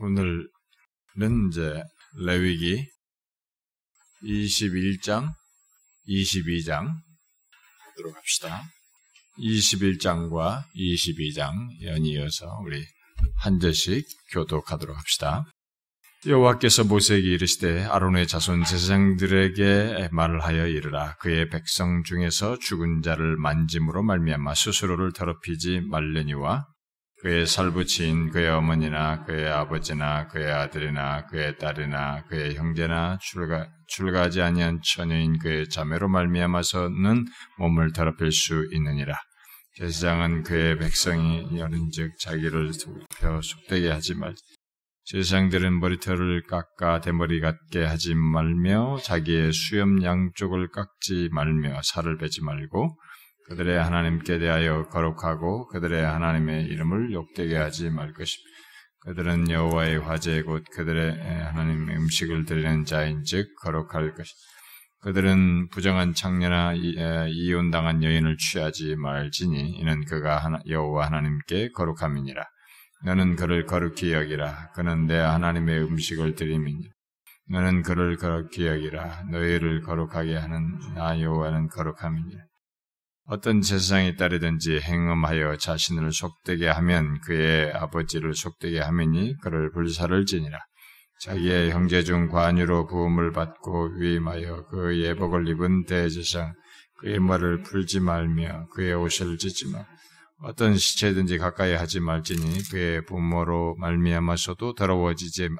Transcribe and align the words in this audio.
오늘은 0.00 1.48
이제 1.48 1.82
레위기 2.24 2.86
21장, 4.22 5.34
22장 6.06 6.94
들어갑시다. 7.96 8.62
21장과 9.38 10.62
22장 10.76 11.82
연이어서 11.82 12.60
우리 12.64 12.84
한 13.38 13.58
절씩 13.58 14.06
교독하도록 14.30 14.96
합시다. 14.96 15.44
여호와께서 16.26 16.84
모세에게 16.84 17.26
이르시되 17.28 17.84
아론의 17.84 18.28
자손 18.28 18.64
제사장들에게 18.64 20.10
말을 20.12 20.44
하여 20.44 20.68
이르라 20.68 21.16
그의 21.16 21.48
백성 21.48 22.04
중에서 22.04 22.56
죽은 22.58 23.02
자를 23.02 23.36
만짐으로 23.36 24.04
말미암아 24.04 24.54
스스로를 24.54 25.12
더럽히지 25.12 25.80
말려니와 25.80 26.66
그의 27.20 27.46
살부치인 27.46 28.30
그의 28.30 28.48
어머니나 28.48 29.24
그의 29.24 29.48
아버지나 29.48 30.28
그의 30.28 30.52
아들이나 30.52 31.26
그의 31.26 31.58
딸이나 31.58 32.24
그의 32.28 32.54
형제나 32.54 33.18
출가, 33.20 33.68
출가하지 33.88 34.40
아니한 34.40 34.80
처녀인 34.84 35.38
그의 35.38 35.68
자매로 35.68 36.08
말미암아서는 36.08 37.26
몸을 37.58 37.92
더럽힐 37.92 38.30
수 38.30 38.68
있느니라. 38.72 39.16
제사장은 39.78 40.44
그의 40.44 40.78
백성이 40.78 41.58
여른즉 41.58 42.18
자기를 42.20 42.70
펴 43.18 43.40
속되게 43.42 43.90
하지 43.90 44.14
말. 44.14 44.34
제사장들은 45.04 45.80
머리털을 45.80 46.42
깎아 46.42 47.00
대머리 47.00 47.40
같게 47.40 47.84
하지 47.84 48.14
말며 48.14 48.98
자기의 49.02 49.52
수염 49.52 50.02
양쪽을 50.04 50.70
깎지 50.70 51.30
말며 51.32 51.80
살을 51.82 52.18
빼지 52.18 52.42
말고 52.44 52.96
그들의 53.48 53.82
하나님께 53.82 54.38
대하여 54.38 54.88
거룩하고 54.88 55.68
그들의 55.68 56.04
하나님의 56.04 56.66
이름을 56.66 57.12
욕되게 57.12 57.56
하지 57.56 57.90
말 57.90 58.12
것입니다. 58.12 58.58
그들은 59.00 59.50
여호와의 59.50 60.00
화제 60.00 60.42
곧 60.42 60.64
그들의 60.72 61.16
하나님의 61.44 61.96
음식을 61.96 62.44
드리는 62.44 62.84
자인즉 62.84 63.56
거룩할 63.62 64.14
것입니다. 64.14 64.48
그들은 65.00 65.68
부정한 65.68 66.12
창녀나 66.12 66.74
이혼당한 66.74 68.02
여인을 68.02 68.36
취하지 68.36 68.96
말지니 68.96 69.78
이는 69.78 70.04
그가 70.04 70.60
여호와 70.68 71.06
하나님께 71.06 71.70
거룩함이니라. 71.70 72.44
너는 73.04 73.36
그를 73.36 73.64
거룩히 73.64 74.12
여기라. 74.12 74.72
그는 74.74 75.06
내 75.06 75.16
하나님의 75.16 75.84
음식을 75.84 76.34
드림이니. 76.34 76.90
너는 77.50 77.82
그를 77.82 78.16
거룩히 78.16 78.66
여기라. 78.66 79.22
너희를 79.30 79.82
거룩하게 79.82 80.36
하는 80.36 80.78
나 80.96 81.18
여호와는 81.18 81.68
거룩함이니라. 81.68 82.47
어떤 83.30 83.60
제사장이 83.60 84.16
따르든지 84.16 84.80
행음하여 84.80 85.58
자신을 85.58 86.12
속되게 86.12 86.66
하면 86.66 87.20
그의 87.20 87.70
아버지를 87.72 88.34
속되게 88.34 88.80
하매니 88.80 89.36
그를 89.42 89.70
불사를 89.70 90.24
지니라. 90.24 90.58
자기의 91.20 91.72
형제 91.72 92.02
중 92.04 92.28
관유로 92.28 92.86
부음을 92.86 93.32
받고 93.32 93.96
위임하여 93.98 94.64
그 94.70 94.98
예복을 94.98 95.46
입은 95.46 95.84
대제사장 95.84 96.54
그의 97.00 97.20
머리를 97.20 97.64
풀지 97.64 98.00
말며 98.00 98.66
그의 98.74 98.94
옷을 98.94 99.36
찢지 99.36 99.72
마. 99.72 99.84
어떤 100.40 100.78
시체든지 100.78 101.36
가까이 101.36 101.74
하지 101.74 102.00
말지니 102.00 102.70
그의 102.70 103.04
부모로 103.04 103.76
말미암아서도 103.78 104.74
더러워지지 104.74 105.50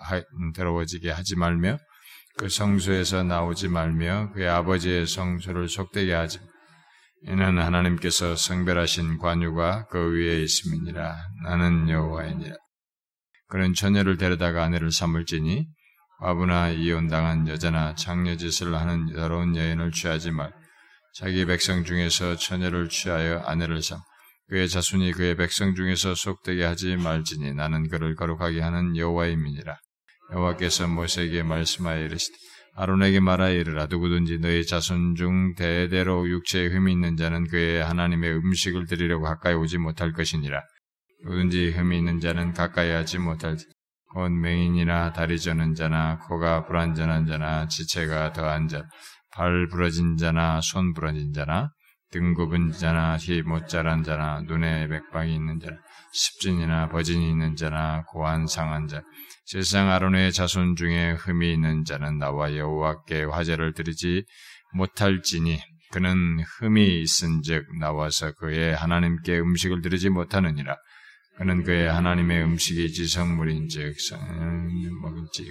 더러워지게 0.57 1.11
하지 1.11 1.37
말며 1.37 1.77
그 2.39 2.49
성소에서 2.49 3.25
나오지 3.25 3.69
말며 3.69 4.31
그의 4.33 4.49
아버지의 4.49 5.07
성소를 5.07 5.69
속되게 5.69 6.15
하지 6.15 6.39
이는 7.23 7.59
하나님께서 7.59 8.37
성별하신 8.37 9.19
관유가 9.19 9.87
그 9.89 10.13
위에 10.13 10.43
있음이니라. 10.43 11.17
나는 11.45 11.89
여호와이니라. 11.89 12.55
그는 13.49 13.75
처녀를 13.75 14.17
데려다가 14.17 14.65
아내를 14.65 14.93
삼을지니 14.93 15.67
과부나 16.21 16.71
이혼당한 16.71 17.49
여자나 17.49 17.95
장녀짓을 17.95 18.75
하는 18.75 19.13
더러운 19.13 19.57
여인을 19.57 19.93
취하지 19.93 20.31
말. 20.31 20.53
자기 21.15 21.45
백성 21.47 21.85
중에서 21.85 22.37
처녀를 22.37 22.89
취하여 22.89 23.41
아내를 23.41 23.83
삼. 23.83 24.01
그의 24.49 24.69
자손이 24.69 25.13
그의 25.13 25.37
백성 25.37 25.75
중에서 25.75 26.15
속되게 26.15 26.65
하지 26.65 26.97
말지니 26.97 27.55
나는 27.55 27.89
그를 27.89 28.15
거룩하게 28.15 28.61
하는 28.61 28.97
여호와임이니라. 28.97 29.77
여호와께서 30.33 30.89
모세에게 30.89 31.43
말씀하여 31.43 32.05
이르시되 32.05 32.37
아론에게 32.81 33.19
말하여 33.19 33.55
이르라 33.55 33.87
누구든지 33.87 34.39
너희 34.39 34.65
자손 34.65 35.17
중 35.17 35.57
대대로 35.57 36.29
육체에 36.29 36.69
흠이 36.69 36.93
있는 36.93 37.17
자는 37.17 37.49
그의 37.49 37.83
하나님의 37.83 38.37
음식을 38.37 38.87
드리려고 38.87 39.25
가까이 39.25 39.55
오지 39.55 39.79
못할 39.79 40.13
것이니라. 40.13 40.63
누구든지 41.25 41.71
흠이 41.71 41.99
있는 41.99 42.21
자는 42.21 42.53
가까이 42.53 42.91
하지 42.91 43.19
못할 43.19 43.57
곧 44.15 44.29
맹인이나 44.31 45.13
다리 45.13 45.41
저는 45.41 45.75
자나 45.75 46.19
코가 46.19 46.67
불안전한 46.67 47.27
자나 47.27 47.67
지체가 47.67 48.33
더한 48.33 48.69
자, 48.69 48.85
발 49.33 49.67
부러진 49.67 50.17
자나 50.17 50.61
손 50.61 50.95
부러진 50.95 51.33
자나 51.33 51.71
등 52.13 52.33
굽은 52.33 52.71
자나 52.71 53.17
희 53.17 53.43
못 53.43 53.67
자란 53.67 54.05
자나 54.05 54.43
눈에 54.43 54.87
백방이 54.87 55.35
있는 55.35 55.59
자나 55.59 55.77
십진이나 56.13 56.89
버진이 56.91 57.29
있는 57.29 57.57
자나 57.57 58.05
고한 58.07 58.47
상한 58.47 58.87
자 58.87 59.03
세상 59.51 59.91
아론의 59.91 60.35
자손 60.35 60.77
중에 60.77 61.13
흠이 61.13 61.55
있는 61.55 61.87
자는 61.87 62.19
나와 62.19 62.55
여호와께 62.55 63.23
화제를 63.23 63.73
드리지 63.73 64.27
못할지니 64.75 65.59
그는 65.91 66.41
흠이 66.41 67.01
있은즉 67.01 67.79
나와서 67.81 68.33
그의 68.33 68.77
하나님께 68.77 69.39
음식을 69.39 69.81
드리지 69.81 70.11
못하느니라. 70.11 70.77
그는 71.39 71.65
그의 71.65 71.91
하나님의 71.91 72.43
음식이 72.43 72.93
지성물인즉 72.93 73.95
먹을지. 75.01 75.51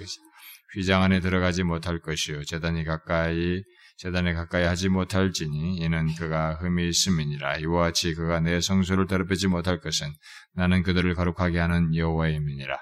휘장 0.76 1.02
안에 1.02 1.18
들어가지 1.18 1.64
못할 1.64 1.98
것이요. 1.98 2.44
재단이 2.44 2.84
가까이 2.84 3.64
재단에 3.96 4.32
가까이 4.32 4.62
하지 4.62 4.88
못할지니 4.90 5.78
이는 5.78 6.14
그가 6.14 6.54
흠이 6.60 6.88
있음이니라. 6.88 7.56
이와 7.56 7.86
같이 7.86 8.14
그가 8.14 8.38
내 8.38 8.60
성소를 8.60 9.08
더럽히지 9.08 9.48
못할 9.48 9.80
것은 9.80 10.06
나는 10.54 10.84
그들을 10.84 11.12
거룩하게 11.16 11.58
하는 11.58 11.96
여호와임이니라 11.96 12.78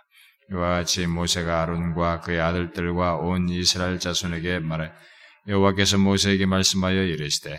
이와 0.53 0.79
같이 0.79 1.07
모세가 1.07 1.63
아론과 1.63 2.21
그의 2.21 2.41
아들들과 2.41 3.17
온 3.17 3.49
이스라엘 3.49 3.99
자손에게 3.99 4.61
말해 4.61 4.93
여호와께서 5.49 5.99
모세에게 5.99 6.47
말씀하여 6.47 7.03
이르시되 7.03 7.59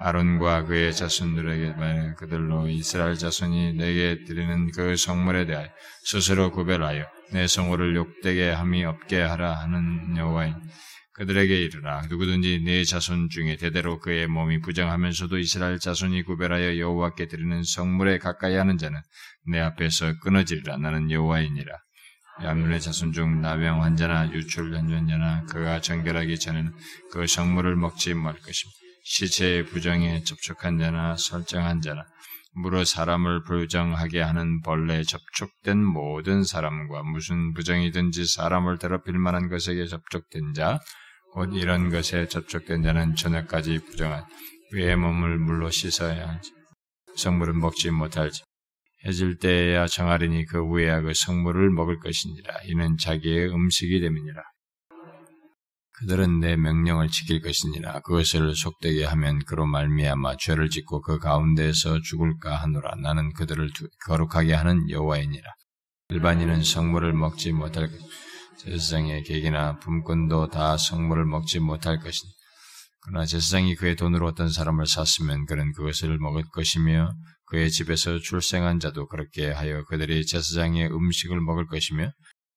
아론과 0.00 0.64
그의 0.66 0.94
자손들에게 0.94 1.72
말해 1.72 2.14
그들로 2.16 2.68
이스라엘 2.68 3.16
자손이 3.16 3.74
내게 3.74 4.24
드리는 4.24 4.70
그 4.70 4.96
성물에 4.96 5.46
대하여 5.46 5.68
스스로 6.04 6.52
구별하여 6.52 7.04
내 7.32 7.46
성호를 7.46 7.96
욕되게 7.96 8.50
함이 8.50 8.84
없게 8.84 9.20
하라 9.20 9.54
하는 9.54 10.16
여호와인 10.16 10.54
그들에게 11.18 11.62
이르라. 11.62 12.02
누구든지 12.08 12.62
네 12.64 12.84
자손 12.84 13.28
중에 13.28 13.56
대대로 13.56 13.98
그의 13.98 14.28
몸이 14.28 14.60
부정하면서도 14.60 15.38
이스라엘 15.38 15.80
자손이 15.80 16.22
구별하여 16.22 16.78
여호와께 16.78 17.26
드리는 17.26 17.64
성물에 17.64 18.18
가까이 18.18 18.54
하는 18.54 18.78
자는 18.78 19.00
내 19.50 19.58
앞에서 19.58 20.20
끊어지리라. 20.20 20.76
나는 20.76 21.10
여호와이니라 21.10 21.72
야문의 22.42 22.80
자손 22.80 23.12
중 23.12 23.40
나병 23.40 23.82
환자나 23.82 24.32
유출 24.32 24.72
연전자나 24.72 25.44
그가 25.46 25.80
정결하기 25.80 26.38
전에는 26.38 26.72
그 27.10 27.26
성물을 27.26 27.76
먹지 27.76 28.14
말 28.14 28.34
것입니다. 28.34 28.78
시체의 29.04 29.66
부정에 29.66 30.22
접촉한 30.22 30.78
자나 30.78 31.16
설정한 31.16 31.80
자나 31.80 32.04
물어 32.54 32.84
사람을 32.84 33.44
부정하게 33.44 34.20
하는 34.20 34.62
벌레에 34.62 35.02
접촉된 35.04 35.82
모든 35.84 36.44
사람과 36.44 37.02
무슨 37.02 37.54
부정이든지 37.54 38.26
사람을 38.26 38.78
더럽힐 38.78 39.18
만한 39.18 39.48
것에게 39.48 39.86
접촉된 39.86 40.54
자, 40.54 40.80
곧 41.32 41.54
이런 41.54 41.90
것에 41.90 42.26
접촉된 42.26 42.82
자는 42.82 43.14
저녁까지 43.14 43.80
부정한 43.84 44.24
위의 44.72 44.96
몸을 44.96 45.38
물로 45.38 45.70
씻어야 45.70 46.28
하지. 46.28 46.52
성물을 47.16 47.54
먹지 47.54 47.90
못할지. 47.90 48.42
해질 49.06 49.38
때에야 49.38 49.86
정하리니 49.86 50.46
그그 50.46 51.12
성물을 51.14 51.70
먹을 51.70 51.98
것이니라. 52.00 52.62
이는 52.64 52.96
자기의 52.96 53.52
음식이 53.52 54.00
됨이니라. 54.00 54.42
그들은 56.00 56.40
내 56.40 56.56
명령을 56.56 57.08
지킬 57.08 57.40
것이니라. 57.40 58.00
그것을 58.00 58.54
속되게 58.54 59.04
하면 59.04 59.40
그로 59.46 59.66
말미암아 59.66 60.36
죄를 60.36 60.70
짓고 60.70 61.00
그 61.00 61.18
가운데에서 61.18 62.00
죽을까 62.02 62.56
하노라. 62.56 62.96
나는 63.02 63.32
그들을 63.32 63.68
거룩하게 64.06 64.54
하는 64.54 64.88
여호와이니라. 64.90 65.50
일반인은 66.10 66.62
성물을 66.62 67.12
먹지 67.12 67.52
못할 67.52 67.88
것. 67.88 67.98
제사장의 68.58 69.22
계기나 69.22 69.78
품꾼도 69.78 70.48
다 70.48 70.76
성물을 70.76 71.24
먹지 71.24 71.60
못할 71.60 71.98
것이니 71.98 72.32
그러나 73.02 73.24
제사장이 73.24 73.76
그의 73.76 73.96
돈으로 73.96 74.26
어떤 74.26 74.50
사람을 74.50 74.86
샀으면 74.86 75.46
그는 75.46 75.72
그것을 75.72 76.18
먹을 76.18 76.42
것이며 76.52 77.10
그의 77.50 77.70
집에서 77.70 78.18
출생한 78.18 78.80
자도 78.80 79.08
그렇게 79.08 79.50
하여 79.50 79.84
그들이 79.84 80.26
제사장의 80.26 80.92
음식을 80.92 81.40
먹을 81.40 81.66
것이며 81.66 82.10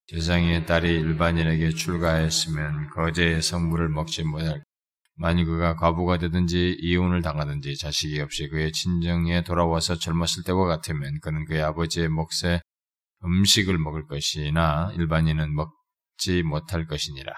제사장의 0.08 0.66
딸이 0.66 0.90
일반인에게 0.90 1.72
출가했으면 1.72 2.90
거제의 2.90 3.42
성물을 3.42 3.90
먹지 3.90 4.24
못할 4.24 4.64
만일 5.16 5.46
그가 5.46 5.76
과부가 5.76 6.18
되든지 6.18 6.78
이혼을 6.80 7.22
당하든지 7.22 7.78
자식이 7.78 8.20
없이 8.22 8.48
그의 8.48 8.72
친정에 8.72 9.44
돌아와서 9.44 9.96
젊었을 9.96 10.44
때와 10.46 10.66
같으면 10.66 11.20
그는 11.22 11.46
그의 11.46 11.62
아버지의 11.62 12.10
몫에 12.10 12.62
음식을 13.24 13.78
먹을 13.78 14.08
것이나 14.08 14.92
일반인은 14.96 15.54
먹지 15.54 16.42
못할 16.44 16.88
것이니라. 16.88 17.34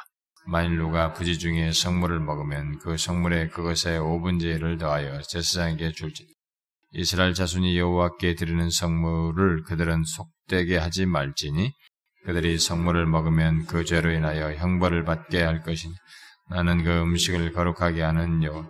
만일 0.46 0.78
누가 0.78 1.14
부지 1.14 1.40
중에 1.40 1.72
성물을 1.72 2.20
먹으면 2.20 2.80
그 2.80 2.98
성물에 2.98 3.50
그것에 3.50 3.98
5분의 3.98 4.60
1을 4.60 4.80
더하여 4.80 5.22
제사장에게 5.22 5.92
줄지. 5.92 6.33
이스라엘 6.96 7.34
자손이 7.34 7.78
여호와께 7.78 8.36
드리는 8.36 8.70
성물을 8.70 9.64
그들은 9.64 10.04
속되게 10.04 10.78
하지 10.78 11.08
말지니 11.08 11.74
그들이 12.26 12.60
성물을 12.60 13.08
먹으면 13.08 13.66
그 13.66 13.84
죄로 13.84 14.12
인하여 14.12 14.54
형벌을 14.54 15.04
받게 15.04 15.42
할 15.42 15.64
것이니 15.64 15.94
나는 16.50 16.84
그 16.84 16.92
음식을 17.02 17.52
거룩하게 17.52 18.04
하는 18.04 18.44
여 18.44 18.70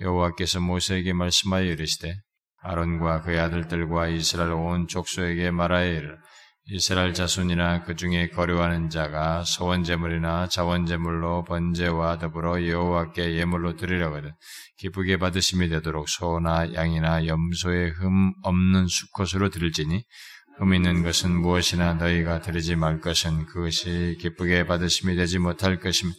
여호와께서 0.00 0.60
모세에게 0.60 1.12
말씀하여 1.12 1.64
이르시되 1.64 2.14
아론과 2.62 3.22
그의 3.22 3.38
아들들과 3.38 4.08
이스라엘 4.08 4.52
온 4.52 4.88
족속에게 4.88 5.50
말하여 5.50 5.92
이르 5.92 6.16
이스라엘 6.70 7.14
자손이나 7.14 7.84
그 7.84 7.96
중에 7.96 8.28
거류하는 8.28 8.90
자가 8.90 9.42
소원 9.44 9.84
제물이나 9.84 10.48
자원 10.48 10.84
제물로 10.84 11.42
번제와 11.44 12.18
더불어 12.18 12.66
여호와께 12.66 13.36
예물로 13.36 13.76
드리려거든 13.76 14.32
기쁘게 14.76 15.16
받으심이 15.16 15.70
되도록 15.70 16.10
소나 16.10 16.74
양이나 16.74 17.26
염소의 17.26 17.92
흠 17.92 18.34
없는 18.42 18.86
수컷으로 18.86 19.48
드릴지니 19.48 20.04
흠 20.58 20.74
있는 20.74 21.02
것은 21.02 21.30
무엇이나 21.40 21.94
너희가 21.94 22.42
드리지 22.42 22.76
말 22.76 23.00
것은 23.00 23.46
그것이 23.46 24.18
기쁘게 24.20 24.66
받으심이 24.66 25.16
되지 25.16 25.38
못할 25.38 25.78
것임 25.78 26.12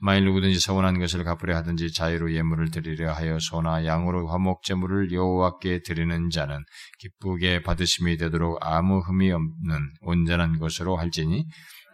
만일 0.00 0.26
누구든지 0.26 0.60
서원한 0.60 0.98
것을 0.98 1.24
갚으려 1.24 1.56
하든지 1.56 1.92
자유로 1.92 2.32
예물을 2.32 2.70
드리려 2.70 3.12
하여 3.12 3.38
소나 3.40 3.84
양으로 3.84 4.28
화목 4.28 4.62
제물을 4.62 5.12
여호와께 5.12 5.82
드리는 5.82 6.30
자는 6.30 6.64
기쁘게 7.00 7.62
받으심이 7.62 8.16
되도록 8.16 8.58
아무 8.60 9.00
흠이 9.00 9.32
없는 9.32 9.90
온전한 10.00 10.58
것으로 10.58 10.96
할지니 10.96 11.46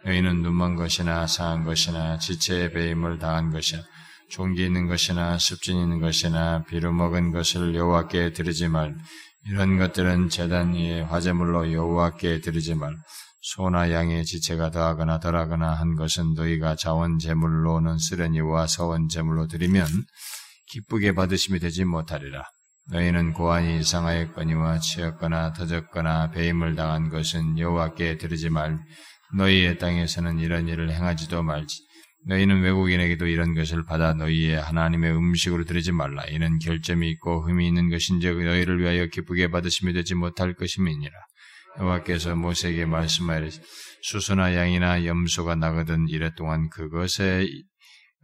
너희는 0.05 0.43
눈먼 0.43 0.75
것이나 0.75 1.25
상한 1.25 1.63
것이나 1.63 2.19
지체의 2.19 2.73
배임을 2.73 3.17
당한 3.17 3.49
것이나 3.49 3.81
종기 4.29 4.65
있는 4.65 4.87
것이나 4.87 5.37
습진 5.39 5.77
있는 5.77 5.99
것이나 5.99 6.63
비루 6.65 6.91
먹은 6.91 7.31
것을 7.31 7.75
여호와께 7.75 8.33
드리지 8.33 8.67
말. 8.67 8.95
이런 9.47 9.77
것들은 9.77 10.29
재단 10.29 10.73
위에 10.73 11.01
화제물로 11.01 11.71
여호와께 11.71 12.41
드리지 12.41 12.75
말 12.75 12.95
소나 13.47 13.91
양의 13.91 14.25
지체가 14.25 14.71
더하거나 14.71 15.19
덜하거나 15.19 15.71
한 15.71 15.95
것은 15.95 16.33
너희가 16.33 16.75
자원 16.75 17.19
제물로는 17.19 17.99
쓰려니와 17.99 18.65
서원 18.65 19.07
제물로 19.07 19.45
드리면 19.45 19.85
기쁘게 20.71 21.13
받으심이 21.13 21.59
되지 21.59 21.85
못하리라. 21.85 22.43
너희는 22.89 23.33
고안이 23.33 23.81
이상하였거니와 23.81 24.79
치였거나 24.79 25.53
터졌거나 25.53 26.31
배임을 26.31 26.75
당한 26.75 27.09
것은 27.09 27.59
여호와께 27.59 28.17
드리지 28.17 28.49
말. 28.49 28.79
너희의 29.37 29.77
땅에서는 29.77 30.39
이런 30.39 30.67
일을 30.67 30.91
행하지도 30.91 31.43
말지. 31.43 31.77
너희는 32.27 32.63
외국인에게도 32.63 33.27
이런 33.27 33.53
것을 33.53 33.85
받아 33.85 34.15
너희의 34.15 34.59
하나님의 34.59 35.15
음식으로 35.15 35.65
드리지 35.65 35.91
말라. 35.91 36.25
이는 36.31 36.57
결점이 36.57 37.07
있고 37.11 37.47
흠이 37.47 37.67
있는 37.67 37.91
것인즉 37.91 38.43
너희를 38.43 38.79
위하여 38.79 39.05
기쁘게 39.05 39.51
받으심이 39.51 39.93
되지 39.93 40.15
못할 40.15 40.55
것임이니라. 40.55 41.13
여호와께서 41.79 42.35
모세에게 42.35 42.85
말씀하여 42.85 43.49
수소나 44.03 44.55
양이나 44.55 45.05
염소가 45.05 45.55
나거든 45.55 46.07
이래 46.09 46.31
동안 46.35 46.69
그것에 46.69 47.47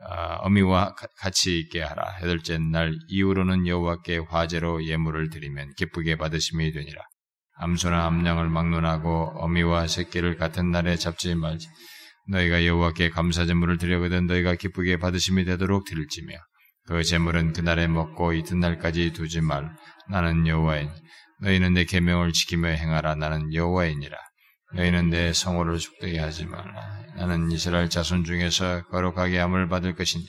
아, 0.04 0.38
어미와 0.38 0.96
같이 1.20 1.60
있게 1.60 1.82
하라. 1.82 2.20
여덟째 2.24 2.58
날 2.58 2.98
이후로는 3.08 3.68
여호와께 3.68 4.20
화제로 4.30 4.84
예물을 4.84 5.30
드리면 5.30 5.74
기쁘게 5.78 6.16
받으심이 6.16 6.72
되니라. 6.72 7.02
암소나 7.58 8.08
암양을 8.08 8.50
막론하고 8.50 9.34
어미와 9.36 9.88
새끼를 9.88 10.38
같은 10.38 10.72
날에 10.72 10.96
잡지 10.96 11.36
말지. 11.36 11.68
너희가 12.30 12.66
여호와께 12.66 13.10
감사 13.10 13.46
제물을 13.46 13.78
드려거든 13.78 14.26
너희가 14.26 14.56
기쁘게 14.56 14.98
받으심이 14.98 15.46
되도록 15.46 15.86
드릴지며 15.86 16.34
그 16.88 17.04
제물은 17.04 17.54
그날에 17.54 17.88
먹고 17.88 18.34
이튿날까지 18.34 19.14
두지 19.14 19.42
말. 19.42 19.70
나는 20.12 20.46
여호와인 20.46 20.90
너희는 21.42 21.74
내 21.74 21.86
계명을 21.86 22.34
지키며 22.34 22.68
행하라. 22.70 23.16
나는 23.16 23.54
여호와이니라. 23.54 24.18
너희는 24.76 25.10
내 25.10 25.34
성호를 25.34 25.80
속되게 25.80 26.20
하지 26.20 26.46
말라. 26.46 27.04
나는 27.16 27.52
이스라엘 27.52 27.90
자손 27.90 28.24
중에서 28.24 28.84
거룩하게 28.88 29.40
함을 29.40 29.68
받을 29.68 29.96
것이니 29.96 30.26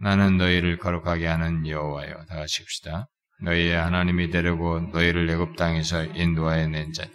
나는 0.00 0.36
너희를 0.38 0.78
거룩하게 0.78 1.26
하는 1.26 1.66
여호와여. 1.66 2.24
다 2.28 2.36
같이 2.36 2.62
읍시다. 2.62 3.08
너희의 3.42 3.76
하나님이 3.76 4.30
되려고 4.30 4.80
너희를 4.80 5.28
애굽 5.30 5.56
땅에서 5.56 6.04
인도하여 6.04 6.68
낸 6.68 6.92
자. 6.92 7.06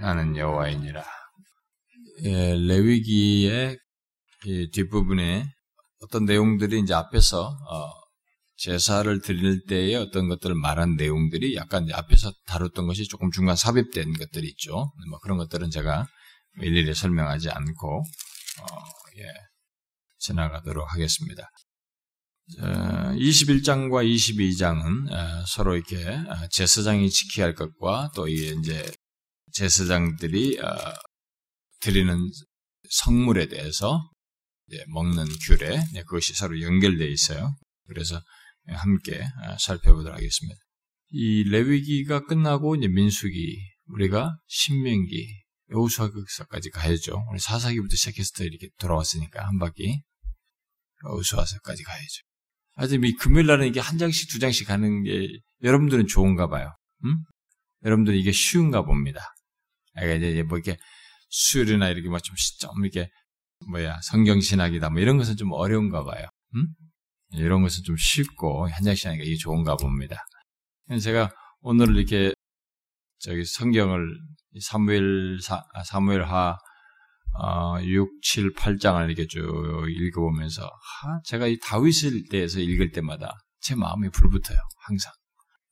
나는 0.00 0.36
여호와이니라. 0.36 1.04
예, 2.24 2.54
레위기의 2.56 3.78
뒷부분에 4.72 5.44
어떤 6.02 6.24
내용들이 6.24 6.80
이제 6.80 6.94
앞에서 6.94 7.46
어, 7.46 8.01
제사를 8.62 9.20
드릴 9.22 9.64
때의 9.64 9.96
어떤 9.96 10.28
것들을 10.28 10.54
말한 10.54 10.94
내용들이 10.94 11.56
약간 11.56 11.88
앞에서 11.92 12.32
다뤘던 12.46 12.86
것이 12.86 13.08
조금 13.08 13.32
중간 13.32 13.56
삽입된 13.56 14.12
것들이 14.12 14.46
있죠. 14.50 14.92
뭐 15.10 15.18
그런 15.18 15.36
것들은 15.36 15.70
제가 15.70 16.06
일일이 16.60 16.94
설명하지 16.94 17.50
않고 17.50 17.98
어, 17.98 18.66
예, 19.18 19.24
지나가도록 20.18 20.92
하겠습니다. 20.92 21.50
21장과 22.60 24.06
22장은 24.06 25.10
어, 25.10 25.44
서로 25.48 25.74
이렇게 25.74 26.06
어, 26.06 26.46
제사장이 26.52 27.10
지켜야 27.10 27.46
할 27.46 27.54
것과 27.54 28.12
또 28.14 28.28
이제 28.28 28.88
제사장들이 29.54 30.60
어, 30.60 30.68
드리는 31.80 32.16
성물에 32.90 33.48
대해서 33.48 34.08
먹는 34.94 35.26
규례 35.46 35.82
그것이 36.06 36.34
서로 36.34 36.60
연결되어 36.60 37.08
있어요. 37.08 37.56
그래서 37.88 38.20
함께 38.68 39.22
아, 39.42 39.56
살펴보도록 39.58 40.16
하겠습니다. 40.16 40.58
이 41.10 41.44
레위기가 41.44 42.24
끝나고 42.24 42.76
이제 42.76 42.88
민수기, 42.88 43.58
우리가 43.86 44.36
신명기, 44.46 45.42
여우수아서까지 45.70 46.70
가야죠. 46.70 47.24
우리 47.30 47.38
사사기부터 47.38 47.96
시작해서 47.96 48.44
이렇게 48.44 48.68
돌아왔으니까 48.78 49.46
한 49.46 49.58
바퀴 49.58 50.02
여우수아서까지 51.04 51.82
가야죠. 51.82 52.22
하여튼 52.74 53.04
이 53.04 53.12
금요일 53.14 53.46
날은 53.46 53.66
이게 53.66 53.80
한 53.80 53.98
장씩 53.98 54.30
두 54.30 54.38
장씩 54.38 54.66
가는 54.66 55.02
게 55.02 55.28
여러분들은 55.62 56.06
좋은가 56.06 56.48
봐요. 56.48 56.74
음? 57.04 57.16
여러분들은 57.84 58.18
이게 58.18 58.32
쉬운가 58.32 58.82
봅니다. 58.82 59.20
그러니까 59.94 60.26
이제 60.26 60.42
뭐 60.42 60.58
이렇게 60.58 60.78
수요일이나 61.28 61.88
이렇게 61.88 62.08
뭐좀 62.08 62.34
좀 62.60 62.84
이렇게 62.84 63.10
뭐야 63.70 64.00
성경 64.02 64.40
신학이다 64.40 64.90
뭐 64.90 65.00
이런 65.00 65.18
것은 65.18 65.36
좀 65.36 65.52
어려운가 65.52 66.04
봐요. 66.04 66.26
음? 66.54 66.68
이런 67.34 67.62
것은 67.62 67.82
좀 67.84 67.96
쉽고 67.96 68.68
현장식 68.70 69.06
하니까 69.06 69.24
이게 69.24 69.36
좋은가 69.36 69.76
봅니다. 69.76 70.24
제가 71.00 71.30
오늘 71.60 71.96
이렇게 71.96 72.34
저기 73.18 73.44
성경을 73.44 74.18
사무엘 74.60 75.38
아, 75.72 75.84
사무엘하 75.84 76.58
어, 77.34 77.80
6, 77.80 78.20
7, 78.22 78.52
8장을 78.52 79.06
이렇게 79.06 79.26
쭉 79.26 79.40
읽어보면서 79.88 80.64
하, 80.64 81.20
제가 81.24 81.46
이 81.46 81.58
다윗에 81.58 82.10
대해서 82.30 82.60
읽을 82.60 82.90
때마다 82.90 83.32
제 83.60 83.74
마음이 83.74 84.10
불붙어요. 84.10 84.58
항상. 84.86 85.12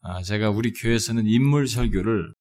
아, 0.02 0.22
제가 0.22 0.48
우리 0.50 0.72
교회에서는 0.72 1.26
인물 1.26 1.68
설교를 1.68 2.32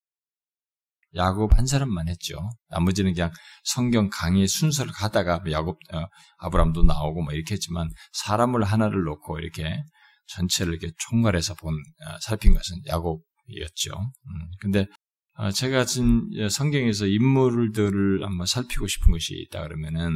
야곱 1.16 1.58
한 1.58 1.66
사람만 1.66 2.08
했죠. 2.08 2.50
나머지는 2.70 3.14
그냥 3.14 3.32
성경 3.64 4.10
강의 4.12 4.48
순서를 4.48 4.92
가다가 4.92 5.42
야곱, 5.50 5.78
어, 5.94 6.06
아브람도 6.38 6.84
나오고 6.84 7.24
뭐 7.24 7.34
이렇게 7.34 7.56
했지만 7.56 7.90
사람을 8.14 8.64
하나를 8.64 9.04
놓고 9.04 9.40
이렇게 9.40 9.84
전체를 10.28 10.74
이렇게 10.74 10.94
총괄해서 10.98 11.56
본, 11.56 11.74
어, 11.74 12.20
살핀 12.22 12.54
것은 12.54 12.78
야곱이었죠. 12.88 13.92
음, 13.92 14.52
근데 14.60 14.86
어, 15.34 15.52
제가 15.52 15.86
지금 15.86 16.30
성경에서 16.50 17.08
인물들을 17.08 18.24
한번 18.24 18.46
살피고 18.46 18.88
싶은 18.88 19.12
것이 19.12 19.34
있다 19.36 19.64
그러면은 19.64 20.12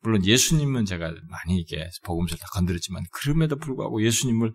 물론 0.00 0.24
예수님은 0.24 0.84
제가 0.84 1.12
많이 1.28 1.58
이게 1.58 1.88
복음서를 2.04 2.38
다 2.38 2.46
건드렸지만 2.52 3.04
그럼에도 3.10 3.56
불구하고 3.56 4.02
예수님을 4.04 4.54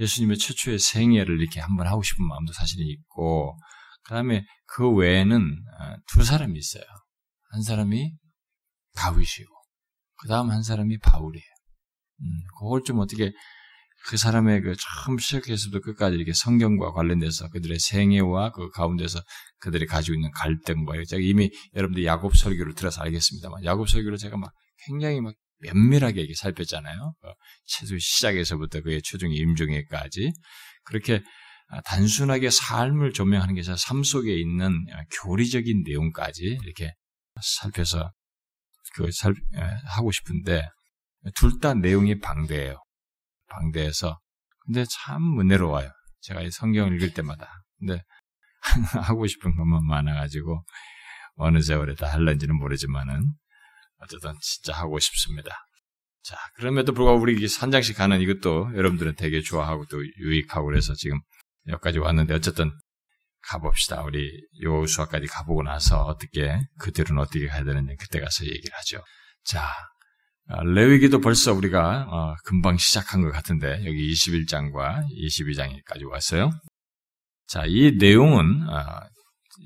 예수님의 0.00 0.36
최초의 0.38 0.78
생애를 0.78 1.40
이렇게 1.40 1.60
한번 1.60 1.86
하고 1.86 2.02
싶은 2.02 2.26
마음도 2.26 2.52
사실은 2.52 2.86
있고 2.86 3.56
그 4.04 4.14
다음에 4.14 4.44
그 4.66 4.90
외에는 4.90 5.40
어, 5.40 5.96
두 6.08 6.24
사람이 6.24 6.58
있어요. 6.58 6.84
한 7.52 7.62
사람이 7.62 8.12
다윗이고, 8.94 9.52
그 10.16 10.28
다음 10.28 10.50
한 10.50 10.62
사람이 10.62 10.98
바울이에요. 10.98 11.44
음, 12.22 12.26
그걸 12.58 12.82
좀 12.84 12.98
어떻게 12.98 13.32
그 14.06 14.16
사람의 14.16 14.62
그 14.62 14.74
처음 14.76 15.18
시작해서도 15.18 15.80
끝까지 15.80 16.16
이렇게 16.16 16.32
성경과 16.32 16.92
관련돼서 16.92 17.48
그들의 17.50 17.78
생애와 17.78 18.52
그 18.52 18.70
가운데서 18.70 19.20
그들이 19.58 19.86
가지고 19.86 20.14
있는 20.14 20.30
갈등과 20.30 20.94
제가 21.06 21.20
이미 21.22 21.50
여러분들 21.74 22.04
야곱 22.04 22.36
설교를 22.36 22.74
들어서 22.74 23.02
알겠습니다만 23.02 23.64
야곱 23.64 23.88
설교를 23.90 24.16
제가 24.16 24.36
막 24.36 24.52
굉장히 24.86 25.20
막 25.20 25.34
면밀하게 25.58 26.20
이렇게 26.20 26.34
살폈잖아요. 26.34 27.14
어, 27.22 27.32
최소 27.66 27.98
시작에서부터 27.98 28.80
그의 28.80 29.02
최종 29.02 29.32
임종에까지 29.32 30.32
그렇게 30.84 31.22
단순하게 31.84 32.50
삶을 32.50 33.12
조명하는 33.12 33.54
게 33.54 33.60
아니라 33.60 33.76
삶 33.76 34.02
속에 34.02 34.34
있는 34.34 34.86
교리적인 35.22 35.84
내용까지 35.86 36.58
이렇게 36.64 36.94
살펴서 37.42 38.12
그 38.94 39.10
살, 39.12 39.34
하고 39.86 40.10
싶은데 40.10 40.68
둘 41.34 41.60
다 41.60 41.74
내용이 41.74 42.18
방대해요. 42.18 42.82
방대해서 43.48 44.18
근데 44.64 44.84
참 44.90 45.38
은혜로워요. 45.40 45.90
제가 46.22 46.42
이 46.42 46.50
성경을 46.50 46.94
읽을 46.96 47.14
때마다 47.14 47.62
근데 47.78 48.02
하고 49.02 49.26
싶은 49.26 49.56
것만 49.56 49.86
많아가지고 49.86 50.64
어느 51.36 51.60
세월에 51.60 51.94
다 51.94 52.06
할런지는 52.12 52.56
모르지만은 52.56 53.32
어쨌든 53.98 54.32
진짜 54.40 54.74
하고 54.74 54.98
싶습니다. 54.98 55.50
자, 56.22 56.36
그럼에도 56.54 56.92
불구하고 56.92 57.20
우리 57.20 57.46
한 57.60 57.70
장씩 57.70 57.96
가는 57.96 58.20
이것도 58.20 58.72
여러분들은 58.76 59.16
되게 59.16 59.40
좋아하고 59.40 59.86
또 59.86 60.04
유익하고 60.18 60.66
그래서 60.66 60.94
지금 60.94 61.20
여기까지 61.68 61.98
왔는데 61.98 62.34
어쨌든 62.34 62.70
가봅시다. 63.42 64.02
우리 64.02 64.30
요수아까지 64.62 65.26
가보고 65.26 65.62
나서 65.62 66.04
어떻게 66.04 66.60
그들은 66.78 67.18
어떻게 67.18 67.46
가야 67.46 67.64
되는지 67.64 67.96
그때 67.98 68.20
가서 68.20 68.44
얘기를 68.44 68.74
하죠. 68.76 69.02
자, 69.44 69.62
아, 70.48 70.62
레위기도 70.64 71.20
벌써 71.20 71.52
우리가 71.52 72.06
어, 72.10 72.34
금방 72.44 72.76
시작한 72.76 73.22
것 73.22 73.30
같은데 73.30 73.84
여기 73.86 74.12
21장과 74.12 75.04
22장까지 75.10 76.08
왔어요. 76.10 76.50
자, 77.46 77.64
이 77.66 77.96
내용은 77.98 78.68
어, 78.68 79.00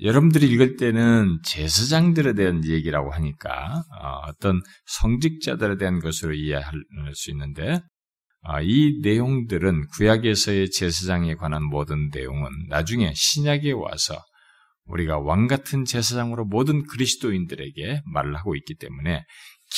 여러분들이 0.01 0.47
읽을 0.51 0.75
때는 0.77 1.39
제사장들에 1.43 2.33
대한 2.33 2.65
얘기라고 2.65 3.11
하니까 3.11 3.83
어, 3.99 4.31
떤 4.39 4.61
성직자들에 4.85 5.77
대한 5.77 5.99
것으로 5.99 6.33
이해할 6.33 6.73
수 7.13 7.31
있는데 7.31 7.73
어, 7.73 7.79
이 8.61 8.99
내용들은 9.01 9.87
구약에서의 9.95 10.71
제사장에 10.71 11.35
관한 11.35 11.63
모든 11.63 12.09
내용은 12.13 12.49
나중에 12.69 13.11
신약에 13.15 13.71
와서 13.71 14.15
우리가 14.85 15.19
왕 15.19 15.47
같은 15.47 15.83
제사장으로 15.83 16.45
모든 16.45 16.85
그리스도인들에게 16.85 18.01
말을 18.05 18.35
하고 18.35 18.55
있기 18.55 18.75
때문에 18.75 19.23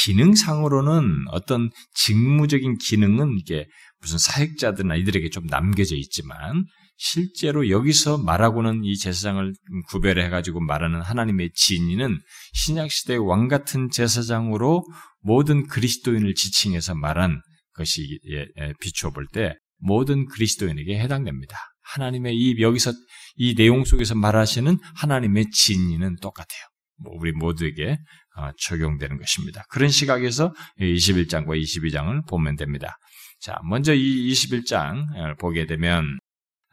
기능상으로는 0.04 1.28
어떤 1.32 1.70
직무적인 1.96 2.78
기능은 2.78 3.38
이게 3.40 3.68
무슨 4.02 4.18
사역자들이나 4.18 4.96
이들에게 4.96 5.30
좀 5.30 5.46
남겨져 5.48 5.96
있지만 5.96 6.66
실제로 6.98 7.70
여기서 7.70 8.18
말하고는 8.18 8.84
이 8.84 8.98
제사장을 8.98 9.54
구별해 9.90 10.30
가지고 10.30 10.60
말하는 10.60 11.02
하나님의 11.02 11.52
진리는 11.54 12.20
신약 12.54 12.92
시대의 12.92 13.20
왕 13.20 13.48
같은 13.48 13.90
제사장으로 13.90 14.84
모든 15.22 15.68
그리스도인을 15.68 16.34
지칭해서 16.36 16.96
말한 16.96 17.42
것이 17.78 18.20
예, 18.30 18.46
예, 18.60 18.74
비추어 18.82 19.12
볼 19.12 19.28
때 19.32 19.56
모든 19.80 20.26
그리스도인에게 20.26 21.00
해당됩니다. 21.00 21.58
하나님의 21.82 22.36
이 22.36 22.62
여기서 22.62 22.92
이 23.36 23.56
내용 23.56 23.86
속에서 23.86 24.16
말하시는 24.16 24.78
하나님의 24.96 25.52
진리는 25.52 26.16
똑같아요. 26.22 26.62
뭐 27.00 27.14
우리 27.18 27.32
모두에게 27.32 27.98
어, 28.36 28.50
적용되는 28.60 29.18
것입니다. 29.18 29.64
그런 29.70 29.90
시각에서 29.90 30.54
21장과 30.80 31.60
22장을 31.62 32.28
보면 32.28 32.56
됩니다. 32.56 32.98
자, 33.40 33.60
먼저 33.64 33.94
이 33.94 34.32
21장을 34.32 35.40
보게 35.40 35.66
되면 35.66 36.18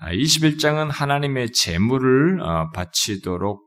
21장은 0.01 0.89
아, 0.89 0.91
하나님의 0.91 1.53
재물을 1.53 2.41
어, 2.41 2.71
바치도록 2.73 3.63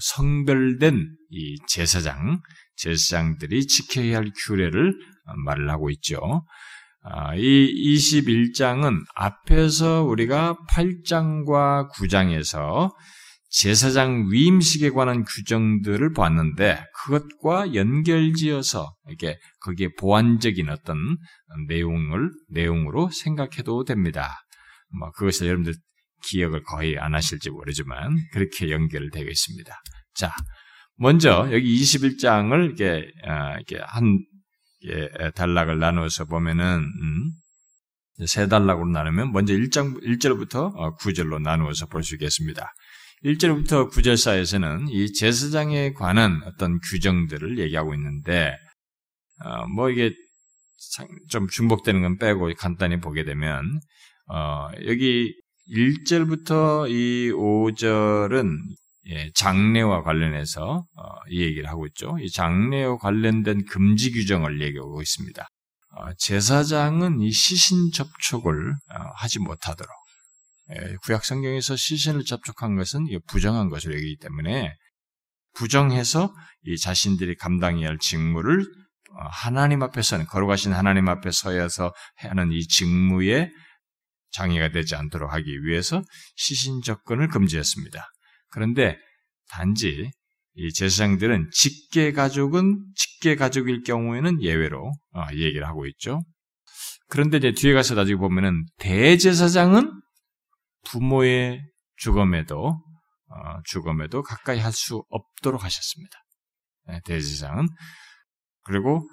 성별된 0.00 1.14
이 1.30 1.56
제사장, 1.68 2.40
제사장들이 2.76 3.66
지켜야 3.66 4.18
할 4.18 4.30
규례를 4.46 4.90
어, 5.26 5.32
말을 5.44 5.70
하고 5.70 5.90
있죠. 5.90 6.18
아, 7.04 7.34
이 7.34 7.94
21장은 7.96 9.04
앞에서 9.16 10.04
우리가 10.04 10.56
8장과 10.70 11.90
9장에서 11.90 12.90
제사장 13.48 14.28
위임식에 14.30 14.90
관한 14.90 15.24
규정들을 15.24 16.12
봤는데 16.12 16.84
그것과 17.04 17.74
연결지어서 17.74 18.94
이렇게 19.08 19.36
거기에 19.60 19.88
보완적인 19.98 20.70
어떤 20.70 20.96
내용을 21.68 22.30
내용으로 22.48 23.10
생각해도 23.10 23.84
됩니다. 23.84 24.36
뭐 24.98 25.10
그것을 25.10 25.48
여러분들 25.48 25.74
기억을 26.24 26.62
거의 26.62 26.98
안 26.98 27.14
하실지 27.14 27.50
모르지만 27.50 28.16
그렇게 28.32 28.70
연결되어 28.70 29.24
있습니다. 29.24 29.74
자, 30.14 30.32
먼저 30.96 31.48
여기 31.52 31.82
21장을 31.82 32.64
이렇게, 32.64 33.10
아, 33.26 33.56
이렇게 33.56 33.78
한 33.84 34.04
예, 34.06 34.31
단락을 35.34 35.78
나누어서 35.78 36.24
보면은 36.26 36.78
음, 36.78 37.32
세 38.26 38.46
단락으로 38.48 38.88
나누면 38.88 39.32
먼저 39.32 39.54
1장 39.54 40.02
1절부터 40.02 40.98
9절로 40.98 41.34
어, 41.36 41.38
나누어서 41.38 41.86
볼 41.86 42.02
수 42.02 42.14
있겠습니다. 42.14 42.72
1절부터 43.24 43.90
9절 43.90 44.16
사이에서는 44.16 44.88
이 44.88 45.12
제사장에 45.12 45.92
관한 45.92 46.40
어떤 46.44 46.80
규정들을 46.90 47.58
얘기하고 47.58 47.94
있는데 47.94 48.56
어, 49.44 49.66
뭐 49.68 49.90
이게 49.90 50.12
좀 51.28 51.46
중복되는 51.48 52.02
건 52.02 52.18
빼고 52.18 52.52
간단히 52.58 53.00
보게 53.00 53.24
되면 53.24 53.80
어, 54.26 54.68
여기 54.86 55.34
1절부터 55.70 56.90
이 56.90 57.30
5절은 57.32 58.58
예, 58.70 58.81
장례와 59.34 60.02
관련해서 60.02 60.86
어, 60.94 61.04
이 61.28 61.42
얘기를 61.42 61.68
하고 61.68 61.86
있죠. 61.86 62.16
이 62.20 62.30
장례와 62.30 62.98
관련된 62.98 63.64
금지 63.66 64.12
규정을 64.12 64.62
얘기하고 64.62 65.02
있습니다. 65.02 65.46
어, 65.94 66.12
제사장은 66.18 67.20
이 67.20 67.30
시신 67.30 67.90
접촉을 67.92 68.72
어, 68.72 68.94
하지 69.16 69.38
못하도록 69.40 69.90
예, 70.70 70.96
구약 71.04 71.24
성경에서 71.24 71.76
시신을 71.76 72.24
접촉한 72.24 72.76
것은 72.76 73.06
부정한 73.26 73.68
것으로 73.68 73.94
여기기 73.94 74.16
때문에 74.18 74.74
부정해서 75.54 76.32
이 76.64 76.78
자신들이 76.78 77.36
감당해야 77.36 77.88
할 77.88 77.98
직무를 77.98 78.62
어, 78.62 79.28
하나님 79.30 79.82
앞에서는 79.82 80.26
걸어가신 80.26 80.72
하나님 80.72 81.08
앞에 81.08 81.30
서야서 81.30 81.92
하는 82.16 82.52
이 82.52 82.66
직무에 82.66 83.50
장애가 84.30 84.70
되지 84.70 84.94
않도록 84.94 85.30
하기 85.32 85.64
위해서 85.64 86.02
시신 86.36 86.80
접근을 86.82 87.28
금지했습니다. 87.28 88.06
그런데 88.52 88.96
단지 89.48 90.10
이 90.54 90.72
제사장들은 90.72 91.50
직계 91.52 92.12
가족은 92.12 92.84
직계 92.94 93.36
가족일 93.36 93.82
경우에는 93.82 94.42
예외로 94.42 94.92
어, 95.14 95.26
얘기를 95.32 95.66
하고 95.66 95.86
있죠. 95.86 96.20
그런데 97.08 97.38
이제 97.38 97.52
뒤에 97.52 97.72
가서 97.72 97.94
나중에 97.94 98.16
보면은 98.16 98.64
대제사장은 98.78 99.90
부모의 100.84 101.62
죽음에도 101.96 102.82
어, 103.28 103.62
죽음에도 103.64 104.22
가까이 104.22 104.58
할 104.58 104.72
수 104.72 105.04
없도록 105.08 105.64
하셨습니다. 105.64 106.18
네, 106.88 107.00
대제사장은 107.04 107.68
그리고 108.64 109.08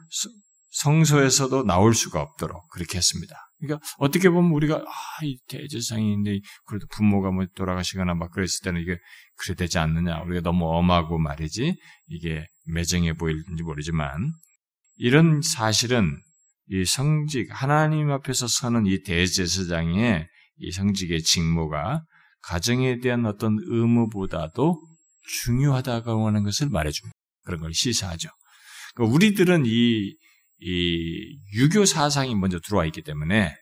성소에서도 0.72 1.63
나올 1.63 1.93
수가 1.93 2.22
없도록 2.22 2.69
그렇게 2.69 2.98
했습니다. 2.98 3.36
그러니까 3.60 3.86
어떻게 3.98 4.29
보면 4.29 4.51
우리가 4.51 4.75
아, 4.77 5.24
이 5.24 5.38
대제사장인데 5.48 6.39
그래도 6.65 6.86
부모가 6.91 7.31
뭐 7.31 7.46
돌아가시거나 7.55 8.13
막 8.13 8.31
그랬을 8.31 8.63
때는 8.63 8.81
이게 8.81 8.98
그래 9.39 9.55
되지 9.55 9.79
않느냐. 9.79 10.22
우리가 10.24 10.41
너무 10.41 10.65
엄하고 10.67 11.17
말이지 11.17 11.75
이게 12.08 12.46
매정해 12.65 13.13
보일지 13.13 13.63
모르지만 13.63 14.34
이런 14.98 15.41
사실은 15.41 16.22
이 16.67 16.86
성직 16.86 17.48
하나님 17.50 18.12
앞에서 18.12 18.48
서는 18.48 18.86
이 18.86 19.01
대제사장의 19.01 20.27
이 20.58 20.72
성직의 20.72 21.24
직무가 21.24 22.03
가정에 22.41 23.00
대한 23.00 23.25
어떤 23.25 23.58
의무보다도 23.62 24.81
중요하다고 25.43 26.27
하는 26.27 26.43
것을 26.43 26.69
말해줍니다. 26.69 27.13
그런 27.46 27.62
걸 27.62 27.74
시사하죠. 27.74 28.29
그러니까 28.93 29.15
우리들은 29.15 29.63
이, 29.65 30.15
이 30.60 31.39
유교 31.55 31.86
사상이 31.86 32.36
먼저 32.36 32.60
들어와 32.60 32.86
있기 32.86 33.01
때문에 33.01 33.53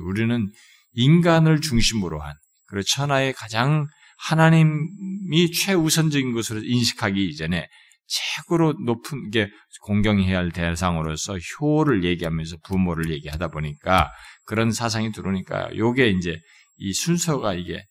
우리는 0.00 0.50
인간을 0.92 1.60
중심으로 1.60 2.20
한 2.20 2.34
그리고 2.66 2.84
천하의 2.84 3.32
가장 3.32 3.86
하나님이 4.18 5.52
최우선적인 5.52 6.32
것으로 6.32 6.60
인식하기 6.62 7.24
이전에 7.28 7.68
최고로 8.06 8.74
높은 8.84 9.30
게 9.30 9.50
공경해야 9.82 10.38
할 10.38 10.50
대상으로서 10.50 11.36
효를 11.38 12.04
얘기하면서 12.04 12.56
부모를 12.64 13.10
얘기하다 13.10 13.48
보니까 13.48 14.10
그런 14.44 14.72
사상이 14.72 15.12
들어오니까 15.12 15.76
요게 15.76 16.08
이제 16.10 16.38
이 16.78 16.92
순서가 16.92 17.54
이게 17.54 17.84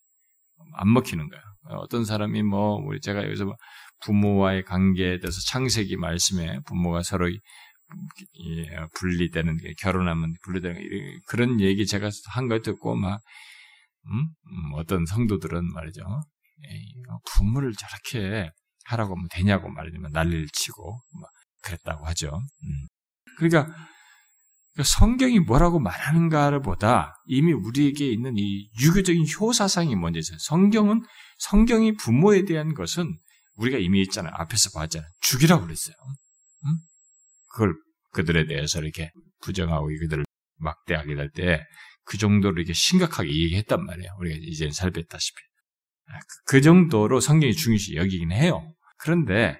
안 0.74 0.92
먹히는 0.92 1.30
거예요. 1.30 1.44
어떤 1.82 2.04
사람이 2.04 2.44
뭐 2.44 2.76
우리 2.78 3.00
제가 3.00 3.24
여기서 3.26 3.46
뭐 3.46 3.56
부모와의 4.06 4.64
관계에 4.64 5.20
대해서 5.20 5.40
창세기 5.48 5.98
말씀에 5.98 6.60
부모가 6.66 7.04
서로 7.04 7.30
분리되는 8.96 9.58
게 9.58 9.74
결혼하면 9.80 10.34
분리되는 10.44 10.76
게 10.78 11.20
그런 11.28 11.60
얘기 11.62 11.86
제가 11.86 12.10
한 12.34 12.48
거 12.48 12.60
듣고 12.62 12.96
막 12.96 13.22
음? 14.10 14.20
음, 14.20 14.74
어떤 14.74 15.06
성도들은 15.06 15.74
말이죠. 15.74 16.02
에이, 16.70 16.94
부모를 17.34 17.74
저렇게 17.74 18.52
하라고 18.86 19.16
하면 19.16 19.28
되냐고 19.32 19.70
말이지만 19.70 20.12
난리를 20.12 20.48
치고 20.54 21.04
막 21.20 21.30
그랬다고 21.62 22.06
하죠. 22.08 22.42
음. 22.64 22.88
그러니까 23.38 23.68
성경이 24.84 25.40
뭐라고 25.40 25.80
말하는가를 25.80 26.62
보다 26.62 27.16
이미 27.26 27.52
우리에게 27.52 28.12
있는 28.12 28.38
이 28.38 28.70
유교적인 28.80 29.26
효사상이 29.40 29.96
먼저 29.96 30.20
있어요. 30.20 30.38
성경은 30.40 31.04
성경이 31.40 31.96
부모에 31.96 32.46
대한 32.46 32.74
것은 32.74 33.18
우리가 33.56 33.78
이미 33.80 34.02
있잖아요. 34.04 34.34
앞에서 34.36 34.70
봤잖아요. 34.78 35.10
죽이라고 35.22 35.64
그랬어요. 35.64 35.96
응? 36.66 36.78
그걸 37.50 37.76
그들에 38.14 38.46
대해서 38.46 38.80
이렇게 38.80 39.12
부정하고 39.42 39.88
그들을 39.88 40.26
막대하게 40.60 41.16
될 41.16 41.32
때 41.32 41.64
그 42.08 42.18
정도로 42.18 42.56
이렇게 42.56 42.74
심각하게 42.74 43.30
얘기했단 43.30 43.86
말이에요. 43.86 44.12
우리가 44.20 44.38
이제 44.42 44.72
살폈다시피. 44.72 45.42
아, 46.08 46.20
그 46.46 46.62
정도로 46.62 47.20
성경이 47.20 47.54
중요시 47.54 47.96
여기긴 47.96 48.32
해요. 48.32 48.74
그런데 48.98 49.58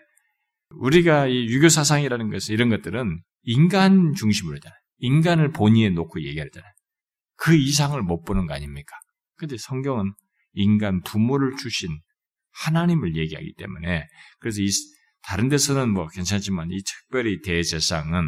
우리가 0.70 1.28
이 1.28 1.48
유교 1.48 1.68
사상이라는 1.68 2.32
것은 2.32 2.54
이런 2.54 2.70
것들은 2.70 3.22
인간 3.44 4.14
중심으로 4.14 4.56
하잖아요. 4.56 4.78
인간을 5.00 5.52
본위에 5.52 5.90
놓고 5.90 6.24
얘기하잖아요. 6.24 6.72
그 7.36 7.54
이상을 7.54 8.02
못 8.02 8.24
보는 8.24 8.48
거 8.48 8.54
아닙니까? 8.54 8.96
근데 9.36 9.58
성경은 9.58 10.14
인간 10.54 11.02
부모를 11.04 11.58
주신 11.58 12.00
하나님을 12.54 13.18
얘기하기 13.18 13.56
때문에 13.58 14.08
그래서 14.40 14.62
이 14.62 14.70
다른 15.22 15.50
데서는 15.50 15.90
뭐 15.90 16.08
괜찮지만 16.08 16.70
이 16.72 16.82
특별히 16.82 17.42
대제상은 17.42 18.26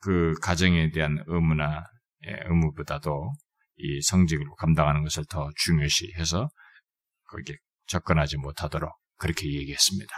그 0.00 0.32
가정에 0.40 0.90
대한 0.90 1.22
의무나 1.26 1.84
예, 1.84 1.91
의무보다도 2.24 3.32
이 3.76 4.00
성직을 4.02 4.46
감당하는 4.58 5.02
것을 5.02 5.24
더 5.28 5.50
중요시해서 5.56 6.48
거기에 7.28 7.56
접근하지 7.86 8.36
못하도록 8.36 8.90
그렇게 9.16 9.46
얘기했습니다. 9.52 10.12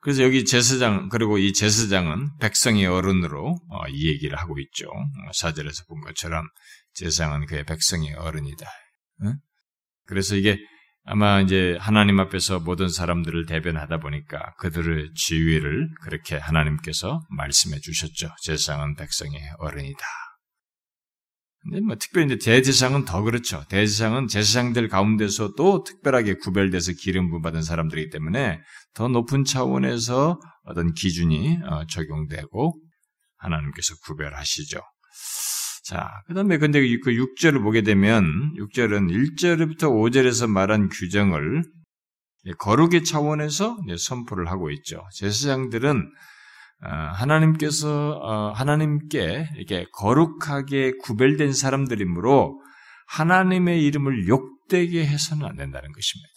그래서 0.00 0.24
여기 0.24 0.44
제사장 0.44 1.08
그리고 1.08 1.38
이 1.38 1.52
제사장은 1.52 2.38
백성의 2.38 2.86
어른으로 2.86 3.56
어, 3.70 3.88
이 3.88 4.08
얘기를 4.08 4.36
하고 4.36 4.58
있죠. 4.58 4.88
어, 4.88 5.32
사절에서 5.32 5.84
본 5.88 6.00
것처럼 6.00 6.44
제사장은 6.94 7.46
그의 7.46 7.64
백성의 7.64 8.14
어른이다. 8.14 8.66
그래서 10.06 10.34
이게 10.34 10.58
아마 11.04 11.40
이제 11.40 11.76
하나님 11.80 12.18
앞에서 12.18 12.60
모든 12.60 12.88
사람들을 12.88 13.46
대변하다 13.46 13.98
보니까 13.98 14.54
그들의 14.58 15.12
지위를 15.14 15.88
그렇게 16.02 16.36
하나님께서 16.36 17.20
말씀해 17.30 17.78
주셨죠. 17.78 18.34
제사장은 18.42 18.96
백성의 18.96 19.40
어른이다. 19.58 20.04
근데 21.62 21.80
뭐 21.80 21.96
특별히 21.96 22.26
이제 22.26 22.38
대제사장은 22.38 23.04
더 23.04 23.22
그렇죠. 23.22 23.64
대제사장은 23.68 24.26
제사장들 24.26 24.88
가운데서도 24.88 25.84
특별하게 25.84 26.34
구별돼서 26.34 26.92
기름 26.98 27.30
부음 27.30 27.42
받은 27.42 27.62
사람들이기 27.62 28.10
때문에 28.10 28.60
더 28.94 29.08
높은 29.08 29.44
차원에서 29.44 30.40
어떤 30.64 30.92
기준이 30.92 31.58
어, 31.64 31.86
적용되고 31.86 32.80
하나님께서 33.36 33.94
구별하시죠. 34.06 34.80
자, 35.84 36.08
그 36.26 36.34
다음에 36.34 36.58
근데 36.58 36.80
그 36.98 37.10
6절을 37.10 37.62
보게 37.62 37.82
되면 37.82 38.24
6절은 38.56 39.10
1절부터 39.10 39.82
5절에서 39.82 40.48
말한 40.48 40.88
규정을 40.88 41.64
거룩의 42.58 43.04
차원에서 43.04 43.78
선포를 43.98 44.48
하고 44.48 44.70
있죠. 44.70 45.02
제사장들은 45.14 45.96
어, 45.96 46.31
하나님께서 46.88 48.18
어, 48.20 48.52
하나님께 48.52 49.50
이렇게 49.56 49.86
거룩하게 49.92 50.92
구별된 51.02 51.52
사람들이므로 51.52 52.60
하나님의 53.06 53.84
이름을 53.84 54.26
욕되게 54.26 55.06
해서는 55.06 55.46
안 55.46 55.56
된다는 55.56 55.92
것입니다. 55.92 56.32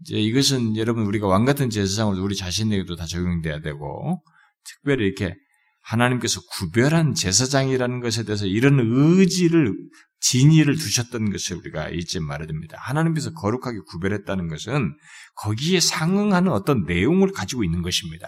이제 0.00 0.16
이것은 0.16 0.76
여러분 0.76 1.04
우리가 1.06 1.26
왕 1.26 1.44
같은 1.44 1.70
제사장을 1.70 2.18
우리 2.20 2.34
자신에게도 2.34 2.96
다 2.96 3.06
적용돼야 3.06 3.60
되고 3.60 4.22
특별히 4.64 5.06
이렇게 5.06 5.34
하나님께서 5.82 6.40
구별한 6.52 7.14
제사장이라는 7.14 8.00
것에 8.00 8.24
대해서 8.24 8.46
이런 8.46 8.78
의지를 8.80 9.74
진의를 10.20 10.76
두셨던 10.76 11.30
것을 11.30 11.56
우리가 11.58 11.88
잊지 11.90 12.20
말아야 12.20 12.46
됩니다. 12.46 12.76
하나님께서 12.80 13.32
거룩하게 13.32 13.78
구별했다는 13.90 14.48
것은 14.48 14.92
거기에 15.36 15.80
상응하는 15.80 16.50
어떤 16.52 16.84
내용을 16.84 17.32
가지고 17.32 17.64
있는 17.64 17.82
것입니다. 17.82 18.26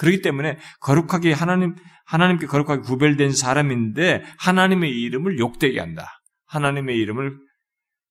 그렇기 0.00 0.22
때문에 0.22 0.56
거룩하게 0.80 1.32
하나님 1.32 1.76
하나님께 2.06 2.46
거룩하게 2.46 2.80
구별된 2.80 3.32
사람인데 3.32 4.24
하나님의 4.38 4.90
이름을 4.90 5.38
욕되게 5.38 5.78
한다. 5.78 6.06
하나님의 6.46 6.96
이름을 6.96 7.38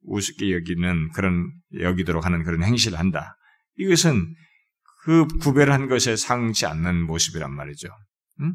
우습게 0.04 0.54
여기는 0.54 1.10
그런 1.14 1.52
여기도록 1.80 2.26
하는 2.26 2.44
그런 2.44 2.64
행실을 2.64 3.00
한다. 3.00 3.36
이것은 3.78 4.36
그 5.04 5.26
구별한 5.42 5.90
것에 5.90 6.16
상치 6.16 6.68
않는 6.68 7.08
모습이란 7.08 7.52
말이죠. 7.52 7.88
음? 8.42 8.54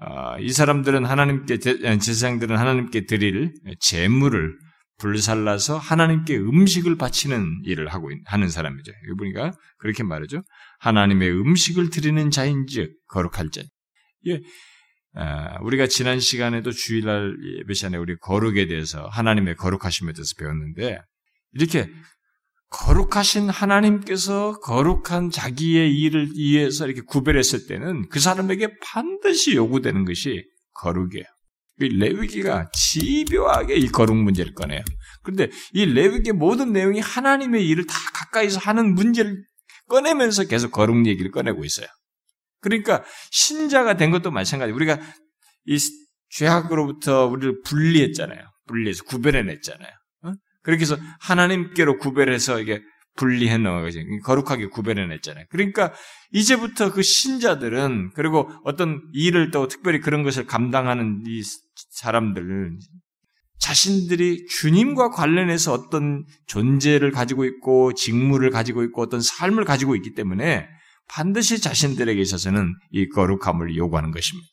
어, 0.00 0.38
이 0.38 0.50
사람들은 0.50 1.06
하나님께 1.06 1.58
제사장들은 1.58 2.58
하나님께 2.58 3.06
드릴 3.06 3.54
제물을 3.80 4.58
불살라서 4.98 5.78
하나님께 5.78 6.36
음식을 6.36 6.96
바치는 6.96 7.62
일을 7.64 7.88
하고 7.88 8.10
하는 8.26 8.48
사람이죠. 8.48 8.92
여기 9.08 9.16
보니까 9.18 9.52
그렇게 9.78 10.02
말하죠. 10.02 10.42
하나님의 10.84 11.30
음식을 11.30 11.88
드리는 11.88 12.30
자인즉 12.30 12.92
거룩할 13.08 13.50
자. 13.50 13.62
예, 14.26 14.40
아, 15.14 15.58
우리가 15.62 15.86
지난 15.86 16.20
시간에도 16.20 16.72
주일날 16.72 17.34
예배 17.60 17.72
시간에 17.72 17.96
우리 17.96 18.16
거룩에 18.18 18.66
대해서 18.66 19.06
하나님의 19.06 19.56
거룩하심에 19.56 20.12
대해서 20.12 20.34
배웠는데 20.38 20.98
이렇게 21.52 21.90
거룩하신 22.68 23.48
하나님께서 23.48 24.60
거룩한 24.60 25.30
자기의 25.30 25.98
일을 25.98 26.32
위해서 26.36 26.84
이렇게 26.84 27.00
구별했을 27.00 27.66
때는 27.66 28.08
그 28.10 28.20
사람에게 28.20 28.76
반드시 28.82 29.54
요구되는 29.54 30.04
것이 30.04 30.44
거룩이에요. 30.74 31.24
레위기가 31.78 32.70
집요하게 32.72 33.76
이 33.76 33.88
거룩 33.88 34.16
문제를 34.16 34.52
꺼내요. 34.54 34.82
그런데 35.22 35.50
이 35.72 35.86
레위기의 35.86 36.34
모든 36.34 36.72
내용이 36.72 37.00
하나님의 37.00 37.66
일을 37.68 37.86
다 37.86 37.94
가까이서 38.12 38.60
하는 38.60 38.94
문제를 38.94 39.44
꺼내면서 39.88 40.44
계속 40.44 40.70
거룩 40.72 41.06
얘기를 41.06 41.30
꺼내고 41.30 41.64
있어요. 41.64 41.86
그러니까 42.60 43.04
신자가 43.30 43.96
된 43.96 44.10
것도 44.10 44.30
마찬가지. 44.30 44.72
우리가 44.72 44.98
이 45.66 45.78
죄악으로부터 46.30 47.26
우리를 47.26 47.62
분리했잖아요. 47.62 48.40
분리해서 48.66 49.04
구별해냈잖아요. 49.04 49.90
어? 50.22 50.32
그렇게 50.62 50.82
해서 50.82 50.96
하나님께로 51.20 51.98
구별해서 51.98 52.60
이게 52.60 52.82
분리해 53.16 53.58
놓아가지고 53.58 54.20
거룩하게 54.24 54.66
구별해냈잖아요. 54.66 55.44
그러니까 55.50 55.92
이제부터 56.32 56.92
그 56.92 57.02
신자들은 57.02 58.12
그리고 58.14 58.50
어떤 58.64 59.00
일을 59.12 59.50
또 59.50 59.68
특별히 59.68 60.00
그런 60.00 60.22
것을 60.22 60.46
감당하는 60.46 61.22
이 61.26 61.42
사람들 61.90 62.78
자신들이 63.58 64.46
주님과 64.46 65.10
관련해서 65.10 65.72
어떤 65.72 66.24
존재를 66.46 67.10
가지고 67.10 67.44
있고 67.44 67.94
직무를 67.94 68.50
가지고 68.50 68.82
있고 68.84 69.02
어떤 69.02 69.20
삶을 69.20 69.64
가지고 69.64 69.96
있기 69.96 70.14
때문에 70.14 70.66
반드시 71.08 71.60
자신들에게 71.60 72.20
있어서는 72.20 72.74
이 72.90 73.08
거룩함을 73.08 73.76
요구하는 73.76 74.10
것입니다. 74.10 74.48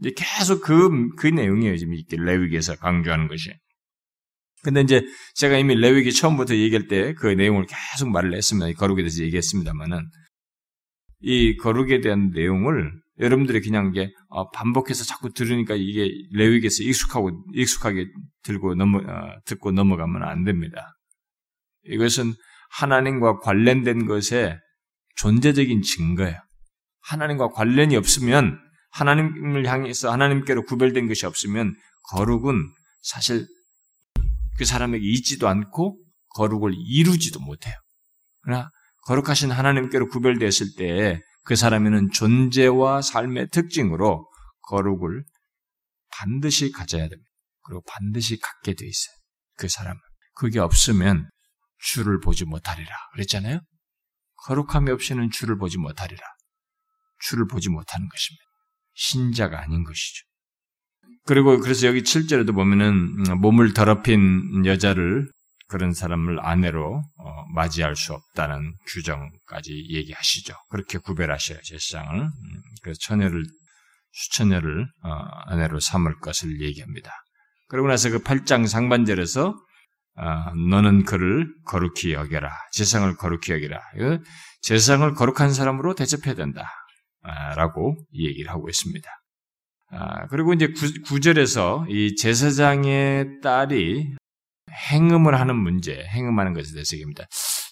이제 0.00 0.12
계속 0.16 0.62
그, 0.62 1.08
그 1.16 1.26
내용이에요. 1.28 1.76
지금 1.76 1.94
이렇게 1.94 2.16
레위기에서 2.16 2.76
강조하는 2.76 3.28
것이. 3.28 3.52
근데 4.62 4.80
이제 4.80 5.02
제가 5.34 5.58
이미 5.58 5.74
레위기 5.74 6.12
처음부터 6.12 6.54
얘기할 6.54 6.86
때 6.86 7.14
그 7.14 7.26
내용을 7.26 7.66
계속 7.66 8.10
말을 8.10 8.34
했습니다. 8.34 8.70
거룩에 8.78 9.02
대해서 9.02 9.22
얘기했습니다만은 9.24 10.08
이 11.20 11.56
거룩에 11.56 12.00
대한 12.00 12.30
내용을 12.30 12.92
여러분들이 13.18 13.60
그냥 13.60 13.92
이게 13.94 14.10
어, 14.28 14.50
반복해서 14.50 15.04
자꾸 15.04 15.32
들으니까 15.32 15.74
이게 15.74 16.10
레위기에서 16.32 16.82
익숙하고 16.82 17.44
익숙하게 17.54 18.06
들고 18.42 18.74
넘어 18.74 18.98
어, 18.98 19.38
듣고 19.44 19.72
넘어가면 19.72 20.22
안 20.22 20.44
됩니다. 20.44 20.94
이것은 21.84 22.32
하나님과 22.70 23.40
관련된 23.40 24.06
것에 24.06 24.58
존재적인 25.16 25.82
증거예요. 25.82 26.38
하나님과 27.02 27.48
관련이 27.48 27.96
없으면 27.96 28.58
하나님을 28.92 29.66
향해서 29.66 30.10
하나님께로 30.12 30.64
구별된 30.64 31.08
것이 31.08 31.26
없으면 31.26 31.74
거룩은 32.10 32.54
사실 33.02 33.46
그 34.56 34.64
사람에게 34.64 35.04
있지도 35.04 35.48
않고 35.48 35.98
거룩을 36.36 36.72
이루지도 36.74 37.40
못해요. 37.40 37.74
그러나 38.42 38.70
거룩하신 39.06 39.50
하나님께로 39.50 40.08
구별되었을 40.08 40.74
때 40.76 41.20
그 41.44 41.56
사람에는 41.56 42.10
존재와 42.12 43.02
삶의 43.02 43.48
특징으로 43.50 44.30
거룩을 44.62 45.24
반드시 46.10 46.70
가져야 46.70 47.08
됩니다. 47.08 47.30
그리고 47.64 47.82
반드시 47.86 48.38
갖게 48.38 48.74
돼 48.74 48.86
있어요. 48.86 49.14
그 49.56 49.68
사람은. 49.68 49.98
그게 50.34 50.58
없으면 50.58 51.28
주를 51.78 52.20
보지 52.20 52.44
못하리라. 52.44 52.90
그랬잖아요? 53.12 53.60
거룩함이 54.44 54.90
없이는 54.90 55.30
주를 55.30 55.56
보지 55.58 55.78
못하리라. 55.78 56.22
주를 57.20 57.46
보지 57.46 57.68
못하는 57.68 58.08
것입니다. 58.08 58.44
신자가 58.94 59.60
아닌 59.60 59.84
것이죠. 59.84 60.24
그리고 61.24 61.58
그래서 61.58 61.86
여기 61.86 62.02
7절에도 62.02 62.54
보면은 62.54 62.88
음, 63.28 63.40
몸을 63.40 63.74
더럽힌 63.74 64.64
여자를 64.66 65.30
그런 65.68 65.92
사람을 65.92 66.38
아내로 66.44 67.02
어, 67.18 67.44
맞이할 67.54 67.96
수 67.96 68.12
없다는 68.12 68.74
규정까지 68.88 69.86
얘기하시죠. 69.90 70.54
그렇게 70.68 70.98
구별하셔요, 70.98 71.58
제사장을. 71.62 72.20
음, 72.20 72.30
그래서 72.82 72.98
처녀를 73.00 73.42
수천여를 74.12 74.86
어, 75.04 75.08
아내로 75.46 75.80
삼을 75.80 76.20
것을 76.20 76.60
얘기합니다. 76.60 77.12
그러고 77.68 77.88
나서 77.88 78.10
그 78.10 78.22
8장 78.22 78.66
상반절에서 78.66 79.54
어, 80.14 80.54
너는 80.68 81.04
그를 81.04 81.46
거룩히 81.64 82.12
여겨라. 82.12 82.50
재상을 82.72 83.16
거룩히 83.16 83.52
여겨라. 83.52 83.80
재상을 84.60 85.14
거룩한 85.14 85.52
사람으로 85.52 85.94
대접해야 85.94 86.34
된다. 86.34 86.68
아, 87.22 87.54
라고 87.54 87.96
얘기를 88.14 88.50
하고 88.50 88.68
있습니다. 88.68 89.08
아, 89.92 90.26
그리고 90.28 90.52
이제 90.54 90.68
구, 91.06 91.20
절에서이 91.20 92.16
제사장의 92.16 93.40
딸이 93.42 94.16
행음을 94.90 95.38
하는 95.38 95.56
문제, 95.56 96.04
행음하는 96.04 96.54
것에 96.54 96.72
대해서 96.72 96.96
얘기합니다. 96.96 97.24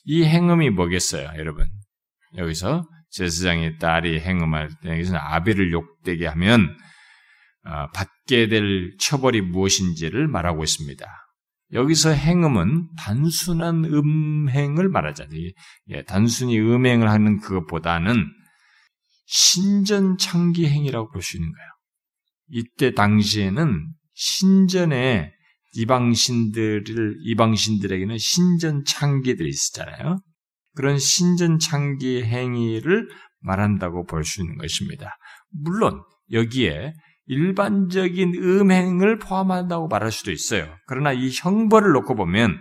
이 0.04 0.24
행음이 0.24 0.70
뭐겠어요, 0.70 1.32
여러분? 1.36 1.66
여기서 2.36 2.86
제사장의 3.10 3.78
딸이 3.78 4.20
행음할 4.20 4.68
때, 4.82 4.90
여기서는 4.90 5.18
아비를 5.20 5.72
욕되게 5.72 6.26
하면 6.26 6.76
어, 7.64 7.88
받게 7.94 8.48
될 8.48 8.96
처벌이 8.98 9.40
무엇인지를 9.42 10.28
말하고 10.28 10.62
있습니다. 10.64 11.06
여기서 11.72 12.10
행음은 12.10 12.88
단순한 12.98 13.84
음행을 13.84 14.88
말하잖아요. 14.88 15.50
예, 15.90 16.02
단순히 16.02 16.58
음행을 16.58 17.08
하는 17.08 17.38
그것보다는 17.40 18.26
신전창기 19.26 20.68
행위라고 20.68 21.10
볼 21.12 21.22
수 21.22 21.36
있는 21.36 21.52
거예요. 21.52 21.68
이때 22.48 22.92
당시에는 22.94 23.86
신전에 24.14 25.32
이방신들을 25.72 27.16
이방신들에게는 27.22 28.18
신전 28.18 28.84
창기들이 28.84 29.48
있었잖아요. 29.48 30.20
그런 30.74 30.98
신전 30.98 31.58
창기 31.58 32.22
행위를 32.24 33.08
말한다고 33.40 34.06
볼 34.06 34.24
수 34.24 34.40
있는 34.40 34.56
것입니다. 34.58 35.16
물론 35.50 36.02
여기에 36.32 36.94
일반적인 37.26 38.34
음행을 38.34 39.18
포함한다고 39.18 39.88
말할 39.88 40.10
수도 40.10 40.32
있어요. 40.32 40.76
그러나 40.86 41.12
이 41.12 41.30
형벌을 41.32 41.92
놓고 41.92 42.14
보면 42.16 42.58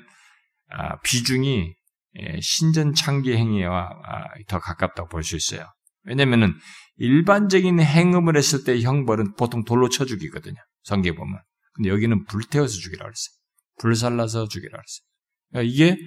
아, 0.72 1.00
비중이 1.02 1.74
예, 2.20 2.40
신전 2.42 2.94
창기 2.94 3.36
행위와 3.36 3.90
아, 4.06 4.24
더 4.48 4.60
가깝다고 4.60 5.10
볼 5.10 5.24
수 5.24 5.36
있어요. 5.36 5.66
왜냐하면 6.04 6.58
일반적인 6.98 7.80
행음을 7.80 8.36
했을 8.38 8.64
때 8.64 8.80
형벌은 8.82 9.36
보통 9.36 9.64
돌로 9.64 9.90
쳐 9.90 10.06
죽이거든요. 10.06 10.56
성경 10.84 11.16
보면. 11.16 11.40
근데 11.80 11.92
여기는 11.92 12.26
불태워서 12.26 12.74
죽이라 12.74 13.06
그랬어요. 13.06 13.34
불살라서 13.80 14.50
죽이라 14.50 14.72
그랬어요. 14.72 15.06
그러니까 15.50 15.74
이게 15.74 15.98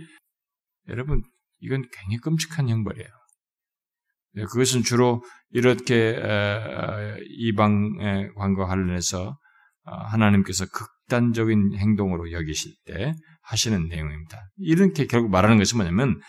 여러분 0.88 1.22
이건 1.60 1.88
굉장히 1.90 2.18
끔찍한 2.18 2.68
형벌이에요. 2.68 3.08
네, 4.34 4.44
그것은 4.44 4.82
주로 4.82 5.24
이렇게 5.50 6.20
이방의 7.38 8.34
관과 8.34 8.66
관련해서 8.66 9.38
어, 9.84 9.96
하나님께서 9.96 10.66
극단적인 10.66 11.74
행동으로 11.76 12.32
여기실 12.32 12.72
때 12.84 13.14
하시는 13.42 13.88
내용입니다. 13.88 14.38
이렇게 14.58 15.06
결국 15.06 15.30
말하는 15.30 15.56
것은 15.58 15.78
뭐냐면 15.78 16.20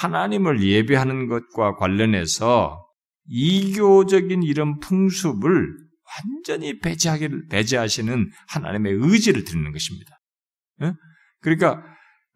하나님을 0.00 0.62
예배하는 0.62 1.28
것과 1.28 1.76
관련해서 1.76 2.84
이교적인 3.26 4.42
이런 4.42 4.80
풍습을 4.80 5.89
완전히 6.10 6.78
배제하기를 6.78 7.46
배제하시는 7.48 8.30
하나님의 8.48 8.92
의지를 9.00 9.44
드리는 9.44 9.70
것입니다. 9.72 10.18
그러니까 11.40 11.82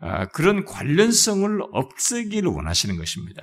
아, 0.01 0.27
그런 0.27 0.65
관련성을 0.65 1.61
없애기를 1.73 2.51
원하시는 2.51 2.97
것입니다. 2.97 3.43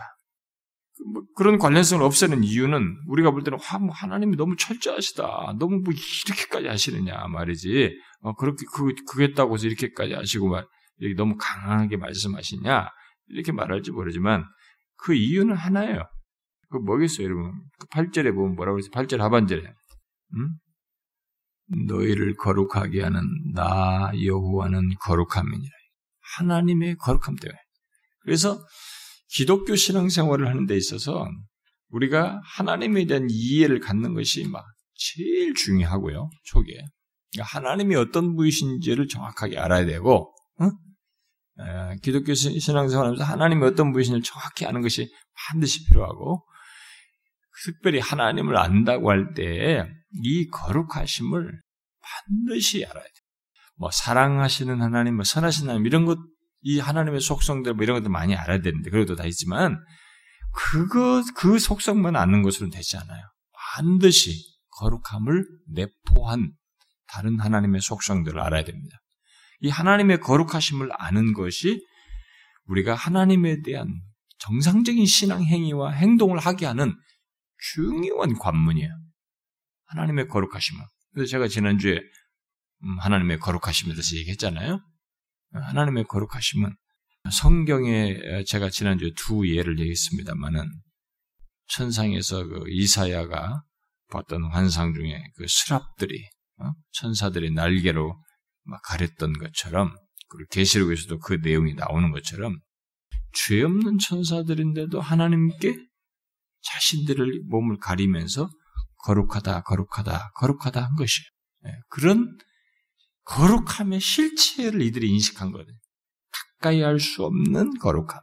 뭐 1.14 1.24
그런 1.36 1.58
관련성을 1.58 2.04
없애는 2.04 2.44
이유는 2.44 2.98
우리가 3.08 3.32
볼 3.32 3.44
때는 3.44 3.58
뭐 3.80 3.90
하나님이 3.92 4.38
너무 4.38 4.56
철저하시다. 4.56 5.56
너무 5.60 5.80
뭐 5.80 5.94
이렇게까지 5.94 6.68
하시느냐 6.68 7.28
말이지. 7.28 7.98
어, 8.22 8.36
그렇게 8.36 8.66
그 8.74 8.94
그겠다고 9.10 9.56
해서 9.56 9.66
이렇게까지 9.68 10.14
하시고 10.14 10.50
말 10.50 10.66
이렇게 10.98 11.16
너무 11.16 11.36
강하게 11.40 11.98
말씀하시냐 11.98 12.90
이렇게 13.30 13.52
말할지 13.52 13.92
모르지만 13.92 14.46
그 14.98 15.16
이유는 15.16 15.56
하나예요. 15.56 16.04
그 16.70 16.78
뭐겠어요, 16.78 17.26
여러분? 17.26 17.54
그 17.80 17.88
8절에 17.88 18.34
보면 18.34 18.56
뭐라고 18.56 18.78
그랬어요? 18.78 18.92
8절 18.92 19.18
하반절에. 19.18 19.74
음? 20.36 20.56
너희를 21.88 22.36
거룩하게 22.36 23.02
하는 23.04 23.22
나 23.54 24.12
여호와는 24.24 24.96
거룩함이니라. 25.02 25.72
하나님의 26.38 26.98
거룩함 26.98 27.36
때문에. 27.36 27.58
그래서 28.22 28.64
기독교 29.30 29.76
신앙생활을 29.76 30.48
하는 30.48 30.66
데 30.66 30.76
있어서 30.76 31.26
우리가 31.90 32.42
하나님에 32.44 33.06
대한 33.06 33.28
이해를 33.30 33.80
갖는 33.80 34.14
것이 34.14 34.48
막 34.48 34.66
제일 34.94 35.54
중요하고요. 35.54 36.30
초기에. 36.44 36.78
그러니까 37.32 37.58
하나님이 37.58 37.96
어떤 37.96 38.36
분이신지를 38.36 39.08
정확하게 39.08 39.58
알아야 39.58 39.86
되고, 39.86 40.34
어? 40.60 40.66
에, 40.66 41.96
기독교 42.02 42.34
신앙생활하면서 42.34 43.24
하나님이 43.24 43.66
어떤 43.66 43.92
분이신지를 43.94 44.24
정확히 44.24 44.66
아는 44.66 44.82
것이 44.82 45.12
반드시 45.34 45.86
필요하고, 45.86 46.46
특별히 47.64 48.00
하나님을 48.00 48.58
안다고 48.58 49.12
할때이 49.12 50.48
거룩하심을 50.52 51.62
반드시 52.02 52.86
알아야 52.86 53.04
돼. 53.04 53.12
뭐 53.78 53.90
사랑하시는 53.92 54.82
하나님, 54.82 55.16
뭐 55.16 55.24
선하신 55.24 55.70
하나님 55.70 55.86
이런 55.86 56.06
것, 56.06 56.18
이 56.62 56.80
하나님의 56.80 57.22
속성들 57.22 57.74
뭐 57.74 57.84
이런 57.84 58.00
것도 58.00 58.10
많이 58.10 58.36
알아야 58.36 58.62
되는데 58.62 58.90
그래도 58.90 59.16
다 59.16 59.26
있지만 59.26 59.80
그거 60.54 61.24
그 61.36 61.60
속성만 61.60 62.16
아는 62.16 62.44
것으로는 62.44 62.72
되지 62.72 62.98
않아요. 62.98 63.24
반드시 63.76 64.36
거룩함을 64.78 65.46
내포한 65.74 66.52
다른 67.08 67.40
하나님의 67.40 67.82
속성들을 67.82 68.40
알아야 68.40 68.64
됩니다. 68.64 68.98
이 69.62 69.70
하나님의 69.70 70.20
거룩하심을 70.20 70.90
아는 70.98 71.34
것이 71.34 71.86
우리가 72.66 72.96
하나님에 72.96 73.62
대한 73.64 73.88
정상적인 74.40 75.06
신앙 75.06 75.44
행위와 75.44 75.92
행동을 75.92 76.40
하게 76.40 76.66
하는 76.66 76.96
중요한 77.62 78.38
관문이에요. 78.38 78.90
하나님의 79.86 80.28
거룩하심은. 80.28 80.84
그래서 81.14 81.30
제가 81.30 81.48
지난주에 81.48 82.00
음, 82.84 83.00
하나님의 83.00 83.40
거룩하심에 83.40 83.94
대해서 83.94 84.16
얘기했잖아요. 84.18 84.82
하나님의 85.54 86.06
거룩하심은 86.06 86.76
성경에 87.32 88.44
제가 88.46 88.70
지난주에 88.70 89.12
두 89.16 89.48
예를 89.48 89.80
얘기했습니다만은 89.80 90.64
천상에서 91.68 92.48
그 92.48 92.64
이사야가 92.68 93.64
봤던 94.12 94.52
환상 94.52 94.94
중에 94.94 95.24
그 95.36 95.46
스랍들이 95.48 96.28
어? 96.58 96.72
천사들이 96.92 97.52
날개로 97.52 98.22
막 98.64 98.82
가렸던 98.84 99.34
것처럼 99.34 99.96
그리고 100.30 100.48
계시록에서도 100.52 101.20
그 101.20 101.40
내용이 101.42 101.74
나오는 101.76 102.12
것처럼 102.12 102.60
죄 103.34 103.62
없는 103.64 104.00
천사들인데도 104.00 105.00
하나님께 105.00 105.78
자신들을 106.64 107.44
몸을 107.50 107.78
가리면서 107.80 108.50
거룩하다, 109.04 109.64
거룩하다, 109.64 110.32
거룩하다 110.36 110.82
한 110.84 110.96
것이에요. 110.96 111.28
네, 111.64 111.72
그런 111.90 112.38
거룩함의 113.26 114.00
실체를 114.00 114.82
이들이 114.82 115.10
인식한 115.10 115.52
거거든요. 115.52 115.78
가까이 116.60 116.82
할 116.82 117.00
수 117.00 117.24
없는 117.24 117.78
거룩함, 117.80 118.20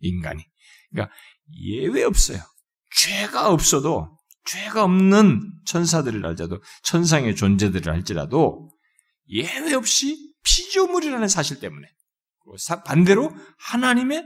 인간이. 0.00 0.44
그러니까 0.90 1.14
예외 1.60 2.04
없어요. 2.04 2.40
죄가 2.96 3.50
없어도, 3.50 4.16
죄가 4.44 4.84
없는 4.84 5.40
천사들을 5.66 6.24
할지라도, 6.24 6.62
천상의 6.82 7.36
존재들을 7.36 7.92
할지라도, 7.92 8.68
예외 9.28 9.74
없이 9.74 10.32
피조물이라는 10.42 11.28
사실 11.28 11.60
때문에, 11.60 11.86
반대로 12.84 13.32
하나님의 13.58 14.24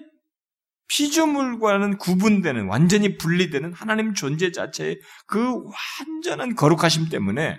피조물과는 0.88 1.98
구분되는 1.98 2.66
완전히 2.66 3.16
분리되는 3.16 3.72
하나님 3.72 4.14
존재 4.14 4.52
자체의 4.52 5.00
그 5.26 5.62
완전한 6.00 6.54
거룩하심 6.54 7.08
때문에 7.08 7.58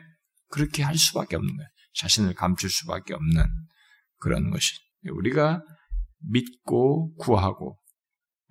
그렇게 0.50 0.84
할 0.84 0.96
수밖에 0.96 1.36
없는 1.36 1.56
거예요. 1.56 1.68
자신을 1.96 2.34
감출 2.36 2.70
수밖에 2.70 3.14
없는 3.14 3.44
그런 4.20 4.52
것이 4.52 4.76
우리가 5.10 5.64
믿고 6.20 7.16
구하고 7.16 7.80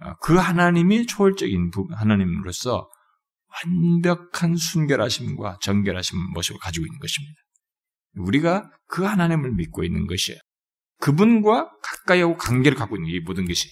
아, 0.00 0.14
그 0.16 0.34
하나님이 0.34 1.06
초월적인 1.06 1.70
하나님으로서 1.92 2.88
완벽한 3.64 4.56
순결하심과 4.56 5.58
정결하심 5.62 6.18
모습을 6.34 6.58
가지고 6.60 6.86
있는 6.86 6.98
것입니다. 6.98 7.40
우리가 8.16 8.70
그 8.88 9.04
하나님을 9.04 9.52
믿고 9.52 9.84
있는 9.84 10.06
것이에요. 10.06 10.38
그분과 11.00 11.70
가까이 11.82 12.20
하고 12.20 12.36
관계를 12.36 12.76
갖고 12.76 12.96
있는 12.96 13.10
이 13.10 13.20
모든 13.20 13.46
것이. 13.46 13.70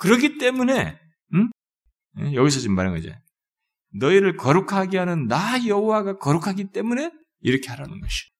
그렇기 0.00 0.38
때문에 0.38 0.98
음? 1.34 1.50
예, 2.18 2.34
여기서 2.34 2.60
지금 2.60 2.74
말하는 2.74 3.00
거죠. 3.00 3.14
너희를 3.92 4.36
거룩하게 4.36 4.98
하는 4.98 5.26
나 5.26 5.64
여호와가 5.66 6.18
거룩하기 6.18 6.72
때문에 6.72 7.10
이렇게 7.40 7.68
하라는 7.70 8.00
것이. 8.00 8.30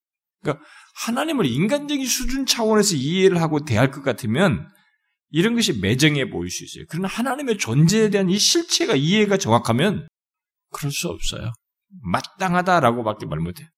그러니까 0.42 0.64
하나님을 1.05 1.46
인간적인 1.46 2.05
수준 2.07 2.46
차원에서 2.46 2.96
이해를 2.96 3.40
하고 3.40 3.64
대할 3.64 3.90
것 3.90 4.03
같으면 4.03 4.68
이런 5.31 5.55
것이 5.55 5.79
매정해 5.81 6.31
보일 6.31 6.51
수 6.51 6.64
있어요. 6.64 6.85
그러나 6.88 7.09
하나님의 7.09 7.59
존재에 7.59 8.11
대한 8.11 8.31
이 8.31 8.38
실체가 8.38 8.96
이해가 8.96 9.37
정확하면 9.37 10.09
그럴 10.70 10.90
수 10.90 11.09
없어요. 11.09 11.53
마땅하다라고밖에 12.03 13.27
말 13.27 13.38
못해요. 13.40 13.68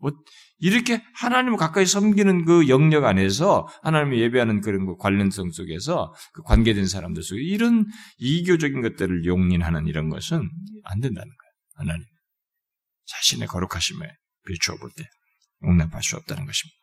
뭐 0.00 0.12
이렇게 0.58 1.02
하나님을 1.14 1.58
가까이 1.58 1.86
섬기는 1.86 2.44
그 2.44 2.68
영역 2.68 3.04
안에서 3.04 3.66
하나님을 3.82 4.18
예배하는 4.18 4.60
그런 4.60 4.86
그 4.86 4.96
관련성 4.96 5.50
속에서 5.50 6.14
그 6.32 6.42
관계된 6.42 6.86
사람들 6.86 7.22
속에 7.22 7.40
이런 7.40 7.86
이교적인 8.18 8.80
것들을 8.82 9.24
용인하는 9.24 9.86
이런 9.86 10.08
것은 10.08 10.48
안 10.84 11.00
된다는 11.00 11.26
거예요. 11.28 11.52
하나님 11.74 12.04
자신의 13.06 13.48
거룩하심에 13.48 14.06
비추어 14.46 14.76
볼 14.76 14.90
때 14.96 15.04
용납할 15.64 16.02
수 16.02 16.16
없다는 16.16 16.46
것입니다. 16.46 16.76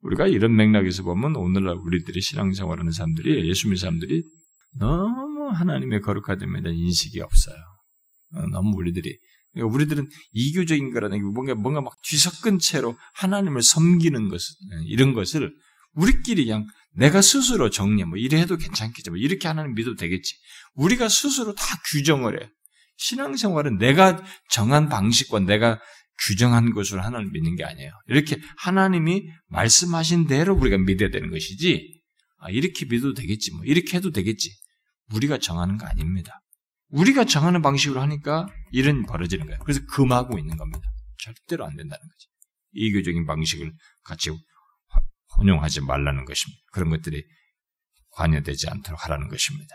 우리가 0.00 0.26
이런 0.26 0.54
맥락에서 0.56 1.02
보면 1.02 1.36
오늘날 1.36 1.76
우리들이 1.76 2.20
신앙생활하는 2.20 2.90
사람들이 2.90 3.48
예수 3.48 3.68
믿는 3.68 3.76
사람들이 3.76 4.22
너무 4.78 5.48
하나님의 5.50 6.00
거룩하됨에 6.00 6.62
대한 6.62 6.76
인식이 6.76 7.20
없어요. 7.20 7.56
어, 8.34 8.46
너무 8.48 8.76
우리들이 8.76 9.16
우리들은 9.56 10.08
이교적인 10.32 10.92
거라는 10.92 11.18
게 11.18 11.22
뭔가 11.22 11.54
뭔가 11.54 11.80
막 11.80 11.94
뒤섞은 12.02 12.58
채로 12.58 12.96
하나님을 13.14 13.62
섬기는 13.62 14.28
것 14.28 14.40
이런 14.86 15.14
것을 15.14 15.54
우리끼리 15.94 16.46
그냥 16.46 16.66
내가 16.92 17.22
스스로 17.22 17.70
정리해 17.70 18.04
뭐 18.04 18.18
이래 18.18 18.38
해도 18.38 18.56
괜찮겠지 18.56 19.10
뭐 19.10 19.18
이렇게 19.18 19.48
하나님 19.48 19.74
믿어도 19.74 19.96
되겠지 19.96 20.34
우리가 20.74 21.08
스스로 21.08 21.54
다 21.54 21.64
규정을 21.90 22.42
해 22.42 22.48
신앙생활은 22.96 23.78
내가 23.78 24.22
정한 24.50 24.88
방식과 24.88 25.40
내가 25.40 25.80
규정한 26.26 26.72
것으로 26.72 27.02
하나님을 27.02 27.32
믿는 27.32 27.56
게 27.56 27.64
아니에요. 27.64 27.90
이렇게 28.06 28.40
하나님이 28.58 29.28
말씀하신 29.48 30.26
대로 30.26 30.54
우리가 30.54 30.78
믿어야 30.78 31.10
되는 31.10 31.30
것이지, 31.30 32.00
아, 32.38 32.50
이렇게 32.50 32.86
믿어도 32.86 33.14
되겠지, 33.14 33.52
뭐, 33.52 33.64
이렇게 33.64 33.96
해도 33.96 34.10
되겠지. 34.10 34.50
우리가 35.12 35.38
정하는 35.38 35.76
거 35.76 35.86
아닙니다. 35.86 36.40
우리가 36.94 37.24
정하는 37.24 37.60
방식으로 37.60 38.00
하니까 38.00 38.46
일은 38.70 39.04
벌어지는 39.06 39.46
거예요. 39.46 39.58
그래서 39.64 39.80
금하고 39.90 40.38
있는 40.38 40.56
겁니다. 40.56 40.80
절대로 41.18 41.64
안 41.64 41.76
된다는 41.76 42.00
거지. 42.00 42.28
이교적인 42.72 43.26
방식을 43.26 43.72
같이 44.04 44.30
혼용하지 45.36 45.80
말라는 45.80 46.24
것입니다. 46.24 46.60
그런 46.72 46.90
것들이 46.90 47.24
관여되지 48.10 48.68
않도록 48.70 49.04
하라는 49.04 49.28
것입니다. 49.28 49.74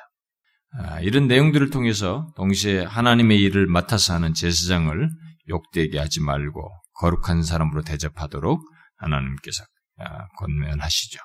아, 0.72 1.00
이런 1.02 1.28
내용들을 1.28 1.72
통해서 1.72 2.32
동시에 2.38 2.84
하나님의 2.84 3.40
일을 3.42 3.68
맡아서 3.68 4.14
하는 4.14 4.34
제사장을 4.34 5.10
욕되게 5.50 5.98
하지 5.98 6.22
말고 6.22 6.70
거룩한 7.00 7.44
사람으로 7.44 7.82
대접하도록 7.82 8.62
하나님께서 8.98 9.64
아, 9.98 10.28
권면하시죠. 10.38 11.20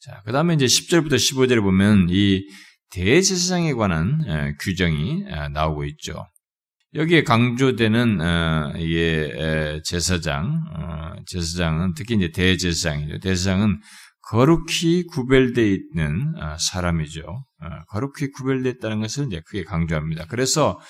자, 0.00 0.22
그 0.24 0.32
다음에 0.32 0.54
이제 0.54 0.64
10절부터 0.64 1.14
15절에 1.14 1.60
보면 1.60 2.08
이 2.10 2.42
대제사장에 2.90 3.74
관한 3.74 4.56
규정이 4.60 5.24
나오고 5.52 5.84
있죠. 5.84 6.24
여기에 6.94 7.22
강조되는 7.24 8.20
어, 8.20 8.72
이게 8.78 9.80
제사장, 9.84 10.64
어, 10.74 11.22
제사장은 11.26 11.92
특히 11.94 12.14
이제 12.14 12.30
대제사장이죠. 12.30 13.18
대제사장은 13.18 13.78
거룩히 14.22 15.04
구별되어 15.06 15.64
있는 15.64 16.34
어, 16.40 16.56
사람이죠. 16.58 17.24
거룩히 17.90 18.30
구별되어 18.30 18.72
있다는 18.72 19.00
것을 19.00 19.26
이제 19.26 19.42
크게 19.46 19.64
강조합니다. 19.64 20.26
그래서 20.26 20.80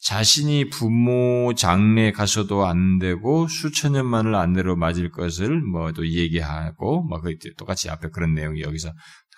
자신이 0.00 0.68
부모 0.68 1.54
장례 1.54 2.10
가서도 2.10 2.66
안 2.66 2.98
되고 2.98 3.46
수천 3.46 3.92
년 3.92 4.06
만을 4.06 4.34
안내로 4.34 4.74
맞을 4.76 5.10
것을 5.10 5.60
뭐 5.60 5.92
또 5.92 6.08
얘기하고 6.08 7.04
뭐그 7.04 7.36
똑같이 7.56 7.88
앞에 7.88 8.08
그런 8.08 8.34
내용이 8.34 8.62
여기서 8.62 8.90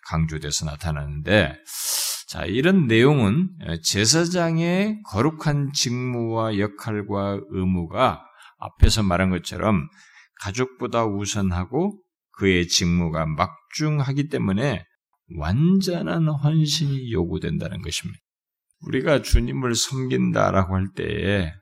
강조돼서 0.08 0.66
나타나는데 0.66 1.56
자 2.28 2.44
이런 2.44 2.86
내용은 2.86 3.50
제사장의 3.82 5.02
거룩한 5.06 5.72
직무와 5.72 6.58
역할과 6.58 7.40
의무가 7.50 8.24
앞에서 8.58 9.02
말한 9.02 9.30
것처럼 9.30 9.88
가족보다 10.40 11.04
우선하고 11.06 12.00
그의 12.32 12.66
직무가 12.66 13.26
막중하기 13.26 14.28
때문에 14.28 14.84
완전한 15.36 16.28
헌신이 16.28 17.12
요구된다는 17.12 17.80
것입니다. 17.82 18.18
우리가 18.80 19.22
주님을 19.22 19.74
섬긴다라고 19.74 20.74
할 20.76 20.88
때에 20.94 21.52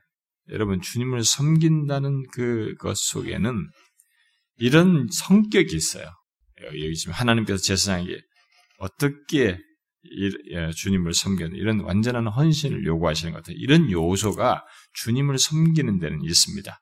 여러분 0.49 0.81
주님을 0.81 1.23
섬긴다는 1.23 2.23
그것 2.33 2.97
속에는 2.97 3.69
이런 4.57 5.07
성격이 5.09 5.75
있어요. 5.75 6.05
여기 6.65 6.93
지금 6.95 7.13
하나님께서 7.13 7.61
제사장에게 7.61 8.19
어떻게 8.77 9.57
예, 10.51 10.71
주님을 10.71 11.13
섬기는 11.13 11.55
이런 11.55 11.79
완전한 11.79 12.27
헌신을 12.27 12.85
요구하시는 12.85 13.31
것 13.31 13.43
같아요. 13.43 13.55
이런 13.57 13.89
요소가 13.89 14.63
주님을 14.93 15.37
섬기는 15.37 15.99
데는 15.99 16.23
있습니다. 16.23 16.77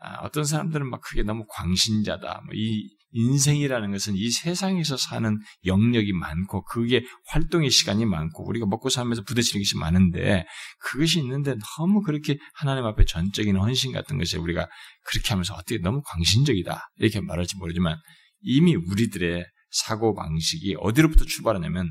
아, 0.00 0.14
어떤 0.22 0.44
사람들은 0.44 0.88
막 0.88 1.00
그게 1.00 1.22
너무 1.22 1.44
광신자다. 1.48 2.42
뭐이 2.46 2.88
인생이라는 3.12 3.90
것은 3.92 4.14
이 4.16 4.30
세상에서 4.30 4.96
사는 4.96 5.38
영역이 5.64 6.12
많고 6.12 6.64
그게 6.64 7.04
활동의 7.26 7.70
시간이 7.70 8.04
많고 8.04 8.46
우리가 8.46 8.66
먹고 8.66 8.90
살면서 8.90 9.22
부딪히는 9.22 9.62
것이 9.62 9.78
많은데 9.78 10.44
그것이 10.80 11.20
있는데 11.20 11.54
너무 11.78 12.02
그렇게 12.02 12.38
하나님 12.54 12.84
앞에 12.84 13.04
전적인 13.06 13.56
헌신 13.56 13.92
같은 13.92 14.18
것이 14.18 14.36
우리가 14.36 14.68
그렇게 15.06 15.30
하면서 15.30 15.54
어떻게 15.54 15.78
너무 15.78 16.02
광신적이다 16.04 16.90
이렇게 16.98 17.20
말할지 17.20 17.56
모르지만 17.56 17.96
이미 18.40 18.76
우리들의 18.76 19.46
사고 19.70 20.14
방식이 20.14 20.76
어디로부터 20.78 21.24
출발하냐면 21.24 21.90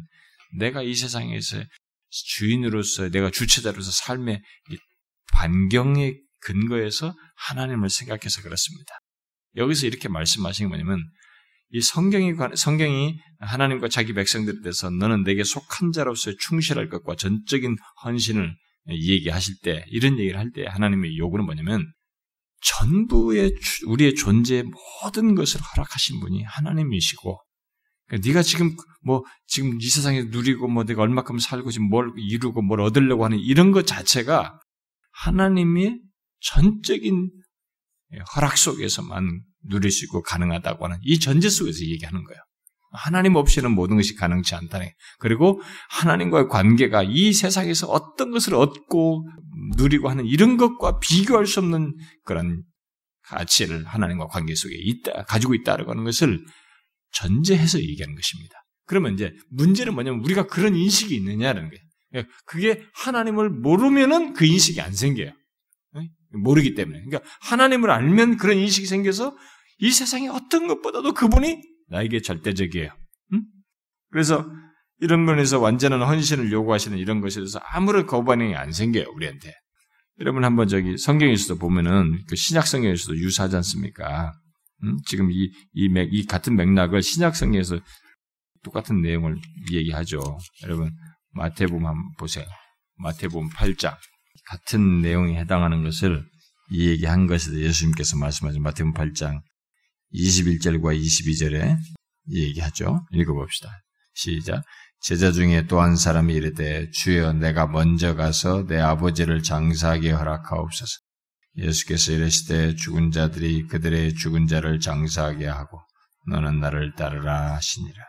내가 0.57 0.81
이 0.81 0.95
세상에서 0.95 1.63
주인으로서 2.09 3.09
내가 3.09 3.29
주체자로서 3.31 3.91
삶의 3.91 4.41
반경의 5.33 6.21
근거에서 6.39 7.13
하나님을 7.35 7.89
생각해서 7.89 8.41
그렇습니다. 8.41 8.93
여기서 9.55 9.87
이렇게 9.87 10.07
말씀하신 10.07 10.65
게 10.65 10.69
뭐냐면 10.69 11.03
이 11.71 11.81
성경이 11.81 12.33
성경이 12.55 13.19
하나님과 13.39 13.89
자기 13.89 14.13
백성들에 14.13 14.61
대해서 14.61 14.89
너는 14.89 15.23
내게 15.23 15.43
속한 15.43 15.91
자로서 15.91 16.31
충실할 16.39 16.89
것과 16.89 17.15
전적인 17.15 17.75
헌신을 18.03 18.55
얘기하실 18.89 19.55
때 19.63 19.83
이런 19.89 20.17
얘기를 20.17 20.39
할 20.39 20.51
때 20.51 20.65
하나님의 20.65 21.17
요구는 21.17 21.45
뭐냐면 21.45 21.91
전부의 22.61 23.53
우리의 23.85 24.15
존재의 24.15 24.63
모든 24.63 25.35
것을 25.35 25.59
허락하신 25.61 26.19
분이 26.21 26.43
하나님이시고 26.43 27.39
그러니까 28.07 28.27
네가 28.27 28.41
지금 28.41 28.75
뭐 29.03 29.23
지금 29.47 29.79
이 29.81 29.87
세상에 29.87 30.23
누리고 30.23 30.67
뭐 30.67 30.83
내가 30.85 31.01
얼마큼 31.01 31.39
살고 31.39 31.71
지금 31.71 31.89
뭘 31.89 32.11
이루고 32.17 32.61
뭘 32.61 32.81
얻으려고 32.81 33.25
하는 33.25 33.37
이런 33.39 33.71
것 33.71 33.85
자체가 33.85 34.59
하나님이 35.11 35.99
전적인 36.39 37.31
허락 38.35 38.57
속에서만 38.57 39.41
누릴 39.69 39.91
수 39.91 40.05
있고 40.05 40.21
가능하다고 40.23 40.85
하는 40.85 40.97
이 41.03 41.19
전제 41.19 41.49
속에서 41.49 41.81
얘기하는 41.81 42.23
거예요. 42.23 42.39
하나님 42.93 43.35
없이는 43.35 43.71
모든 43.71 43.97
것이 43.97 44.15
가능치 44.15 44.55
않다네. 44.55 44.93
그리고 45.19 45.61
하나님과의 45.89 46.47
관계가 46.47 47.03
이 47.03 47.33
세상에서 47.33 47.87
어떤 47.87 48.31
것을 48.31 48.55
얻고 48.55 49.27
누리고 49.77 50.09
하는 50.09 50.25
이런 50.25 50.55
것과 50.57 50.99
비교할 50.99 51.45
수 51.45 51.59
없는 51.59 51.95
그런 52.23 52.63
가치를 53.23 53.85
하나님과 53.85 54.27
관계 54.27 54.55
속에 54.55 54.73
있다, 54.75 55.25
가지고 55.25 55.53
있다라고 55.53 55.91
하는 55.91 56.05
것을 56.05 56.39
전제해서 57.21 57.79
얘기하는 57.79 58.15
것입니다. 58.15 58.55
그러면 58.85 59.13
이제 59.13 59.33
문제는 59.49 59.93
뭐냐면 59.93 60.21
우리가 60.23 60.47
그런 60.47 60.75
인식이 60.75 61.15
있느냐라는 61.15 61.69
거예요. 61.69 62.25
그게 62.45 62.83
하나님을 62.93 63.49
모르면은 63.49 64.33
그 64.33 64.45
인식이 64.45 64.79
안 64.81 64.93
생겨요. 64.93 65.31
모르기 66.31 66.73
때문에. 66.73 67.03
그러니까 67.03 67.29
하나님을 67.41 67.89
알면 67.89 68.37
그런 68.37 68.57
인식이 68.57 68.85
생겨서 68.85 69.35
이 69.79 69.91
세상의 69.91 70.29
어떤 70.29 70.67
것보다도 70.67 71.13
그분이 71.13 71.61
나에게 71.89 72.21
절대적이에요. 72.21 72.91
응? 73.33 73.43
그래서 74.11 74.45
이런 74.99 75.25
면에서 75.25 75.59
완전한 75.59 76.01
헌신을 76.01 76.51
요구하시는 76.51 76.97
이런 76.97 77.21
것에 77.21 77.39
대해서 77.39 77.59
아무런 77.59 78.07
거부반응이 78.07 78.55
안 78.55 78.71
생겨요, 78.71 79.05
우리한테. 79.13 79.53
여러분 80.19 80.43
한번 80.43 80.67
저기 80.67 80.97
성경에서도 80.97 81.59
보면은 81.59 82.23
그 82.27 82.35
신약 82.35 82.65
성경에서도 82.65 83.17
유사하지 83.17 83.55
않습니까? 83.57 84.33
응? 84.83 84.97
지금 85.05 85.31
이, 85.31 85.51
이, 85.73 85.89
맥, 85.89 86.09
이 86.11 86.25
같은 86.25 86.55
맥락을 86.55 87.01
신약 87.01 87.35
성경에서 87.35 87.79
똑같은 88.63 89.01
내용을 89.01 89.39
얘기하죠. 89.71 90.37
여러분 90.63 90.91
마태복음 91.31 91.85
한번 91.85 92.03
보세요. 92.17 92.45
마태복음 92.97 93.49
8장 93.49 93.95
같은 94.49 95.01
내용에 95.01 95.39
해당하는 95.39 95.83
것을 95.83 96.25
이 96.71 96.89
얘기한 96.89 97.27
것에 97.27 97.53
예수님께서 97.53 98.17
말씀하신 98.17 98.61
마태복음 98.61 98.93
8장 98.93 99.41
21절과 100.13 100.99
22절에 100.99 101.77
얘기하죠. 102.31 103.05
읽어봅시다. 103.11 103.69
시작. 104.13 104.63
제자 104.99 105.31
중에 105.31 105.67
또 105.67 105.79
한 105.79 105.95
사람이 105.95 106.33
이르되 106.33 106.89
주여 106.89 107.33
내가 107.33 107.67
먼저 107.67 108.15
가서 108.15 108.65
내 108.65 108.79
아버지를 108.79 109.43
장사하게 109.43 110.11
허락하옵소서. 110.11 111.06
예수께서 111.57 112.11
이르시되 112.11 112.75
죽은 112.75 113.11
자들이 113.11 113.67
그들의 113.67 114.15
죽은 114.15 114.47
자를 114.47 114.79
장사하게 114.79 115.47
하고 115.47 115.79
너는 116.27 116.59
나를 116.59 116.93
따르라 116.95 117.55
하시니라. 117.55 118.03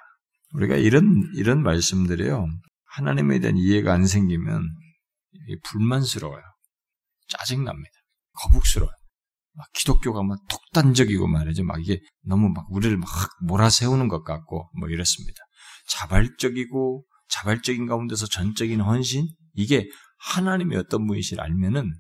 우리가 0.55 0.77
이런 0.77 1.31
이런 1.35 1.63
말씀들이요. 1.63 2.47
하나님에 2.85 3.39
대한 3.39 3.57
이해가 3.57 3.93
안 3.93 4.07
생기면 4.07 4.63
불만스러워요. 5.65 6.43
짜증납니다. 7.29 7.91
거북스러워요. 8.33 8.93
막 9.55 9.67
기독교가 9.73 10.23
막 10.23 10.39
독단적이고 10.49 11.27
말이죠. 11.27 11.65
막 11.65 11.81
이게 11.81 12.01
너무 12.23 12.49
막 12.51 12.67
우리를 12.71 12.97
막 12.97 13.09
몰아세우는 13.43 14.09
것 14.09 14.23
같고 14.23 14.71
뭐 14.79 14.89
이렇습니다. 14.89 15.39
자발적이고 15.89 17.05
자발적인 17.29 17.87
가운데서 17.87 18.27
전적인 18.27 18.81
헌신 18.81 19.27
이게 19.55 19.89
하나님의 20.19 20.79
어떤 20.79 21.07
분이실 21.07 21.41
알면은 21.41 21.93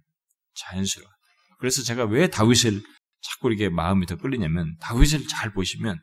자연스러워. 0.54 1.10
그래서 1.58 1.82
제가 1.82 2.04
왜 2.04 2.28
다윗을 2.28 2.82
자꾸 3.20 3.48
이렇게 3.48 3.68
마음이 3.68 4.06
더 4.06 4.16
끌리냐면 4.16 4.76
다윗을 4.80 5.26
잘 5.28 5.52
보시면 5.52 5.98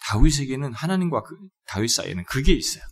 다윗에게는 0.00 0.72
하나님과 0.72 1.22
그, 1.22 1.36
다윗 1.66 1.88
사이에는 1.88 2.24
그게 2.24 2.52
있어요. 2.52 2.84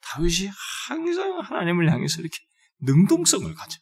다윗이 0.00 0.50
항상 0.88 1.40
하나님을 1.40 1.92
향해서 1.92 2.20
이렇게 2.20 2.38
능동성을 2.80 3.52
가져. 3.54 3.78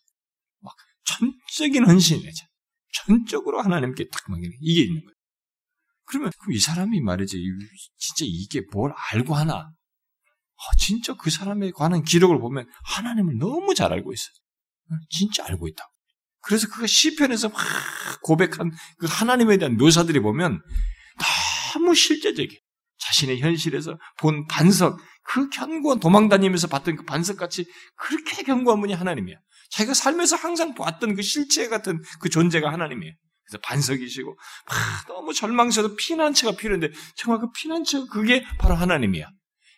막 0.61 0.75
전적인 1.05 1.87
헌신이죠. 1.87 2.47
전적으로 2.92 3.62
하나님께 3.62 4.09
딱 4.09 4.23
맡기는 4.29 4.57
이게 4.61 4.83
있는 4.83 5.01
거예요. 5.05 5.16
그러면 6.07 6.31
이 6.51 6.59
사람이 6.59 7.01
말이지 7.01 7.37
진짜 7.97 8.25
이게 8.27 8.62
뭘 8.73 8.92
알고 9.12 9.35
하나? 9.35 9.55
어, 9.59 10.77
진짜 10.79 11.14
그 11.14 11.31
사람에 11.31 11.71
관한 11.73 12.03
기록을 12.03 12.38
보면 12.38 12.69
하나님을 12.85 13.37
너무 13.38 13.75
잘 13.75 13.92
알고 13.92 14.12
있어요. 14.12 14.35
진짜 15.11 15.45
알고 15.47 15.69
있다. 15.69 15.85
그래서 16.47 16.69
그가 16.69 16.87
시편에서 16.87 17.49
막 17.49 17.61
고백한 18.23 18.71
그 18.99 19.07
하나님에 19.09 19.59
대한 19.59 19.77
묘사들이 19.77 20.21
보면 20.21 20.63
너무 21.75 21.95
실제적이 21.95 22.61
자신의 22.99 23.41
현실에서 23.41 23.99
본 24.19 24.47
반석, 24.47 24.99
그 25.25 25.49
견고한 25.51 26.01
도망 26.01 26.29
다니면서 26.29 26.69
봤던 26.69 26.97
그 26.97 27.05
반석같이 27.05 27.67
그렇게 27.97 28.43
견고한 28.43 28.81
분이 28.81 28.93
하나님이야. 28.95 29.37
자기가 29.71 29.95
살면서 29.95 30.37
항상 30.37 30.75
봤던 30.75 31.17
그 31.17 31.23
실체 31.23 31.69
같은 31.69 32.01
그 32.21 32.29
존재가 32.29 32.73
하나님이에요. 32.73 33.13
그래서 33.45 33.61
반석이시고 33.63 34.37
막 34.69 35.09
너무 35.09 35.35
절망스러워 35.35 35.95
피난처가 35.97 36.57
필요한데 36.57 36.91
정말 37.17 37.41
그 37.41 37.51
피난처 37.53 38.07
그게 38.07 38.45
바로 38.59 38.75
하나님이야. 38.75 39.29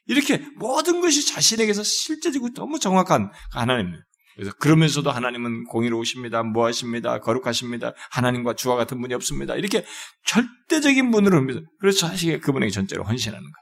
이렇게 0.06 0.38
모든 0.56 1.00
것이 1.00 1.26
자신에게서 1.26 1.82
실제적이고 1.82 2.54
너무 2.54 2.78
정확한 2.78 3.30
그 3.30 3.58
하나님이에요. 3.58 4.02
그래서 4.38 4.52
그러면서도 4.52 5.10
하나님은 5.10 5.64
공의로우십니다. 5.64 6.44
뭐하십니다. 6.44 7.18
거룩하십니다. 7.18 7.92
하나님과 8.12 8.54
주와 8.54 8.76
같은 8.76 9.00
분이 9.00 9.12
없습니다. 9.14 9.56
이렇게 9.56 9.84
절대적인 10.26 11.10
분으로 11.10 11.44
그래서 11.80 12.06
사실 12.06 12.38
그분에게 12.38 12.70
전제로 12.70 13.02
헌신하는 13.02 13.42
거예요. 13.42 13.54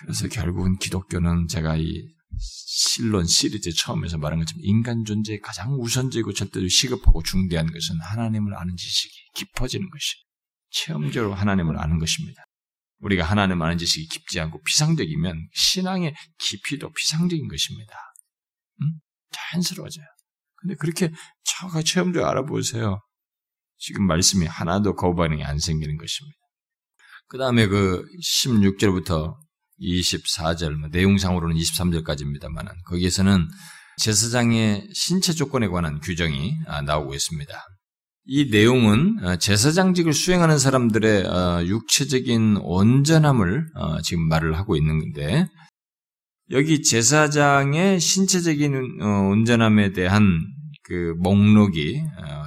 그래서 0.00 0.28
결국은 0.28 0.78
기독교는 0.78 1.48
제가 1.48 1.76
이 1.76 2.08
실론 2.38 3.26
시리즈 3.26 3.74
처음에서 3.74 4.16
말한 4.16 4.38
것처럼 4.38 4.62
인간 4.64 5.04
존재의 5.04 5.40
가장 5.40 5.74
우선적이고 5.78 6.32
절대로 6.32 6.66
시급하고 6.66 7.22
중대한 7.22 7.70
것은 7.70 8.00
하나님을 8.00 8.56
아는 8.56 8.74
지식이 8.74 9.14
깊어지는 9.34 9.90
것이 9.90 10.14
체험적으로 10.70 11.34
하나님을 11.34 11.78
아는 11.78 11.98
것입니다. 11.98 12.42
우리가 13.00 13.26
하나님을 13.26 13.66
아는 13.66 13.76
지식이 13.76 14.08
깊지 14.08 14.40
않고 14.40 14.62
피상적이면 14.62 15.50
신앙의 15.52 16.14
깊이도 16.38 16.90
피상적인 16.90 17.48
것입니다. 17.48 17.94
음? 18.80 18.94
자연스러워져요. 19.30 20.06
근데 20.62 20.76
그렇게 20.76 21.10
차가 21.44 21.82
체험적으로 21.82 22.30
알아보세요. 22.30 23.00
지금 23.78 24.06
말씀이 24.06 24.46
하나도 24.46 24.94
거부 24.94 25.16
반응이 25.16 25.44
안 25.44 25.58
생기는 25.58 25.96
것입니다. 25.96 26.36
그 27.28 27.38
다음에 27.38 27.66
그 27.66 28.04
16절부터 28.22 29.34
24절, 29.80 30.74
뭐 30.74 30.88
내용상으로는 30.92 31.56
23절까지입니다만 31.56 32.68
거기에서는 32.86 33.48
제사장의 33.98 34.88
신체 34.94 35.32
조건에 35.32 35.68
관한 35.68 36.00
규정이 36.00 36.56
아, 36.66 36.82
나오고 36.82 37.14
있습니다. 37.14 37.52
이 38.24 38.50
내용은 38.50 39.18
어, 39.24 39.36
제사장직을 39.36 40.12
수행하는 40.12 40.58
사람들의 40.58 41.26
어, 41.26 41.64
육체적인 41.64 42.58
온전함을 42.58 43.66
어, 43.74 44.00
지금 44.02 44.28
말을 44.28 44.56
하고 44.56 44.76
있는 44.76 45.00
건데 45.00 45.48
여기 46.50 46.82
제사장의 46.82 48.00
신체적인 48.00 49.00
온전함에 49.00 49.92
대한 49.92 50.40
그 50.82 51.14
목록이 51.18 52.02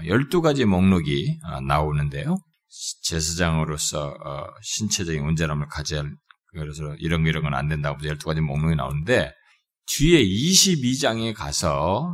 12가지 0.05 0.65
목록이 0.65 1.39
나오는데요. 1.67 2.37
제사장으로서 3.03 4.15
신체적인 4.61 5.21
온전함을 5.21 5.67
가져야 5.67 6.01
할 6.01 6.11
그래서 6.53 6.95
이런 6.99 7.23
거 7.23 7.29
이런 7.29 7.43
건 7.43 7.53
안 7.53 7.67
된다고 7.67 7.97
12가지 7.99 8.41
목록이 8.41 8.75
나오는데 8.75 9.31
뒤에 9.87 10.23
22장에 10.23 11.33
가서 11.33 12.13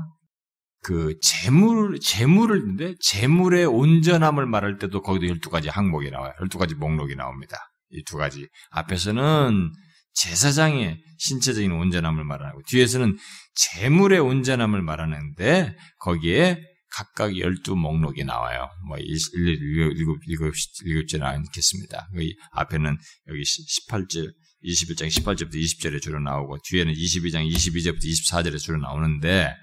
그 0.84 1.15
재물 1.22 2.00
재물을 2.00 2.58
있는데 2.60 2.96
재물의 3.02 3.65
온전함을 3.65 4.46
말할 4.48 4.78
때도 4.78 5.02
거기도 5.02 5.34
12가지 5.34 5.70
항목이 5.72 6.10
나와요. 6.10 6.34
12가지 6.41 6.76
목록이 6.76 7.15
나옵니다. 7.15 7.58
이 7.91 8.04
두 8.04 8.17
가지. 8.17 8.48
앞에서는 8.72 9.72
제사장의 10.13 11.02
신체적인 11.17 11.71
온전함을 11.71 12.24
말하고 12.24 12.62
뒤에서는 12.67 13.17
재물의 13.56 14.19
온전함을 14.19 14.82
말하는데 14.82 15.76
거기에 16.00 16.58
각각 16.91 17.38
열두 17.38 17.76
목록이 17.76 18.26
나와요. 18.26 18.69
뭐, 18.86 18.97
일일이 18.97 19.95
읽읍지는 20.28 21.26
않겠습니다. 21.26 22.10
그 22.13 22.30
앞에는 22.52 22.97
여기 23.28 23.41
18절, 23.41 24.34
21장 24.63 25.08
18절부터 25.08 25.56
20절에 25.56 26.02
주로 26.02 26.19
나오고, 26.19 26.58
뒤에는 26.65 26.93
22장 26.93 27.50
22절부터 27.50 28.04
24절에 28.04 28.60
주로 28.60 28.80
나오는데, 28.80 29.56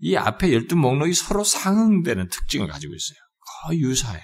이 0.00 0.16
앞에 0.16 0.52
열두 0.52 0.76
목록이 0.76 1.14
서로 1.14 1.44
상응되는 1.44 2.28
특징을 2.28 2.68
가지고 2.68 2.94
있어요. 2.94 3.18
거의 3.62 3.80
유사해요. 3.80 4.22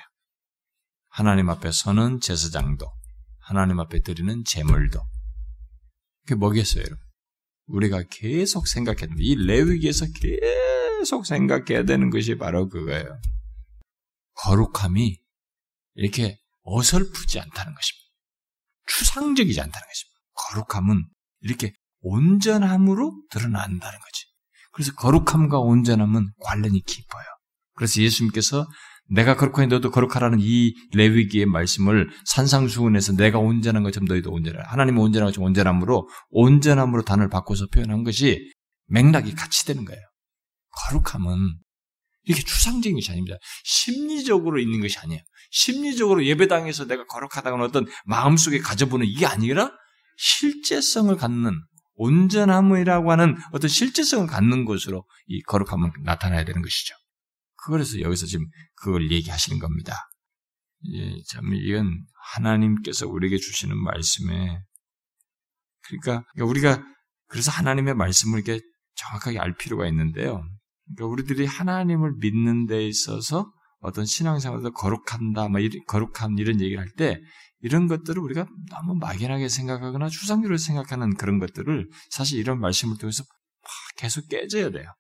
하나님 1.09 1.49
앞에 1.49 1.73
서는 1.73 2.21
제사장도, 2.21 2.87
하나님 3.40 3.81
앞에 3.81 4.01
드리는 4.01 4.45
제물도. 4.45 5.01
그게 6.27 6.35
뭐겠어요, 6.35 6.83
여러분? 6.83 6.99
우리가 7.67 8.03
계속 8.11 8.67
생각했는데, 8.67 9.23
이 9.23 9.35
레위기에서 9.37 10.07
계속 10.99 11.25
생각해야 11.25 11.85
되는 11.85 12.11
것이 12.11 12.37
바로 12.37 12.69
그거예요. 12.69 13.21
거룩함이 14.35 15.19
이렇게 15.95 16.39
어설프지 16.62 17.39
않다는 17.41 17.75
것입니다. 17.75 18.07
추상적이지 18.87 19.61
않다는 19.61 19.87
것입니다. 19.87 20.21
거룩함은 20.35 21.09
이렇게 21.41 21.73
온전함으로 22.01 23.23
드러난다는 23.31 23.99
거지. 23.99 24.25
그래서 24.73 24.93
거룩함과 24.95 25.59
온전함은 25.61 26.33
관련이 26.41 26.83
깊어요. 26.83 27.25
그래서 27.75 28.03
예수님께서 28.03 28.67
내가 29.09 29.37
거룩하니 29.37 29.69
너도 29.69 29.90
거룩하라는 29.90 30.38
이 30.40 30.75
레위기의 30.95 31.47
말씀을 31.47 32.09
산상수훈에서 32.25 33.14
내가 33.14 33.38
온전한 33.38 33.83
것처럼 33.83 34.07
너희도 34.07 34.31
온전하라. 34.31 34.69
하나님은 34.69 35.01
온전한 35.01 35.29
것처럼 35.29 35.47
온전함으로 35.47 36.09
온전함으로 36.31 37.03
단을 37.03 37.29
바꿔서 37.29 37.66
표현한 37.66 38.05
것이 38.05 38.51
맥락이 38.88 39.35
같이 39.35 39.66
되는 39.66 39.85
거예요. 39.85 40.01
거룩함은 40.71 41.57
이렇게 42.25 42.42
추상적인 42.42 42.97
것이 42.97 43.12
아닙니다. 43.12 43.37
심리적으로 43.64 44.59
있는 44.59 44.81
것이 44.81 44.99
아니에요. 44.99 45.21
심리적으로 45.51 46.25
예배당에서 46.27 46.87
내가 46.87 47.07
거룩하다는 47.07 47.61
어떤 47.62 47.87
마음속에 48.05 48.59
가져보는 48.59 49.07
이게 49.07 49.27
아니라 49.27 49.71
실제성을 50.19 51.14
갖는 51.16 51.53
온전함이라고 51.95 53.11
하는 53.11 53.37
어떤 53.53 53.69
실제성을 53.69 54.27
갖는 54.27 54.64
것으로 54.64 55.05
이 55.27 55.40
거룩함은 55.42 55.92
나타나야 56.05 56.45
되는 56.45 56.62
것이죠. 56.62 56.95
그래서 57.72 58.00
여기서 58.00 58.26
지금 58.26 58.46
그걸 58.76 59.11
얘기하시는 59.11 59.59
겁니다. 59.59 59.94
예, 60.92 61.22
참 61.29 61.52
이건 61.55 62.05
하나님께서 62.35 63.07
우리에게 63.09 63.38
주시는 63.38 63.76
말씀에 63.76 64.61
그러니까 65.88 66.24
우리가 66.42 66.85
그래서 67.29 67.50
하나님의 67.50 67.94
말씀을 67.94 68.40
이렇게 68.40 68.62
정확하게 68.94 69.38
알 69.38 69.55
필요가 69.57 69.87
있는데요. 69.88 70.42
그러니까 70.94 71.07
우리들이 71.12 71.46
하나님을 71.46 72.14
믿는 72.20 72.66
데 72.66 72.87
있어서 72.87 73.52
어떤 73.81 74.05
신앙생활에서 74.07 74.70
거룩한다, 74.70 75.48
막 75.48 75.61
이런, 75.61 75.85
거룩한 75.87 76.38
이런 76.38 76.61
얘기를 76.61 76.81
할 76.81 76.88
때 76.96 77.20
이런 77.61 77.88
것들을 77.88 78.20
우리가 78.22 78.46
너무 78.70 78.94
막연하게 78.96 79.48
생각하거나 79.48 80.09
추상적으로 80.09 80.57
생각하는 80.57 81.14
그런 81.16 81.38
것들을 81.38 81.88
사실 82.10 82.38
이런 82.38 82.60
말씀을 82.60 82.96
통해서 82.98 83.25
계속 83.96 84.29
깨져야 84.29 84.71
돼요. 84.71 84.94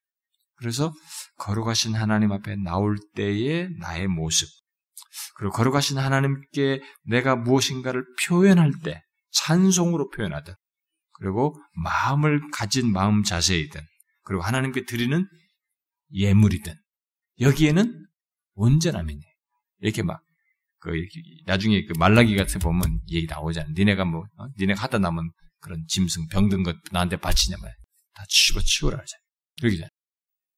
그래서 0.56 0.92
거룩하신 1.38 1.94
하나님 1.94 2.32
앞에 2.32 2.56
나올 2.56 2.96
때의 3.14 3.70
나의 3.78 4.08
모습, 4.08 4.48
그리고 5.36 5.52
거룩하신 5.52 5.98
하나님께 5.98 6.80
내가 7.04 7.36
무엇인가를 7.36 8.04
표현할 8.24 8.72
때 8.82 9.02
찬송으로 9.32 10.10
표현하든, 10.10 10.54
그리고 11.12 11.54
마음을 11.74 12.50
가진 12.52 12.90
마음 12.90 13.22
자세이든, 13.22 13.80
그리고 14.22 14.42
하나님께 14.42 14.86
드리는 14.86 15.28
예물이든 16.12 16.74
여기에는 17.40 18.06
온전함이네. 18.54 19.20
이렇게 19.80 20.02
막, 20.02 20.22
그, 20.78 20.92
나중에 21.44 21.84
그 21.84 21.92
말라기 21.98 22.36
같은 22.36 22.60
보면 22.60 23.00
얘기 23.10 23.26
나오잖아. 23.26 23.68
니네가 23.76 24.04
뭐, 24.04 24.24
어? 24.38 24.46
니네가 24.58 24.82
하다 24.82 24.98
남은 24.98 25.30
그런 25.60 25.84
짐승, 25.88 26.28
병든 26.28 26.62
것 26.62 26.76
나한테 26.92 27.16
바치냐면 27.16 27.70
다 28.14 28.24
치고 28.28 28.60
치우라 28.60 28.98
하잖아. 28.98 29.20
그러기잖아. 29.60 29.88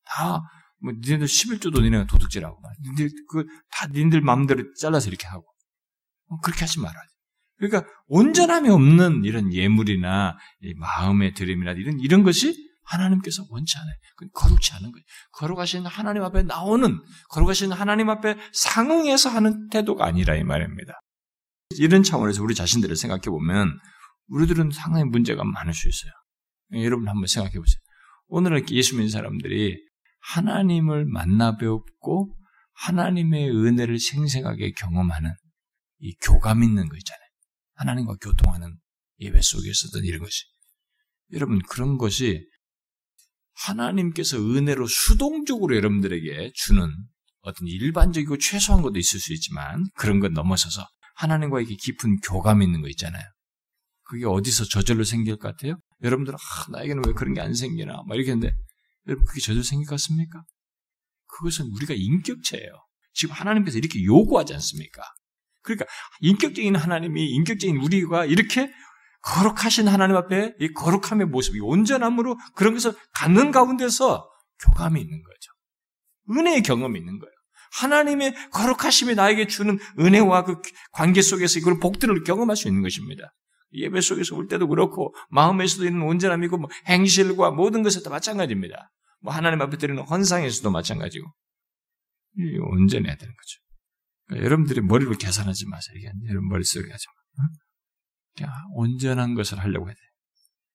다 0.09 0.43
뭐 0.81 0.93
니네들 0.93 1.27
11조도 1.27 1.83
니네가 1.83 2.07
도둑질하고 2.07 2.61
니네들 2.83 3.11
그 3.29 3.47
다 3.71 3.87
니네들 3.89 4.21
마음대로 4.21 4.63
잘라서 4.75 5.09
이렇게 5.09 5.27
하고 5.27 5.45
뭐 6.29 6.39
그렇게 6.41 6.61
하지 6.61 6.81
말아야 6.81 7.03
돼. 7.03 7.09
그러니까 7.59 7.93
온전함이 8.07 8.69
없는 8.71 9.25
이런 9.25 9.53
예물이나 9.53 10.37
마음의 10.77 11.35
드림이나 11.35 11.73
이런 11.73 11.99
이런 12.01 12.23
것이 12.23 12.55
하나님께서 12.85 13.45
원치 13.51 13.77
않아요. 13.77 13.95
거룩치 14.33 14.73
않은 14.75 14.93
거예요. 14.93 15.05
거룩하신 15.33 15.85
하나님 15.85 16.23
앞에 16.23 16.45
나오는 16.45 17.01
거룩하신 17.31 17.73
하나님 17.73 18.09
앞에 18.09 18.37
상응해서 18.53 19.31
하는 19.31 19.69
태도가 19.71 20.07
아니라 20.07 20.37
이 20.37 20.45
말입니다. 20.45 21.01
이런 21.77 22.03
차원에서 22.03 22.43
우리 22.43 22.55
자신들을 22.55 22.95
생각해 22.97 23.23
보면 23.23 23.77
우리들은 24.29 24.71
상당히 24.71 25.05
문제가 25.05 25.43
많을 25.45 25.75
수 25.75 25.89
있어요. 25.89 26.13
여러분 26.85 27.09
한번 27.09 27.27
생각해 27.27 27.55
보세요. 27.55 27.81
오늘은 28.29 28.71
예수 28.71 28.95
믿는 28.95 29.11
사람들이 29.11 29.88
하나님을 30.21 31.07
만나 31.07 31.57
배웠고 31.57 32.35
하나님의 32.75 33.51
은혜를 33.51 33.99
생생하게 33.99 34.73
경험하는 34.73 35.33
이 36.01 36.15
교감 36.23 36.63
있는 36.63 36.89
거 36.89 36.97
있잖아요. 36.97 37.29
하나님과 37.75 38.17
교통하는 38.21 38.77
예배 39.21 39.41
속에서든 39.41 40.05
이런 40.05 40.21
것이. 40.21 40.45
여러분, 41.33 41.61
그런 41.69 41.99
것이 41.99 42.47
하나님께서 43.55 44.39
은혜로 44.39 44.87
수동적으로 44.87 45.77
여러분들에게 45.77 46.53
주는 46.55 46.89
어떤 47.41 47.67
일반적이고 47.67 48.39
최소한 48.39 48.83
것도 48.83 48.99
있을 48.99 49.19
수 49.19 49.33
있지만 49.33 49.85
그런 49.97 50.21
것 50.21 50.33
넘어서서 50.33 50.87
하나님과 51.17 51.61
이렇게 51.61 51.75
깊은 51.75 52.21
교감 52.21 52.63
있는 52.63 52.81
거 52.81 52.89
있잖아요. 52.89 53.23
그게 54.05 54.25
어디서 54.25 54.65
저절로 54.65 55.03
생길 55.05 55.37
것 55.37 55.49
같아요? 55.49 55.79
여러분들은 56.03 56.37
아, 56.39 56.71
나에게는 56.71 57.03
왜 57.07 57.13
그런 57.13 57.35
게 57.35 57.41
안 57.41 57.53
생기나 57.55 58.03
막 58.07 58.15
이렇게 58.15 58.31
했는데 58.31 58.55
여러분 59.09 59.25
그게 59.25 59.41
저절로 59.41 59.63
것 59.63 59.91
같습니까? 59.91 60.45
그것은 61.27 61.67
우리가 61.75 61.95
인격체예요. 61.95 62.71
지금 63.13 63.35
하나님께서 63.35 63.79
이렇게 63.79 64.05
요구하지 64.05 64.55
않습니까? 64.55 65.03
그러니까 65.63 65.87
인격적인 66.21 66.77
하나님이 66.77 67.31
인격적인 67.31 67.79
우리가 67.79 68.27
이렇게 68.27 68.71
거룩하신 69.23 69.89
하나님 69.89 70.17
앞에 70.17 70.55
이 70.61 70.73
거룩함의 70.73 71.27
모습이 71.27 71.61
온전함으로 71.61 72.37
그런 72.55 72.75
것을 72.75 72.95
갖는 73.15 73.51
가운데서 73.51 74.29
교감이 74.61 75.01
있는 75.01 75.23
거죠. 75.23 76.39
은혜의 76.39 76.63
경험이 76.63 76.99
있는 76.99 77.19
거예요. 77.19 77.33
하나님의 77.73 78.35
거룩하심이 78.51 79.15
나에게 79.15 79.47
주는 79.47 79.79
은혜와 79.99 80.45
그 80.45 80.61
관계 80.93 81.21
속에서 81.21 81.59
이걸 81.59 81.81
복들을 81.81 82.23
경험할 82.25 82.57
수 82.57 82.69
있는 82.69 82.83
것입니다. 82.83 83.35
예배 83.73 84.01
속에서 84.01 84.37
올 84.37 84.49
때도 84.49 84.69
그렇고 84.69 85.15
마음에서도 85.31 85.85
있는 85.85 86.03
온전함이고 86.03 86.57
뭐 86.59 86.71
행실과 86.87 87.51
모든 87.51 87.83
것에 87.83 88.03
다 88.03 88.11
마찬가지입니다. 88.11 88.91
뭐 89.21 89.33
하나님 89.33 89.61
앞에 89.63 89.77
드리는 89.77 90.03
헌상에서도 90.03 90.71
마찬가지고 90.71 91.27
온전해야 92.71 93.17
되는 93.17 93.35
거죠. 93.35 93.59
그러니까 94.27 94.45
여러분들이 94.45 94.81
머리로 94.81 95.13
계산하지 95.17 95.67
마세요. 95.69 95.97
이게 95.99 96.13
여러분 96.29 96.49
머릿속에 96.49 96.91
하지 96.91 97.05
마. 97.37 97.45
그냥 98.37 98.53
온전한 98.73 99.35
것을 99.35 99.59
하려고 99.59 99.89
해야 99.89 99.95
돼. 99.95 100.01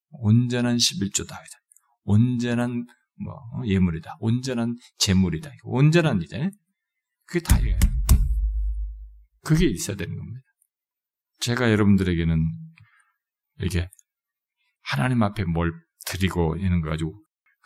온전한 0.09 0.77
11조다. 0.77 1.37
온전한 2.03 2.85
뭐 3.23 3.33
어, 3.33 3.65
예물이다. 3.65 4.17
온전한 4.19 4.75
재물이다. 4.97 5.51
온전한 5.63 6.21
이제 6.21 6.49
그게 7.25 7.39
다예요. 7.39 7.77
그게 9.43 9.67
있어야 9.67 9.95
되는 9.95 10.15
겁니다. 10.15 10.41
제가 11.39 11.71
여러분들에게는 11.71 12.37
이게 13.61 13.89
하나님 14.81 15.23
앞에 15.23 15.45
뭘 15.45 15.73
드리고 16.05 16.57
이런 16.57 16.81
거 16.81 16.89
가지고 16.89 17.21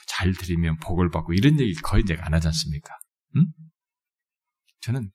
잘 0.07 0.33
드리면 0.33 0.77
복을 0.77 1.09
받고 1.11 1.33
이런 1.33 1.59
얘기 1.59 1.73
거의 1.75 2.03
내가 2.03 2.25
안 2.25 2.33
하지 2.33 2.47
않습니까? 2.47 2.93
응? 3.35 3.45
저는 4.81 5.11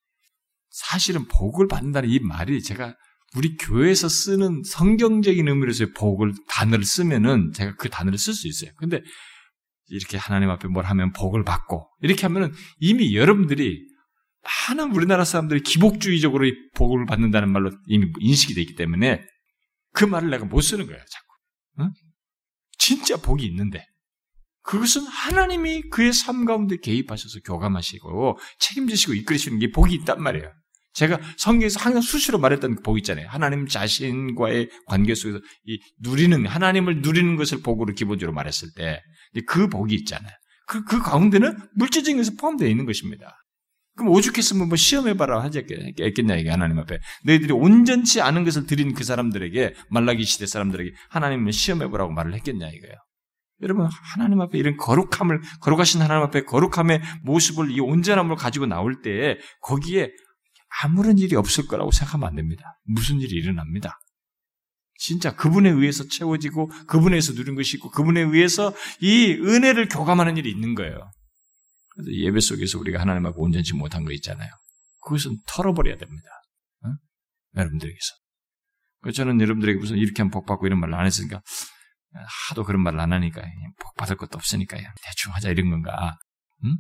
사실은 0.70 1.26
복을 1.26 1.66
받는다는 1.66 2.08
이 2.08 2.18
말이 2.20 2.62
제가 2.62 2.94
우리 3.34 3.56
교회에서 3.56 4.08
쓰는 4.08 4.62
성경적인 4.64 5.48
의미로서의 5.48 5.92
복을 5.94 6.34
단어를 6.48 6.84
쓰면은 6.84 7.52
제가 7.54 7.76
그 7.76 7.88
단어를 7.88 8.18
쓸 8.18 8.34
수 8.34 8.46
있어요. 8.46 8.70
근데 8.76 9.00
이렇게 9.88 10.18
하나님 10.18 10.50
앞에 10.50 10.68
뭘 10.68 10.84
하면 10.84 11.12
복을 11.12 11.44
받고 11.44 11.90
이렇게 12.00 12.22
하면은 12.22 12.52
이미 12.78 13.14
여러분들이 13.16 13.86
많은 14.68 14.92
우리나라 14.94 15.24
사람들이 15.24 15.62
기복주의적으로 15.62 16.46
이 16.46 16.52
복을 16.74 17.06
받는다는 17.06 17.50
말로 17.50 17.70
이미 17.86 18.10
인식이 18.18 18.54
되어 18.54 18.62
있기 18.62 18.74
때문에 18.74 19.24
그 19.92 20.04
말을 20.04 20.30
내가 20.30 20.44
못 20.44 20.60
쓰는 20.60 20.86
거예요, 20.86 21.00
자꾸. 21.10 21.82
어? 21.82 21.90
진짜 22.78 23.16
복이 23.16 23.46
있는데 23.46 23.86
그것은 24.62 25.02
하나님이 25.02 25.82
그의 25.90 26.12
삶 26.12 26.44
가운데 26.44 26.76
개입하셔서 26.76 27.40
교감하시고 27.44 28.38
책임지시고 28.58 29.14
이끌으시는 29.14 29.58
게 29.58 29.70
복이 29.70 29.94
있단 29.96 30.22
말이에요. 30.22 30.52
제가 30.94 31.18
성경에서 31.38 31.80
항상 31.80 32.02
수시로 32.02 32.38
말했던 32.38 32.76
그복 32.76 32.98
있잖아요. 32.98 33.26
하나님 33.28 33.66
자신과의 33.66 34.68
관계 34.86 35.14
속에서 35.14 35.40
이 35.64 35.78
누리는 36.00 36.46
하나님을 36.46 37.00
누리는 37.00 37.36
것을 37.36 37.62
복으로 37.62 37.94
기본적으로 37.94 38.34
말했을 38.34 38.68
때 38.76 39.00
그 39.46 39.68
복이 39.68 39.94
있잖아요. 39.94 40.32
그, 40.66 40.84
그 40.84 41.00
가운데는 41.00 41.56
물질적인 41.74 42.18
것에 42.18 42.32
포함되어 42.38 42.68
있는 42.68 42.84
것입니다. 42.86 43.36
그럼 43.96 44.12
오죽했으면 44.12 44.68
뭐 44.68 44.76
시험해봐라 44.76 45.42
하지 45.42 45.58
않겠냐, 45.58 46.36
이게 46.36 46.48
하나님 46.48 46.78
앞에. 46.78 46.98
너희들이 47.24 47.52
온전치 47.52 48.20
않은 48.20 48.44
것을 48.44 48.66
드린 48.66 48.94
그 48.94 49.04
사람들에게, 49.04 49.74
말라기 49.90 50.24
시대 50.24 50.46
사람들에게 50.46 50.92
하나님을 51.10 51.52
시험해보라고 51.52 52.12
말을 52.12 52.34
했겠냐, 52.34 52.68
이거예요. 52.68 52.96
여러분, 53.62 53.86
하나님 54.14 54.40
앞에 54.40 54.58
이런 54.58 54.76
거룩함을, 54.76 55.40
거룩하신 55.60 56.02
하나님 56.02 56.24
앞에 56.24 56.44
거룩함의 56.44 57.00
모습을, 57.22 57.70
이 57.70 57.80
온전함을 57.80 58.36
가지고 58.36 58.66
나올 58.66 59.02
때, 59.02 59.38
거기에 59.62 60.10
아무런 60.82 61.18
일이 61.18 61.36
없을 61.36 61.66
거라고 61.66 61.90
생각하면 61.92 62.28
안 62.28 62.34
됩니다. 62.34 62.78
무슨 62.84 63.20
일이 63.20 63.36
일어납니다. 63.36 63.98
진짜 64.96 65.34
그분에 65.34 65.68
의해서 65.68 66.06
채워지고 66.06 66.68
그분에 66.86 67.14
의해서 67.14 67.32
누린 67.32 67.56
것이 67.56 67.76
있고 67.76 67.90
그분에 67.90 68.20
의해서 68.20 68.72
이 69.00 69.32
은혜를 69.32 69.88
교감하는 69.88 70.36
일이 70.36 70.50
있는 70.50 70.74
거예요. 70.74 71.10
그래서 71.88 72.12
예배 72.12 72.40
속에서 72.40 72.78
우리가 72.78 73.00
하나님 73.00 73.26
앞에 73.26 73.34
온전치 73.36 73.74
못한 73.74 74.04
거 74.04 74.12
있잖아요. 74.12 74.48
그것은 75.00 75.38
털어버려야 75.48 75.96
됩니다. 75.96 76.28
어? 76.84 76.88
여러분들에게서. 77.56 78.14
저는 79.12 79.40
여러분들에게 79.40 79.80
무슨 79.80 79.96
이렇게 79.96 80.22
하면 80.22 80.30
복 80.30 80.46
받고 80.46 80.66
이런 80.66 80.78
말을 80.78 80.94
안 80.94 81.04
했으니까 81.04 81.42
하도 82.48 82.64
그런 82.64 82.82
말을 82.82 83.00
안 83.00 83.12
하니까 83.12 83.42
복 83.80 83.94
받을 83.96 84.16
것도 84.16 84.36
없으니까 84.36 84.76
대충 85.02 85.32
하자 85.34 85.50
이런 85.50 85.70
건가. 85.70 86.18
응? 86.64 86.76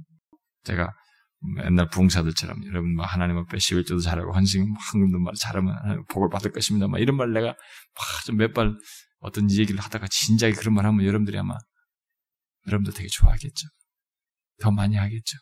제가 0.64 0.92
옛날 1.64 1.88
부흥사들처럼 1.88 2.64
여러분 2.66 2.94
뭐 2.94 3.04
하나님 3.04 3.36
앞에 3.38 3.56
11조도 3.56 4.02
잘하고 4.02 4.32
헌신 4.32 4.74
황금도 4.78 5.18
말 5.18 5.34
잘하면 5.34 6.04
복을 6.08 6.28
받을 6.30 6.52
것입니다. 6.52 6.86
막 6.86 7.00
이런 7.00 7.16
말 7.16 7.32
내가 7.32 7.54
좀 8.26 8.36
몇 8.36 8.52
발 8.52 8.74
어떤 9.20 9.50
얘기를 9.50 9.80
하다가 9.80 10.06
진작에 10.08 10.52
그런 10.52 10.74
말 10.74 10.84
하면 10.86 11.04
여러분들이 11.04 11.38
아마 11.38 11.56
여러분도 12.66 12.92
되게 12.92 13.08
좋아하겠죠. 13.08 13.68
더 14.60 14.70
많이 14.70 14.96
하겠죠. 14.96 15.36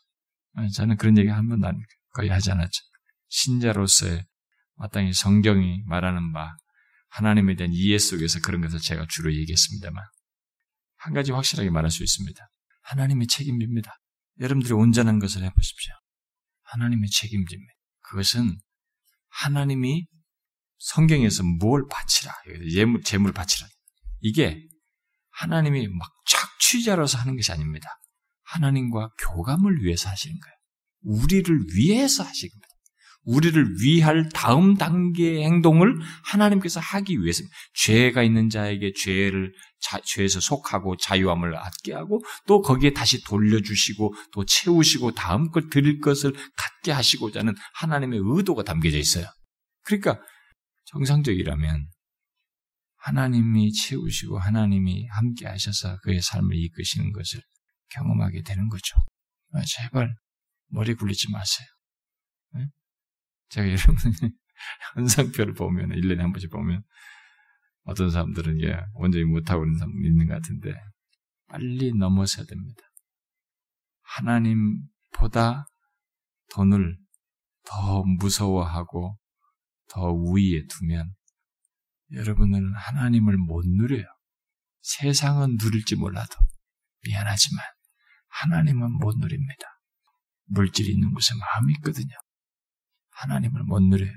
저는 0.74 0.97
그런 0.97 1.18
얘기 1.18 1.28
한 1.28 1.49
번도 1.49 1.68
거의 2.12 2.28
하지 2.30 2.51
않았죠. 2.51 2.80
신자로서의 3.28 4.24
마땅히 4.76 5.12
성경이 5.12 5.82
말하는 5.86 6.32
바 6.32 6.57
하나님에 7.11 7.57
대한 7.57 7.73
이해 7.73 7.99
속에서 7.99 8.41
그런 8.41 8.61
것을 8.61 8.79
제가 8.79 9.07
주로 9.09 9.35
얘기했습니다만 9.35 10.03
한 10.97 11.15
가지 11.15 11.33
확실하게 11.33 11.71
말할 11.71 11.91
수 11.91 12.03
있습니다. 12.03 12.51
하나님의 12.83 13.27
책임입니다. 13.27 13.93
여러분들이 14.41 14.73
온전한 14.75 15.19
것을 15.19 15.43
해보십시오. 15.43 15.93
하나님의 16.63 17.11
책임집니다. 17.11 17.73
그것은 18.01 18.59
하나님이 19.29 20.07
성경에서 20.79 21.43
뭘 21.43 21.87
바치라, 21.91 22.33
예물, 22.73 23.03
재물 23.03 23.33
바치라. 23.33 23.69
이게 24.21 24.67
하나님이 25.31 25.89
막 25.89 26.11
착취자로서 26.27 27.19
하는 27.19 27.37
것이 27.37 27.53
아닙니다. 27.53 27.89
하나님과 28.45 29.11
교감을 29.19 29.83
위해서 29.83 30.09
하시는 30.09 30.37
거예요. 30.39 30.57
우리를 31.03 31.59
위해서 31.75 32.23
하시는 32.23 32.51
거예요. 32.51 32.70
우리를 33.25 33.83
위할 33.83 34.29
다음 34.33 34.77
단계의 34.77 35.45
행동을 35.45 35.99
하나님께서 36.25 36.81
하기 36.81 37.21
위해서 37.21 37.43
죄가 37.75 38.23
있는 38.23 38.49
자에게 38.49 38.93
죄를 38.93 39.53
자, 39.81 40.01
죄에서 40.05 40.41
속하고 40.41 40.97
자유함을 40.97 41.55
얻게 41.55 41.95
하고 41.95 42.21
또 42.47 42.61
거기에 42.61 42.93
다시 42.93 43.23
돌려주시고 43.25 44.14
또 44.33 44.45
채우시고 44.45 45.12
다음 45.12 45.51
걸 45.51 45.68
드릴 45.71 46.01
것을 46.01 46.33
갖게 46.57 46.93
하시고자 46.93 47.41
하는 47.41 47.55
하나님의 47.75 48.21
의도가 48.23 48.62
담겨져 48.62 48.99
있어요. 48.99 49.27
그러니까 49.85 50.21
정상적이라면 50.87 51.89
하나님이 52.97 53.73
채우시고 53.73 54.39
하나님이 54.39 55.07
함께 55.09 55.47
하셔서 55.47 55.99
그의 56.03 56.21
삶을 56.21 56.55
이끄시는 56.57 57.12
것을 57.12 57.41
경험하게 57.91 58.43
되는 58.43 58.68
거죠. 58.68 58.97
제발 59.66 60.14
머리 60.68 60.95
굴리지 60.95 61.31
마세요. 61.31 61.66
제가 63.51 63.69
여러분 63.69 63.97
현상표를 64.95 65.55
보면 65.55 65.91
1년에 65.91 66.19
한 66.19 66.33
번씩 66.33 66.51
보면 66.51 66.83
어떤 67.85 68.11
사람들은 68.11 68.63
예, 68.63 68.81
온전히 68.95 69.25
못하고 69.25 69.65
있는 69.65 69.79
사람 69.79 69.93
있는 70.05 70.27
것 70.27 70.35
같은데 70.35 70.75
빨리 71.49 71.93
넘어서야 71.93 72.47
됩니다. 72.47 72.83
하나님보다 74.03 75.67
돈을 76.51 76.97
더 77.65 78.03
무서워하고 78.05 79.19
더 79.89 80.13
우위에 80.13 80.67
두면 80.69 81.15
여러분은 82.13 82.75
하나님을 82.75 83.37
못 83.37 83.65
누려요. 83.67 84.05
세상은 84.81 85.57
누릴지 85.61 85.97
몰라도 85.97 86.37
미안하지만 87.05 87.65
하나님은 88.29 88.93
못 88.93 89.17
누립니다. 89.19 89.63
물질이 90.47 90.93
있는 90.93 91.13
곳에 91.13 91.35
마음이 91.35 91.75
있거든요. 91.75 92.15
하나님을 93.11 93.65
못 93.65 93.81
누려요. 93.81 94.13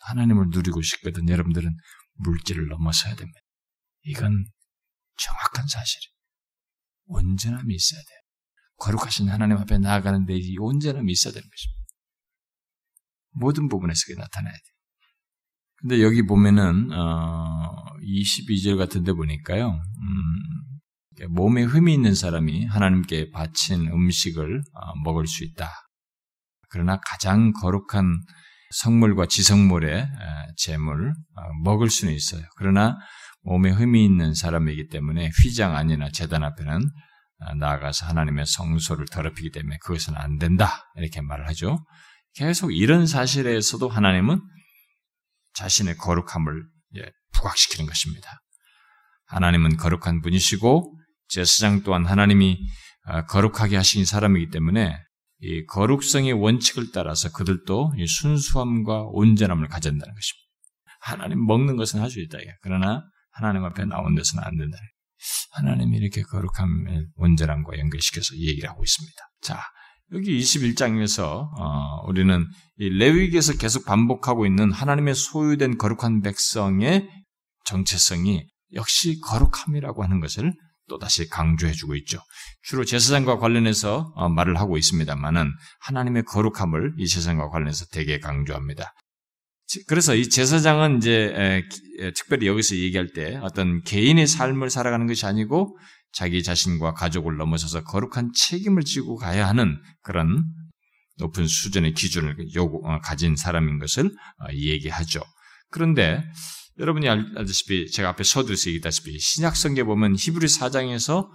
하나님을 0.00 0.46
누리고 0.50 0.82
싶거든 0.82 1.28
여러분들은 1.28 1.74
물질을 2.14 2.68
넘어서야 2.68 3.14
됩니다. 3.14 3.40
이건 4.02 4.44
정확한 5.16 5.66
사실이에요. 5.66 6.14
온전함이 7.06 7.74
있어야 7.74 8.00
돼요. 8.00 8.18
거룩하신 8.76 9.28
하나님 9.28 9.56
앞에 9.58 9.78
나아가는데 9.78 10.36
이 10.36 10.58
온전함이 10.58 11.10
있어야 11.12 11.32
되는 11.32 11.48
것입니다. 11.48 11.84
모든 13.30 13.68
부분에서 13.68 14.02
그게 14.06 14.20
나타나야 14.20 14.52
돼요. 14.52 14.74
근데 15.76 16.02
여기 16.02 16.22
보면은 16.22 16.92
어, 16.92 17.84
22절 18.00 18.78
같은 18.78 19.04
데 19.04 19.12
보니까요. 19.12 19.70
음, 19.70 21.30
몸에 21.30 21.62
흠이 21.62 21.92
있는 21.92 22.14
사람이 22.14 22.66
하나님께 22.66 23.30
바친 23.30 23.88
음식을 23.88 24.62
어, 24.72 24.94
먹을 25.04 25.26
수 25.26 25.44
있다. 25.44 25.70
그러나 26.74 26.98
가장 27.06 27.52
거룩한 27.52 28.20
성물과 28.70 29.26
지성물의 29.26 30.08
재물 30.56 31.10
어, 31.10 31.42
먹을 31.62 31.88
수는 31.88 32.12
있어요. 32.12 32.42
그러나 32.56 32.98
몸에 33.42 33.70
흠이 33.70 34.04
있는 34.04 34.34
사람이기 34.34 34.88
때문에 34.88 35.30
휘장 35.40 35.76
안이나 35.76 36.08
재단 36.12 36.42
앞에는 36.42 36.80
어, 37.38 37.54
나아가서 37.54 38.06
하나님의 38.06 38.46
성소를 38.46 39.06
더럽히기 39.06 39.52
때문에 39.52 39.78
그것은 39.84 40.16
안 40.16 40.38
된다 40.38 40.90
이렇게 40.96 41.20
말을 41.20 41.46
하죠. 41.50 41.78
계속 42.34 42.74
이런 42.74 43.06
사실에서도 43.06 43.88
하나님은 43.88 44.40
자신의 45.52 45.96
거룩함을 45.96 46.64
부각시키는 47.34 47.86
것입니다. 47.86 48.40
하나님은 49.26 49.76
거룩한 49.76 50.22
분이시고 50.22 50.98
제사장 51.28 51.84
또한 51.84 52.04
하나님이 52.04 52.58
아, 53.04 53.26
거룩하게 53.26 53.76
하신 53.76 54.04
사람이기 54.04 54.50
때문에 54.50 54.98
이 55.40 55.64
거룩성의 55.66 56.32
원칙을 56.32 56.92
따라서 56.92 57.30
그들도 57.32 57.92
순수함과 58.06 59.04
온전함을 59.10 59.68
가진다는 59.68 60.14
것입니다. 60.14 60.44
하나님 61.00 61.44
먹는 61.46 61.76
것은 61.76 62.00
할 62.00 62.10
수 62.10 62.20
있다. 62.20 62.38
그러나 62.62 63.02
하나님 63.30 63.64
앞에 63.64 63.84
나온 63.84 64.14
데서는 64.14 64.42
안 64.44 64.56
된다. 64.56 64.78
하나님이 65.52 65.96
이렇게 65.98 66.22
거룩함을 66.22 67.08
온전함과 67.16 67.78
연결시켜서 67.78 68.36
얘기를 68.36 68.68
하고 68.68 68.82
있습니다. 68.82 69.16
자, 69.42 69.60
여기 70.12 70.38
21장에서 70.38 71.48
어, 71.58 72.06
우리는 72.06 72.46
레위기에서 72.76 73.54
계속 73.56 73.84
반복하고 73.84 74.46
있는 74.46 74.70
하나님의 74.72 75.14
소유된 75.14 75.78
거룩한 75.78 76.22
백성의 76.22 77.08
정체성이 77.64 78.46
역시 78.74 79.20
거룩함이라고 79.20 80.02
하는 80.02 80.20
것을 80.20 80.52
또다시 80.88 81.28
강조해주고 81.28 81.94
있죠. 81.96 82.18
주로 82.62 82.84
제사장과 82.84 83.38
관련해서 83.38 84.12
어, 84.14 84.28
말을 84.28 84.58
하고 84.58 84.76
있습니다만은 84.76 85.50
하나님의 85.80 86.24
거룩함을 86.24 86.94
이 86.98 87.06
제사장과 87.06 87.50
관련해서 87.50 87.86
되게 87.92 88.18
강조합니다. 88.18 88.92
그래서 89.88 90.14
이 90.14 90.28
제사장은 90.28 90.98
이제 90.98 91.62
특별히 92.14 92.46
여기서 92.46 92.76
얘기할 92.76 93.12
때 93.14 93.36
어떤 93.42 93.82
개인의 93.82 94.26
삶을 94.26 94.68
살아가는 94.70 95.06
것이 95.06 95.24
아니고 95.26 95.78
자기 96.12 96.42
자신과 96.42 96.92
가족을 96.92 97.36
넘어서서 97.36 97.82
거룩한 97.82 98.32
책임을 98.34 98.84
지고 98.84 99.16
가야 99.16 99.48
하는 99.48 99.80
그런 100.02 100.44
높은 101.16 101.46
수준의 101.46 101.94
기준을 101.94 102.54
요구, 102.54 102.80
어, 102.84 103.00
가진 103.00 103.36
사람인 103.36 103.78
것을 103.78 104.06
어, 104.06 104.52
얘기하죠. 104.52 105.22
그런데 105.70 106.22
여러분이 106.78 107.08
알다시피 107.08 107.90
제가 107.90 108.10
앞에 108.10 108.24
서두에서 108.24 108.68
얘기했다시피 108.70 109.18
신약 109.18 109.56
성경에 109.56 109.86
보면 109.86 110.16
히브리 110.18 110.46
4장에서 110.46 111.28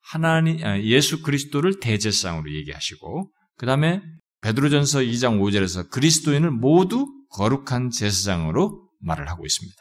하나님 0.00 0.64
아, 0.64 0.80
예수 0.80 1.22
그리스도를 1.22 1.80
대제상으로 1.80 2.52
얘기하시고 2.54 3.30
그 3.56 3.66
다음에 3.66 4.00
베드로전서 4.40 5.00
2장 5.00 5.40
5절에서 5.40 5.90
그리스도인을 5.90 6.50
모두 6.50 7.06
거룩한 7.30 7.90
제사장으로 7.90 8.88
말을 9.00 9.28
하고 9.28 9.44
있습니다. 9.44 9.76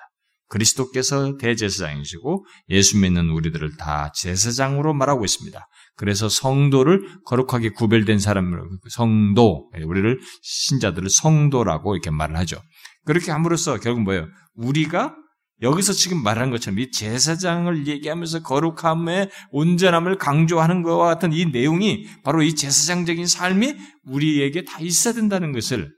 그리스도께서 0.49 1.37
대제사장이시고 1.37 2.45
예수 2.69 2.97
믿는 2.97 3.29
우리들을 3.29 3.77
다 3.77 4.11
제사장으로 4.15 4.93
말하고 4.93 5.25
있습니다. 5.25 5.67
그래서 5.95 6.29
성도를 6.29 7.21
거룩하게 7.25 7.69
구별된 7.69 8.19
사람으로 8.19 8.69
성도 8.89 9.69
우리를 9.73 10.19
신자들을 10.41 11.09
성도라고 11.09 11.95
이렇게 11.95 12.11
말을 12.11 12.37
하죠. 12.37 12.61
그렇게 13.07 13.31
함으로써 13.31 13.79
결국 13.79 14.01
뭐예요? 14.01 14.27
우리가 14.55 15.15
여기서 15.61 15.93
지금 15.93 16.21
말한 16.21 16.51
것처럼 16.51 16.77
이 16.77 16.91
제사장을 16.91 17.87
얘기하면서 17.87 18.43
거룩함의 18.43 19.31
온전함을 19.51 20.17
강조하는 20.17 20.83
것과 20.83 21.05
같은 21.05 21.31
이 21.31 21.45
내용이 21.45 22.05
바로 22.23 22.43
이 22.43 22.53
제사장적인 22.53 23.25
삶이 23.25 23.75
우리에게 24.03 24.65
다 24.65 24.79
있어야 24.81 25.13
된다는 25.13 25.53
것을 25.53 25.89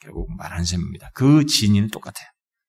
결국 0.00 0.34
말하는 0.36 0.64
셈입니다. 0.64 1.10
그 1.14 1.44
진리는 1.44 1.90
똑같아요. 1.90 2.26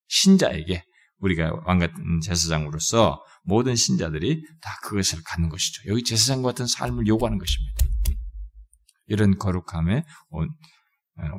신자에게 0.10 0.84
우리가 1.20 1.62
왕 1.66 1.80
같은 1.80 2.20
제사장으로서 2.22 3.24
모든 3.44 3.76
신자들이 3.76 4.44
다 4.62 4.72
그것을 4.84 5.20
갖는 5.26 5.48
것이죠. 5.48 5.84
여기 5.88 6.04
제사장과 6.04 6.50
같은 6.50 6.68
삶을 6.68 7.08
요구하는 7.08 7.40
것입니다. 7.40 7.86
이런 9.08 9.38
거룩함의 9.38 10.04
온, 10.30 10.50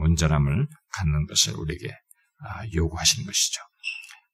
온전함을 0.00 0.66
갖는 0.94 1.26
것을 1.26 1.54
우리에게 1.54 1.92
아, 1.92 2.05
요구하시는 2.74 3.26
것이죠. 3.26 3.60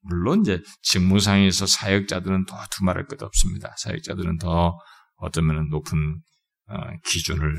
물론 0.02 0.40
이제 0.40 0.60
직무상에서 0.82 1.66
사역자들은 1.66 2.46
더 2.46 2.56
두말할 2.72 3.06
것 3.06 3.22
없습니다. 3.22 3.74
사역자들은 3.78 4.38
더 4.38 4.76
어쩌면 5.16 5.68
높은 5.68 6.20
어, 6.68 6.76
기준을 7.04 7.54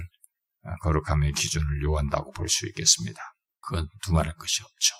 어, 0.66 0.76
거룩함의 0.82 1.34
기준을 1.34 1.84
요한다고 1.84 2.32
볼 2.32 2.50
수 2.50 2.68
있겠습니다. 2.68 3.22
그건 3.62 3.88
두말할 4.04 4.34
것이 4.36 4.62
없죠. 4.62 4.96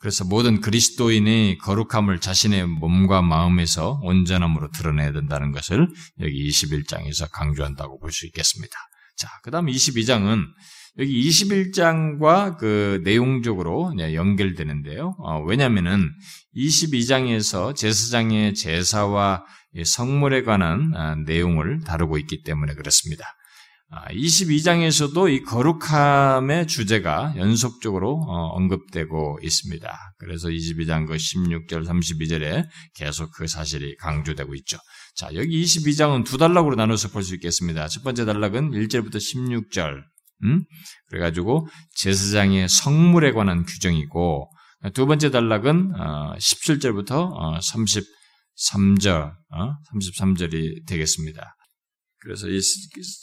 그래서 0.00 0.24
모든 0.24 0.60
그리스도인의 0.60 1.58
거룩함을 1.58 2.20
자신의 2.20 2.66
몸과 2.66 3.20
마음에서 3.22 3.98
온전함으로 4.02 4.70
드러내야 4.70 5.12
된다는 5.12 5.50
것을 5.52 5.88
여기 6.20 6.48
21장에서 6.48 7.28
강조한다고 7.32 7.98
볼 7.98 8.10
수 8.12 8.26
있겠습니다. 8.26 8.76
자, 9.16 9.28
그 9.42 9.50
다음 9.50 9.66
22장은 9.66 10.44
여기 10.98 11.28
21장과 11.28 12.56
그 12.56 13.00
내용적으로 13.04 13.92
연결되는데요. 13.98 15.16
어, 15.18 15.42
왜냐면은 15.44 16.10
22장에서 16.56 17.74
제사장의 17.74 18.54
제사와 18.54 19.44
성물에 19.84 20.42
관한 20.42 20.92
아, 20.94 21.14
내용을 21.14 21.80
다루고 21.84 22.18
있기 22.18 22.42
때문에 22.42 22.74
그렇습니다. 22.74 23.24
22장에서도 23.90 25.26
아, 25.26 25.28
이 25.30 25.42
거룩함의 25.42 26.66
주제가 26.66 27.34
연속적으로 27.36 28.22
어, 28.28 28.48
언급되고 28.56 29.38
있습니다. 29.42 29.98
그래서 30.18 30.48
22장 30.48 31.06
그 31.06 31.14
16절, 31.14 31.86
32절에 31.86 32.66
계속 32.94 33.30
그 33.32 33.46
사실이 33.46 33.96
강조되고 33.96 34.54
있죠. 34.56 34.76
자, 35.16 35.30
여기 35.34 35.62
22장은 35.62 36.26
두 36.26 36.36
단락으로 36.36 36.76
나눠서 36.76 37.08
볼 37.08 37.22
수 37.22 37.34
있겠습니다. 37.36 37.88
첫 37.88 38.02
번째 38.04 38.26
단락은 38.26 38.72
1절부터 38.72 39.16
16절, 39.16 40.02
음? 40.44 40.64
그래가지고 41.08 41.66
제사장의 41.96 42.68
성물에 42.68 43.32
관한 43.32 43.64
규정이고 43.64 44.50
두 44.94 45.06
번째 45.06 45.30
단락은 45.30 45.92
17절부터 45.92 47.58
33절, 47.58 49.32
33절이 49.92 50.86
되겠습니다. 50.86 51.56
그래서 52.20 52.48
이, 52.48 52.60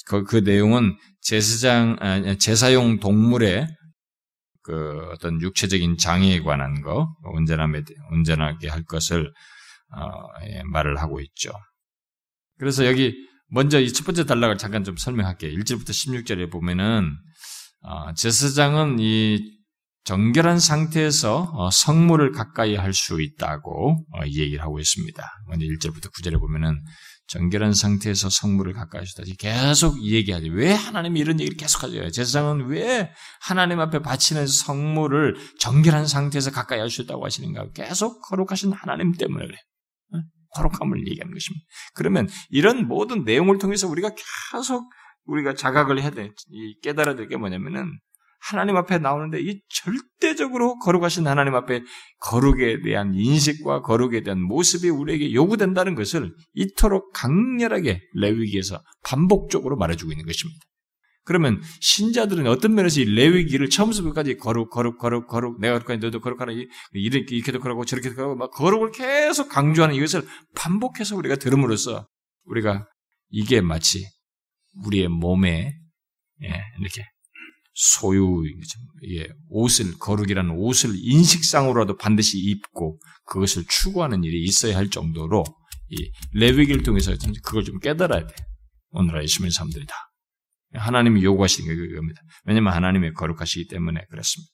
그, 0.06 0.24
그 0.24 0.38
내용은 0.38 0.98
제사장, 1.22 1.98
제사용 2.40 3.00
동물의 3.00 3.68
그 4.66 5.10
어떤 5.12 5.40
육체적인 5.42 5.98
장애에 5.98 6.42
관한 6.42 6.82
거, 6.82 7.14
온전함에, 7.24 7.84
온전하게 8.12 8.68
할 8.68 8.84
것을, 8.84 9.32
어, 9.96 10.02
예, 10.50 10.64
말을 10.64 10.98
하고 10.98 11.22
있죠. 11.22 11.52
그래서 12.58 12.88
여기 12.88 13.14
먼저 13.48 13.80
이 13.80 13.92
첫 13.94 14.06
번째 14.06 14.26
단락을 14.26 14.58
잠깐 14.58 14.84
좀 14.84 14.98
설명할게요. 14.98 15.52
1절부터 15.60 15.90
16절에 15.90 16.52
보면은, 16.52 17.12
어, 17.82 18.14
제사장은 18.14 18.98
이 19.00 19.40
정결한 20.06 20.60
상태에서 20.60 21.52
어, 21.56 21.70
성물을 21.72 22.32
가까이 22.32 22.76
할 22.76 22.94
수 22.94 23.22
있다고 23.22 24.06
어, 24.14 24.26
얘기를 24.26 24.62
하고 24.62 24.80
있습니다. 24.80 25.24
먼저 25.48 25.66
1절부터 25.66 26.12
9절에 26.14 26.40
보면은 26.40 26.80
정결한 27.28 27.74
상태에서 27.74 28.30
성물을 28.30 28.74
가까이 28.74 29.00
하시다. 29.00 29.24
계속 29.40 30.00
얘기하죠. 30.04 30.48
왜 30.52 30.74
하나님이 30.74 31.20
이런 31.20 31.40
얘기를 31.40 31.58
계속 31.58 31.84
하죠? 31.84 32.08
제사장은 32.12 32.68
왜 32.68 33.12
하나님 33.42 33.80
앞에 33.80 34.00
바치는 34.04 34.46
성물을 34.46 35.36
정결한 35.60 36.06
상태에서 36.06 36.52
가까이 36.52 36.80
할 36.80 36.90
수 36.92 37.02
있다고 37.02 37.26
하시는가? 37.26 37.72
계속 37.74 38.22
거룩하신 38.30 38.74
하나님 38.74 39.12
때문에 39.14 39.48
그래. 39.48 39.58
거룩함을 40.56 41.08
얘기하는 41.08 41.34
것입니다. 41.34 41.66
그러면 41.94 42.28
이런 42.50 42.88
모든 42.88 43.24
내용을 43.24 43.58
통해서 43.58 43.88
우리가 43.88 44.12
계속 44.54 44.90
우리가 45.26 45.54
자각을 45.56 46.02
해야 46.02 46.12
돼. 46.12 46.32
깨달아야 46.84 47.16
될 47.16 47.28
게 47.28 47.38
뭐냐면은 47.38 47.92
하나님 48.48 48.76
앞에 48.78 49.00
나오는데 49.00 49.40
이 49.42 49.60
절대적으로 49.70 50.78
거룩하신 50.78 51.26
하나님 51.26 51.56
앞에 51.56 51.82
거룩에 52.20 52.82
대한 52.84 53.16
인식과 53.16 53.82
거룩에 53.82 54.22
대한 54.22 54.40
모습이 54.42 54.90
우리에게 54.90 55.34
요구된다는 55.34 55.96
것을 55.96 56.32
이토록 56.54 57.12
강렬하게 57.14 58.02
레위기에서 58.14 58.84
반복적으로 59.04 59.78
말해주고 59.78 60.12
있는 60.12 60.26
것입니다. 60.28 60.60
그러면 61.26 61.62
신자들은 61.82 62.46
어떤 62.48 62.76
면에서 62.76 63.02
이 63.02 63.06
레위기를 63.06 63.70
처음부터 63.70 64.04
끝까지 64.04 64.38
거룩, 64.38 64.70
거룩, 64.70 65.00
거룩, 65.00 65.28
거룩, 65.28 65.60
내가 65.60 65.80
거룩하니 65.80 66.00
너도 66.00 66.22
거룩하라, 66.22 66.54
이렇게, 66.94 67.36
이렇게도 67.36 67.60
거룩하고 67.60 67.84
저렇게도 67.84 68.16
거룩하고 68.16 68.38
막 68.38 68.52
거룩을 68.52 68.92
계속 68.92 69.50
강조하는 69.50 69.96
이것을 69.96 70.26
반복해서 70.56 71.16
우리가 71.16 71.36
들음으로써 71.38 72.08
우리가 72.46 72.88
이게 73.30 73.60
마치 73.60 74.06
우리의 74.86 75.08
몸에 75.08 75.74
예, 76.44 76.48
이렇게 76.80 77.04
소유 77.74 78.44
예, 79.10 79.28
옷을 79.50 79.98
거룩이라는 79.98 80.52
옷을 80.52 80.92
인식상으로라도 80.96 81.98
반드시 81.98 82.38
입고 82.38 83.00
그것을 83.26 83.66
추구하는 83.68 84.24
일이 84.24 84.44
있어야 84.44 84.78
할 84.78 84.90
정도로 84.90 85.44
이 85.90 86.12
레위기를 86.34 86.84
통해서 86.84 87.14
그걸 87.44 87.64
좀 87.64 87.80
깨달아야 87.80 88.28
돼. 88.28 88.36
오늘날 88.92 89.24
예수님 89.24 89.50
사람들이 89.50 89.86
다 89.86 89.96
하나님이 90.78 91.24
요구하시는 91.24 91.68
게 91.68 91.76
그겁니다. 91.76 92.22
왜냐하면 92.46 92.74
하나님의 92.74 93.14
거룩하시기 93.14 93.68
때문에 93.68 94.06
그렇습니다. 94.10 94.52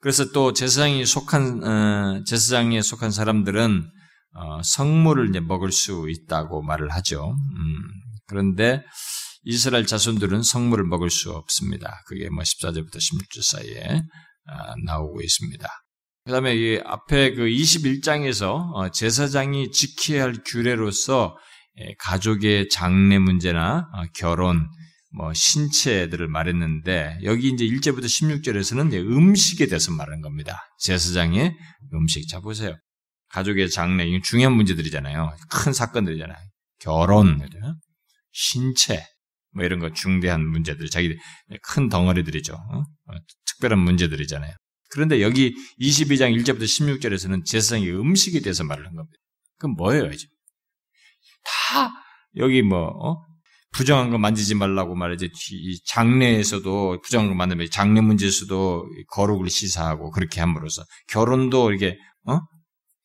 그래서 0.00 0.30
또 0.32 0.52
제사장이 0.52 1.04
속한 1.04 1.64
어, 1.64 2.24
제사장에 2.24 2.82
속한 2.82 3.10
사람들은 3.10 3.90
어, 4.34 4.62
성물을 4.62 5.30
이제 5.30 5.40
먹을 5.40 5.72
수 5.72 6.06
있다고 6.08 6.62
말을 6.62 6.90
하죠. 6.90 7.30
음, 7.30 7.82
그런데 8.26 8.84
이스라엘 9.44 9.86
자손들은 9.86 10.42
성물을 10.42 10.84
먹을 10.84 11.08
수 11.08 11.32
없습니다. 11.32 12.02
그게 12.06 12.28
뭐 12.28 12.42
14절부터 12.42 12.96
16절 12.96 13.42
사이에 13.42 14.02
아, 14.48 14.74
나오고 14.84 15.22
있습니다. 15.22 15.68
그 16.24 16.32
다음에 16.32 16.56
이 16.56 16.80
앞에 16.84 17.34
그 17.34 17.44
21장에서 17.44 18.74
어, 18.74 18.90
제사장이 18.90 19.70
지켜야 19.70 20.24
할 20.24 20.34
규례로서 20.44 21.36
예, 21.78 21.94
가족의 21.98 22.68
장례 22.68 23.18
문제나 23.18 23.88
어, 23.92 24.02
결혼, 24.16 24.68
뭐 25.16 25.32
신체들을 25.32 26.28
말했는데 26.28 27.20
여기 27.22 27.48
이제 27.48 27.64
1절부터 27.64 28.04
16절에서는 28.04 28.92
음식에 28.92 29.66
대해서 29.66 29.90
말하는 29.92 30.20
겁니다. 30.20 30.60
제사장의 30.80 31.56
음식. 31.94 32.28
자 32.28 32.40
보세요. 32.40 32.76
가족의 33.30 33.70
장례 33.70 34.06
이 34.06 34.20
중요한 34.20 34.54
문제들이잖아요. 34.54 35.34
큰 35.50 35.72
사건들이잖아요. 35.72 36.36
결혼, 36.80 37.40
신체, 38.30 39.06
뭐 39.52 39.64
이런 39.64 39.80
거 39.80 39.90
중대한 39.94 40.46
문제들, 40.46 40.90
자기 40.90 41.16
큰 41.62 41.88
덩어리들이죠. 41.88 42.52
어? 42.52 42.78
어? 42.80 43.16
특별한 43.46 43.78
문제들이잖아요. 43.78 44.54
그런데 44.90 45.22
여기 45.22 45.54
22장 45.80 46.38
1절부터 46.38 46.64
16절에서는 46.64 47.44
제사장의 47.46 47.90
음식에 47.98 48.40
대해서 48.40 48.64
한 48.64 48.94
겁니다. 48.94 49.18
그럼 49.58 49.76
뭐예요, 49.76 50.06
이제? 50.10 50.26
다 51.42 51.90
여기 52.36 52.60
뭐 52.60 52.88
어? 52.88 53.35
부정한 53.76 54.08
거 54.08 54.16
만지지 54.16 54.54
말라고 54.54 54.94
말이지 54.94 55.30
장례에서도 55.84 57.02
부정한 57.02 57.28
거 57.28 57.34
만들면 57.34 57.68
장례 57.70 58.00
문제에서도 58.00 58.86
거룩을 59.08 59.50
시사하고 59.50 60.10
그렇게 60.12 60.40
함으로써 60.40 60.82
결혼도 61.08 61.70
이렇게 61.70 61.98
어 62.24 62.40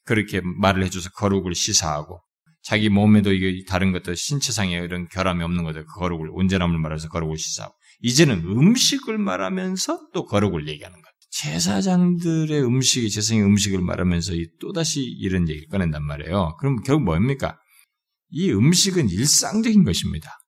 그렇게 0.06 0.40
말을 0.42 0.86
해줘서 0.86 1.10
거룩을 1.10 1.56
시사하고 1.56 2.22
자기 2.64 2.88
몸에도 2.88 3.34
이게 3.34 3.66
다른 3.68 3.92
것들 3.92 4.16
신체상의 4.16 4.82
이런 4.86 5.10
결함이 5.10 5.44
없는 5.44 5.66
것들 5.66 5.86
거룩을 5.88 6.30
온전함을 6.32 6.80
말해서 6.80 7.10
거룩을 7.10 7.38
시사하고 7.38 7.76
이제는 8.00 8.46
음식을 8.46 9.18
말하면서 9.18 10.08
또 10.14 10.26
거룩을 10.26 10.70
얘기하는 10.70 11.02
것. 11.02 11.12
제사장들의 11.32 12.64
음식이 12.64 13.10
제사의 13.10 13.44
음식을 13.44 13.82
말하면서 13.82 14.34
또 14.62 14.72
다시 14.72 15.02
이런 15.02 15.50
얘기를 15.50 15.68
꺼낸단 15.70 16.04
말이에요. 16.04 16.56
그럼 16.60 16.82
결국 16.84 17.04
뭡니까? 17.04 17.58
이 18.30 18.52
음식은 18.52 19.10
일상적인 19.10 19.84
것입니다. 19.84 20.41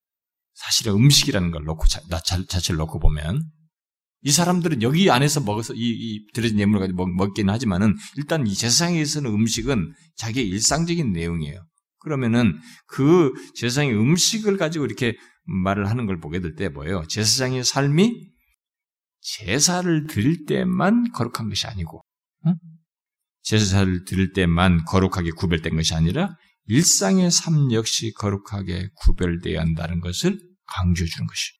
사실은 0.53 0.93
음식이라는 0.93 1.51
걸 1.51 1.63
놓고 1.63 1.87
자, 1.87 2.01
자체를 2.47 2.77
놓고 2.77 2.99
보면 2.99 3.43
이 4.21 4.31
사람들은 4.31 4.81
여기 4.81 5.11
안에서 5.11 5.41
먹어서 5.41 5.73
이, 5.73 5.79
이 5.81 6.31
들어진 6.33 6.59
예물을 6.59 6.79
가지고 6.79 7.05
먹, 7.05 7.15
먹긴 7.15 7.49
하지만은 7.49 7.95
일단 8.15 8.47
이 8.47 8.53
제사상에서는 8.53 9.29
음식은 9.29 9.93
자기의 10.15 10.47
일상적인 10.47 11.11
내용이에요. 11.11 11.65
그러면은 11.99 12.59
그 12.87 13.33
제사장의 13.55 13.93
음식을 13.95 14.57
가지고 14.57 14.85
이렇게 14.85 15.17
말을 15.45 15.89
하는 15.89 16.05
걸 16.05 16.19
보게 16.19 16.39
될 16.39 16.55
때 16.55 16.69
뭐예요? 16.69 17.03
제사장의 17.07 17.63
삶이 17.65 18.31
제사를 19.21 20.07
드릴 20.07 20.45
때만 20.45 21.11
거룩한 21.11 21.49
것이 21.49 21.67
아니고, 21.67 22.01
응? 22.47 22.55
제사를 23.41 24.05
드릴 24.05 24.33
때만 24.33 24.85
거룩하게 24.85 25.31
구별된 25.31 25.75
것이 25.75 25.93
아니라 25.95 26.35
일상의 26.65 27.29
삶 27.31 27.71
역시 27.73 28.13
거룩하게 28.13 28.89
구별되어야 28.95 29.59
한다는 29.59 29.99
것을 29.99 30.39
강조해 30.65 31.07
주는 31.07 31.27
것이. 31.27 31.51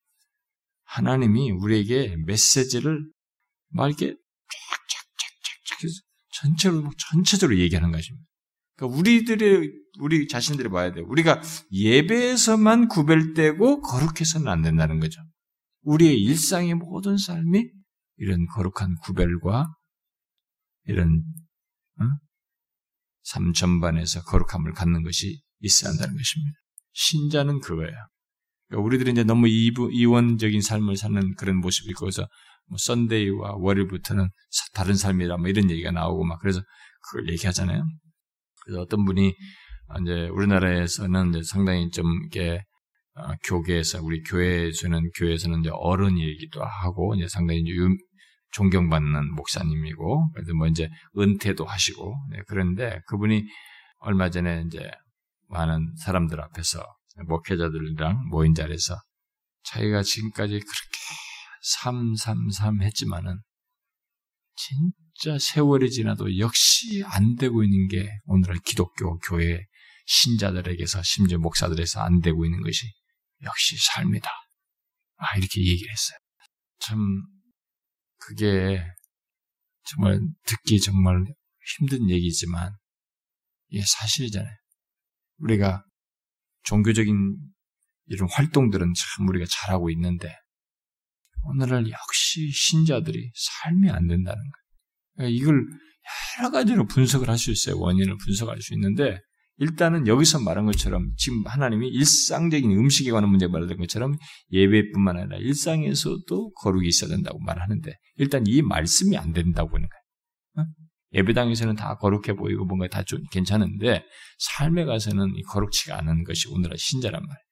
하나님이 0.85 1.51
우리에게 1.51 2.15
메시지를 2.25 3.09
막 3.69 3.87
이렇게 3.87 4.15
쫙쫙쫙쫙쫙 5.69 5.89
전체로 6.33 6.89
전체적으로 6.97 7.57
얘기하는 7.57 7.91
것입니다. 7.91 8.25
그러니까 8.75 8.99
우리들의 8.99 9.71
우리 9.99 10.27
자신들이 10.27 10.69
봐야 10.69 10.91
돼요. 10.91 11.05
우리가 11.07 11.41
예배에서만 11.71 12.87
구별되고 12.87 13.81
거룩해서는 13.81 14.47
안 14.47 14.61
된다는 14.61 14.99
거죠. 14.99 15.21
우리의 15.83 16.21
일상의 16.21 16.75
모든 16.75 17.17
삶이 17.17 17.69
이런 18.17 18.45
거룩한 18.47 18.95
구별과 19.03 19.73
이런 20.85 21.23
어? 21.99 22.03
삶 23.23 23.53
전반에서 23.53 24.23
거룩함을 24.23 24.73
갖는 24.73 25.03
것이 25.03 25.41
있어야 25.59 25.91
한다는 25.91 26.15
것입니다. 26.15 26.57
신자는 26.93 27.59
그거예요. 27.61 27.95
그러니까 28.67 28.85
우리들이 28.85 29.11
이제 29.11 29.23
너무 29.23 29.47
이원적인 29.47 30.61
삶을 30.61 30.97
사는 30.97 31.35
그런 31.35 31.57
모습이 31.57 31.89
있고서 31.91 32.27
뭐 32.67 32.77
썬데이와 32.77 33.55
월요일부터는 33.57 34.29
다른 34.73 34.95
삶이라 34.95 35.37
뭐 35.37 35.47
이런 35.47 35.69
얘기가 35.69 35.91
나오고 35.91 36.23
막 36.23 36.39
그래서 36.39 36.61
그걸 37.01 37.29
얘기하잖아요. 37.29 37.83
그래서 38.63 38.81
어떤 38.81 39.05
분이 39.05 39.33
이제 40.01 40.27
우리나라에서는 40.29 41.29
이제 41.29 41.43
상당히 41.43 41.89
좀 41.91 42.05
이게 42.25 42.63
어, 43.15 43.33
교계에서 43.45 44.01
우리 44.01 44.23
교회에서는 44.23 45.11
교회에서는 45.15 45.59
이제 45.59 45.69
어른이기도 45.71 46.63
하고 46.63 47.13
이제 47.15 47.27
상당히 47.27 47.61
이제 47.61 47.71
존경받는 48.53 49.33
목사님이고 49.33 50.31
그래도 50.33 50.55
뭐 50.55 50.67
이제 50.67 50.89
은퇴도 51.17 51.65
하시고 51.65 52.15
네, 52.31 52.39
그런데 52.47 53.01
그분이 53.07 53.43
얼마 53.99 54.29
전에 54.29 54.63
이제 54.67 54.89
많은 55.49 55.95
사람들 55.97 56.39
앞에서 56.41 56.83
목회자들이랑 57.27 58.27
모인 58.29 58.53
자리에서 58.53 58.99
자기가 59.63 60.03
지금까지 60.03 60.53
그렇게 60.53 60.99
삼삼삼 61.61 62.81
했지만은 62.81 63.39
진짜 64.55 65.37
세월이 65.39 65.89
지나도 65.89 66.37
역시 66.37 67.03
안 67.05 67.35
되고 67.35 67.63
있는 67.63 67.87
게 67.87 68.09
오늘의 68.25 68.59
기독교 68.65 69.17
교회 69.19 69.65
신자들에게서 70.05 71.01
심지어 71.03 71.37
목사들에서 71.37 72.01
안 72.01 72.19
되고 72.19 72.45
있는 72.45 72.61
것이 72.61 72.85
역시 73.41 73.77
삶이다. 73.77 74.29
아, 75.17 75.37
이렇게 75.37 75.61
얘기를 75.61 75.91
했어요. 75.91 76.17
참, 76.79 77.23
그게 78.27 78.83
정말 79.85 80.19
듣기 80.45 80.79
정말 80.79 81.23
힘든 81.77 82.09
얘기지만, 82.09 82.73
이게 83.69 83.83
사실이잖아요. 83.85 84.55
우리가 85.39 85.83
종교적인 86.63 87.37
이런 88.07 88.29
활동들은 88.29 88.93
참 88.93 89.27
우리가 89.27 89.45
잘하고 89.49 89.89
있는데, 89.91 90.35
오늘날 91.43 91.89
역시 91.89 92.49
신자들이 92.51 93.31
삶이 93.35 93.89
안 93.89 94.07
된다는 94.07 94.41
거예요. 94.41 94.63
그러니까 95.15 95.37
이걸 95.37 95.65
여러 96.39 96.51
가지로 96.51 96.85
분석을 96.87 97.29
할 97.29 97.37
수 97.37 97.51
있어요. 97.51 97.77
원인을 97.77 98.17
분석할 98.17 98.61
수 98.61 98.73
있는데, 98.73 99.19
일단은 99.57 100.07
여기서 100.07 100.39
말한 100.39 100.65
것처럼 100.65 101.13
지금 101.15 101.43
하나님이 101.45 101.87
일상적인 101.89 102.71
음식에 102.71 103.11
관한 103.11 103.29
문제 103.29 103.47
말한 103.47 103.77
것처럼 103.77 104.15
예배뿐만 104.51 105.17
아니라 105.17 105.37
일상에서도 105.37 106.51
거룩이 106.53 106.87
있어야 106.87 107.09
된다고 107.09 107.39
말하는데 107.39 107.93
일단 108.15 108.43
이 108.47 108.61
말씀이 108.61 109.15
안 109.17 109.31
된다고 109.31 109.69
보는 109.69 109.87
거예요. 109.87 110.67
어? 110.67 110.71
예배당에서는 111.13 111.75
다 111.75 111.95
거룩해 111.97 112.33
보이고 112.35 112.65
뭔가 112.65 112.87
다 112.87 113.03
좀 113.03 113.19
괜찮은데 113.31 114.03
삶에 114.39 114.85
가서는 114.85 115.33
거룩치가 115.47 115.99
않은 115.99 116.23
것이 116.23 116.47
오늘의 116.49 116.77
신자란 116.77 117.21
말이에요. 117.21 117.43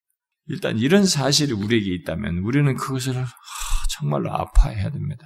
일단 0.47 0.77
이런 0.79 1.05
사실이 1.05 1.53
우리에게 1.53 1.93
있다면 1.95 2.39
우리는 2.39 2.75
그것을 2.75 3.13
정말로 3.91 4.33
아파해야 4.33 4.89
됩니다. 4.89 5.25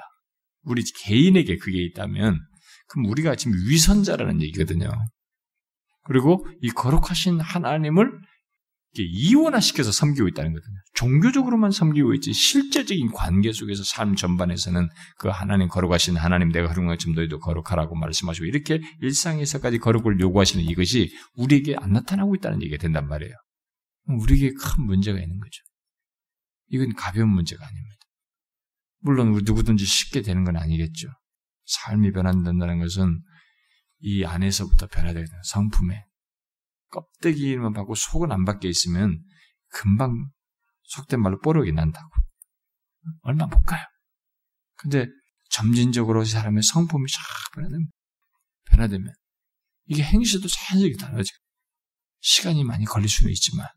우리 0.63 0.84
개인에게 0.84 1.57
그게 1.57 1.82
있다면 1.84 2.39
그럼 2.89 3.05
우리가 3.09 3.36
지금 3.36 3.53
위선자라는 3.67 4.41
얘기거든요. 4.41 4.91
그리고 6.06 6.47
이 6.62 6.70
거룩하신 6.70 7.41
하나님을 7.41 8.12
이원화시켜서 8.97 9.91
섬기고 9.91 10.28
있다는 10.30 10.53
거거든요. 10.53 10.78
종교적으로만 10.93 11.72
섬기고 11.72 12.14
있지 12.14 12.32
실제적인 12.32 13.12
관계 13.12 13.51
속에서 13.51 13.84
삶 13.84 14.16
전반에서는 14.16 14.88
그 15.18 15.28
하나님 15.28 15.68
거룩하신 15.68 16.16
하나님 16.16 16.49
내가 16.51 16.70
거룩한 16.70 16.88
것처럼 16.88 17.16
너희도 17.16 17.39
거룩하라고 17.39 17.95
말씀하시고 17.95 18.45
이렇게 18.45 18.82
일상에서까지 19.01 19.80
거룩을 19.80 20.20
요구하시는 20.22 20.64
이것이 20.64 21.14
우리에게 21.36 21.76
안 21.78 21.91
나타나고 21.91 22.36
있다는 22.36 22.62
얘기가 22.62 22.82
된단 22.82 23.08
말이에요. 23.10 23.34
우리에게 24.08 24.53
큰 24.53 24.86
문제가 24.86 25.20
있는 25.20 25.39
거죠. 25.39 25.62
이건 26.70 26.93
가벼운 26.95 27.30
문제가 27.30 27.66
아닙니다. 27.66 27.95
물론 28.99 29.32
누구든지 29.43 29.86
쉽게 29.86 30.22
되는 30.22 30.45
건 30.45 30.56
아니겠죠. 30.56 31.10
삶이 31.66 32.12
변한다는 32.12 32.80
것은 32.80 33.22
이 34.08 34.24
안에서부터 34.24 34.86
변화되게 34.86 35.26
되는 35.26 35.43
성품에 35.43 36.06
껍데기만 36.91 37.74
받고 37.74 37.95
속은 37.95 38.32
안 38.32 38.45
밖에 38.45 38.70
있으면 38.70 39.20
금방 39.70 40.30
속된 40.84 41.20
말로 41.20 41.39
뽀록이 41.39 41.72
난다고. 41.72 42.08
얼마 43.24 43.47
못 43.47 43.64
가요. 43.64 43.84
근데 44.76 45.08
점진적으로 45.49 46.24
사람의 46.24 46.62
성품이 46.62 47.08
쫙 47.10 47.20
변화되면, 47.56 47.88
변화되면 48.66 49.14
이게 49.86 50.03
행실도 50.03 50.47
자연스럽게 50.47 50.97
달라지고 50.97 51.38
시간이 52.20 52.64
많이 52.64 52.86
걸릴 52.86 53.10
수는 53.10 53.32
있지만 53.32 53.68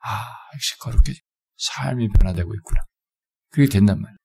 아 0.00 0.24
역시 0.54 0.76
거룩게 0.78 1.14
삶이 1.56 2.08
변화되고 2.08 2.52
있구나. 2.52 2.80
그게 3.50 3.68
된단 3.68 4.00
말이에요. 4.00 4.18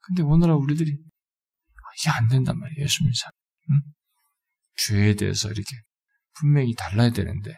근데 0.00 0.22
오늘날 0.22 0.56
우리들이 0.56 0.90
이게 0.90 2.10
안 2.10 2.26
된단 2.26 2.58
말이에요. 2.58 2.82
예수 2.82 3.04
믿는 3.04 3.12
사람. 3.14 3.32
응? 3.70 3.95
죄에 4.76 5.14
대해서 5.14 5.48
이렇게 5.48 5.76
분명히 6.34 6.74
달라야 6.74 7.10
되는데 7.10 7.54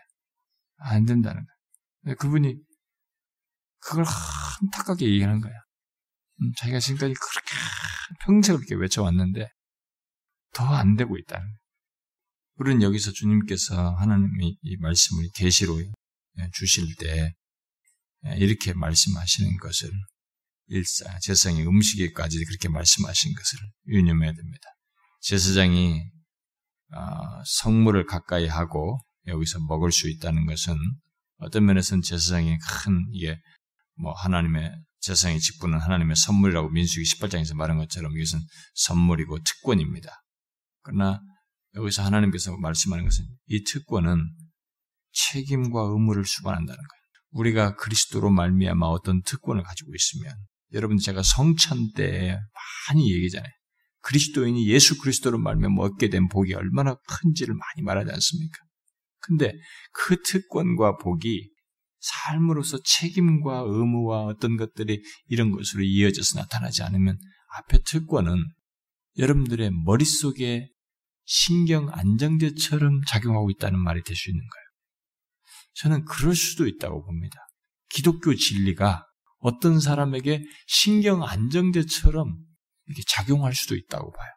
안 0.79 1.05
된다는 1.05 1.45
거예요. 2.05 2.17
그분이 2.17 2.57
그걸 3.81 4.05
한타깝게 4.05 5.07
얘기하는 5.07 5.41
거야. 5.41 5.53
음, 6.41 6.53
자기가 6.59 6.79
지금까지 6.81 7.15
그렇게 7.15 7.55
평생 8.25 8.57
그렇게 8.57 8.75
외쳐왔는데 8.75 9.49
더 10.55 10.65
안 10.75 10.97
되고 10.97 11.17
있다는 11.17 11.45
거예요. 11.47 11.59
우리는 12.57 12.83
여기서 12.83 13.13
주님께서 13.13 13.95
하나님이 13.97 14.59
이 14.63 14.77
말씀을 14.79 15.29
계시로 15.35 15.81
예, 15.81 16.51
주실 16.55 16.95
때 16.97 17.35
예, 18.27 18.37
이렇게 18.37 18.73
말씀하시는 18.75 19.57
것을 19.59 19.91
일사 20.67 21.19
제사장의 21.21 21.67
음식에까지 21.67 22.45
그렇게 22.45 22.69
말씀하신 22.69 23.35
것을 23.35 23.59
유념해야 23.89 24.33
됩니다. 24.33 24.69
제사장이 25.21 26.01
아, 26.01 26.18
성물을 27.45 28.07
가까이 28.07 28.47
하고 28.47 28.99
여기서 29.27 29.61
먹을 29.69 29.93
수 29.93 30.09
있다는 30.09 30.47
것은 30.47 30.77
어떤 31.39 31.65
면에서는 31.67 32.03
제사장의 32.03 32.59
큰 32.59 33.07
이게 33.13 33.39
뭐 33.95 34.13
하나님의 34.13 34.73
제사장의 35.01 35.41
직분은 35.41 35.79
하나님의 35.79 36.17
선물이라고 36.17 36.71
민수기 36.71 37.05
18장에서 37.05 37.55
말한 37.55 37.79
것처럼 37.79 38.17
이것은 38.17 38.41
선물이고 38.75 39.39
특권입니다. 39.45 40.11
그러나 40.83 41.21
여기서 41.75 42.03
하나님께서 42.03 42.57
말씀하는 42.57 43.05
것은 43.05 43.25
이 43.47 43.63
특권은 43.65 44.29
책임과 45.13 45.81
의무를 45.81 46.25
수반한다는 46.25 46.77
거예요. 46.77 46.99
우리가 47.31 47.77
그리스도로 47.77 48.31
말미암아 48.31 48.87
어떤 48.87 49.23
특권을 49.23 49.63
가지고 49.63 49.93
있으면 49.95 50.35
여러분 50.73 50.99
제가 50.99 51.23
성찬 51.23 51.93
때 51.95 52.39
많이 52.89 53.13
얘기잖아요. 53.13 53.51
그리스도인이 54.03 54.69
예수 54.69 54.99
그리스도로 54.99 55.39
말미암아 55.39 55.83
얻게 55.83 56.09
된 56.09 56.29
복이 56.29 56.55
얼마나 56.55 56.97
큰지를 57.09 57.55
많이 57.55 57.85
말하지 57.85 58.11
않습니까? 58.11 58.59
근데 59.21 59.53
그 59.93 60.23
특권과 60.23 60.97
복이 60.99 61.51
삶으로서 62.01 62.79
책임과 62.83 63.65
의무와 63.67 64.25
어떤 64.25 64.57
것들이 64.57 65.03
이런 65.27 65.51
것으로 65.51 65.83
이어져서 65.83 66.39
나타나지 66.41 66.83
않으면 66.83 67.19
앞에 67.57 67.79
특권은 67.85 68.45
여러분들의 69.19 69.71
머릿속에 69.85 70.69
신경 71.25 71.89
안정제처럼 71.91 73.03
작용하고 73.07 73.51
있다는 73.51 73.79
말이 73.81 74.03
될 74.03 74.17
수 74.17 74.31
있는 74.31 74.41
거예요. 74.41 74.69
저는 75.75 76.05
그럴 76.05 76.35
수도 76.35 76.67
있다고 76.67 77.05
봅니다. 77.05 77.37
기독교 77.91 78.35
진리가 78.35 79.05
어떤 79.39 79.81
사람에게 79.81 80.43
신경 80.67 81.23
안정제처럼 81.23 82.37
이렇게 82.89 83.03
작용할 83.07 83.55
수도 83.55 83.77
있다고 83.77 84.13
봐요. 84.13 84.31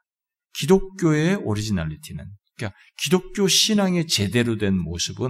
기독교의 0.59 1.35
오리지널리티는 1.35 2.25
그러니까 2.57 2.77
기독교 2.97 3.47
신앙의 3.47 4.07
제대로 4.07 4.57
된 4.57 4.77
모습은 4.77 5.29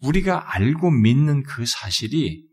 우리가 0.00 0.54
알고 0.54 0.90
믿는 0.90 1.42
그 1.42 1.66
사실이 1.66 2.44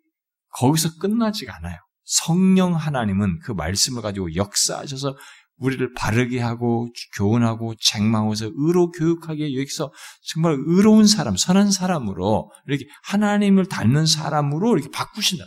거기서 0.59 0.97
끝나지가 0.99 1.55
않아요. 1.57 1.77
성령 2.03 2.75
하나님은 2.75 3.39
그 3.39 3.51
말씀을 3.51 4.01
가지고 4.01 4.35
역사하셔서 4.35 5.15
우리를 5.57 5.93
바르게 5.93 6.39
하고 6.39 6.89
교훈하고 7.15 7.75
책망해서 7.79 8.51
의로 8.53 8.91
교육하게 8.91 9.55
여기서 9.55 9.91
정말 10.21 10.57
의로운 10.59 11.07
사람, 11.07 11.37
선한 11.37 11.71
사람으로 11.71 12.51
이렇게 12.67 12.85
하나님을 13.03 13.67
닮는 13.67 14.05
사람으로 14.05 14.75
이렇게 14.77 14.89
바꾸신다. 14.91 15.45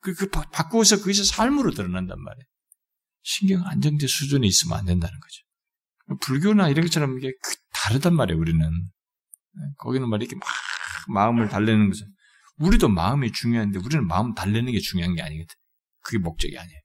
그, 0.00 0.14
그 0.14 0.30
바 0.30 0.68
꾸어서 0.68 0.98
그것이 0.98 1.24
삶으로 1.24 1.72
드러난단 1.72 2.20
말이에요. 2.22 2.46
신경 3.24 3.66
안정제 3.66 4.06
수준에 4.06 4.46
있으면 4.46 4.78
안 4.78 4.84
된다는 4.84 5.18
거죠. 5.18 6.18
불교나 6.20 6.68
이런 6.68 6.84
것처럼 6.84 7.18
이게 7.18 7.32
그 7.42 7.54
다르단 7.72 8.14
말이에요, 8.14 8.38
우리는. 8.38 8.70
거기는 9.78 10.08
말 10.08 10.22
이렇게 10.22 10.36
막 10.36 10.46
마음을 11.08 11.48
달래는 11.48 11.88
것은 11.88 12.06
우리도 12.58 12.88
마음이 12.88 13.32
중요한데 13.32 13.78
우리는 13.78 14.06
마음 14.06 14.34
달래는 14.34 14.72
게 14.72 14.78
중요한 14.78 15.14
게 15.14 15.22
아니거든. 15.22 15.54
그게 16.02 16.18
목적이 16.18 16.58
아니에요. 16.58 16.80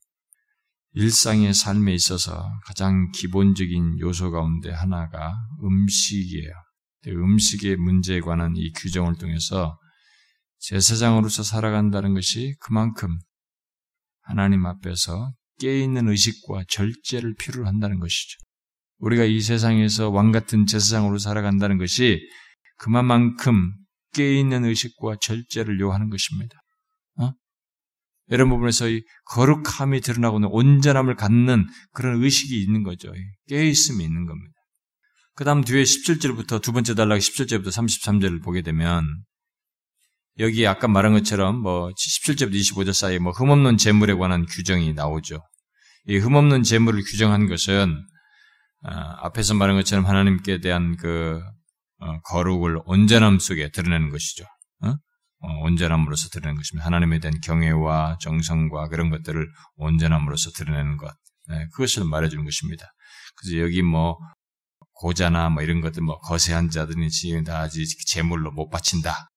일상의 0.93 1.53
삶에 1.53 1.93
있어서 1.93 2.49
가장 2.65 3.11
기본적인 3.11 3.99
요소 3.99 4.31
가운데 4.31 4.71
하나가 4.71 5.35
음식이에요. 5.61 6.51
음식의 7.07 7.75
문제에 7.75 8.21
관한 8.21 8.53
이 8.55 8.71
규정을 8.71 9.17
통해서 9.17 9.77
제사장으로서 10.59 11.43
살아간다는 11.43 12.13
것이 12.13 12.55
그만큼 12.59 13.19
하나님 14.21 14.65
앞에서 14.65 15.33
깨있는 15.59 16.07
의식과 16.07 16.63
절제를 16.67 17.35
필요로 17.35 17.67
한다는 17.67 17.99
것이죠. 17.99 18.37
우리가 18.99 19.23
이 19.23 19.39
세상에서 19.41 20.09
왕 20.09 20.31
같은 20.31 20.65
제사장으로 20.65 21.17
살아간다는 21.17 21.77
것이 21.77 22.19
그만큼 22.77 23.73
깨있는 24.13 24.65
의식과 24.65 25.17
절제를 25.21 25.79
요하는 25.79 26.09
것입니다. 26.09 26.57
어? 27.19 27.31
이런 28.27 28.49
부분에서 28.49 28.89
이 28.89 29.03
거룩함이 29.25 30.01
드러나고 30.01 30.39
는 30.39 30.49
온전함을 30.51 31.15
갖는 31.15 31.67
그런 31.91 32.23
의식이 32.23 32.61
있는 32.61 32.83
거죠. 32.83 33.11
깨있음이 33.47 34.03
있는 34.03 34.25
겁니다. 34.25 34.53
그 35.35 35.45
다음 35.45 35.63
뒤에 35.63 35.83
17절부터 35.83 36.61
두 36.61 36.73
번째 36.73 36.95
단락 36.95 37.19
17절부터 37.19 37.67
33절을 37.67 38.43
보게 38.43 38.61
되면 38.61 39.05
여기 40.39 40.65
아까 40.67 40.87
말한 40.87 41.13
것처럼 41.13 41.61
뭐 41.61 41.89
17절부터 41.89 42.53
25절 42.53 42.93
사이에 42.93 43.19
뭐 43.19 43.31
흠없는 43.31 43.77
재물에 43.77 44.13
관한 44.15 44.45
규정이 44.45 44.93
나오죠. 44.93 45.41
이 46.09 46.17
흠없는 46.17 46.63
재물을 46.63 47.03
규정한 47.03 47.47
것은 47.47 48.03
어, 48.83 48.89
앞에서 48.91 49.53
말한 49.53 49.75
것처럼 49.77 50.07
하나님께 50.07 50.59
대한 50.59 50.97
그 50.97 51.39
어, 51.99 52.19
거룩을 52.21 52.79
온전함 52.85 53.37
속에 53.37 53.69
드러내는 53.69 54.09
것이죠. 54.09 54.43
어? 54.85 54.95
어, 55.41 55.53
온전함으로서 55.65 56.29
드러내는 56.29 56.55
것입니다. 56.57 56.83
하나님에 56.87 57.19
대한 57.19 57.39
경외와 57.41 58.17
정성과 58.21 58.87
그런 58.87 59.11
것들을 59.11 59.47
온전함으로써 59.75 60.49
드러내는 60.49 60.97
것. 60.97 61.13
네, 61.47 61.67
그것을 61.73 62.05
말해주는 62.05 62.43
것입니다. 62.43 62.87
그래서 63.35 63.59
여기 63.59 63.83
뭐 63.83 64.17
고자나 64.93 65.49
뭐 65.49 65.61
이런 65.61 65.79
것들 65.79 66.01
뭐 66.01 66.17
거세한 66.21 66.71
자들이 66.71 67.07
다 67.45 67.67
재물로 68.07 68.51
못 68.51 68.69
바친다. 68.69 69.29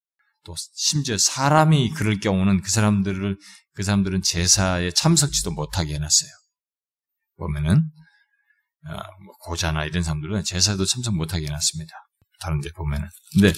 또 0.43 0.55
심지어 0.75 1.19
사람이 1.19 1.91
그럴 1.91 2.19
경우는 2.19 2.63
그 2.63 2.71
사람들을 2.71 3.37
그 3.75 3.83
사람들은 3.83 4.23
제사에 4.23 4.91
참석지도 4.93 5.51
못하게 5.51 5.97
해놨어요. 5.97 6.42
보면은 7.37 7.91
뭐 8.85 9.35
고자나 9.41 9.85
이런 9.85 10.03
사람들은 10.03 10.45
제사도 10.45 10.85
참석 10.85 11.15
못하게 11.15 11.47
해놨습니다. 11.47 11.93
다른 12.41 12.61
데 12.61 12.71
보면은. 12.73 13.09
근데 13.33 13.53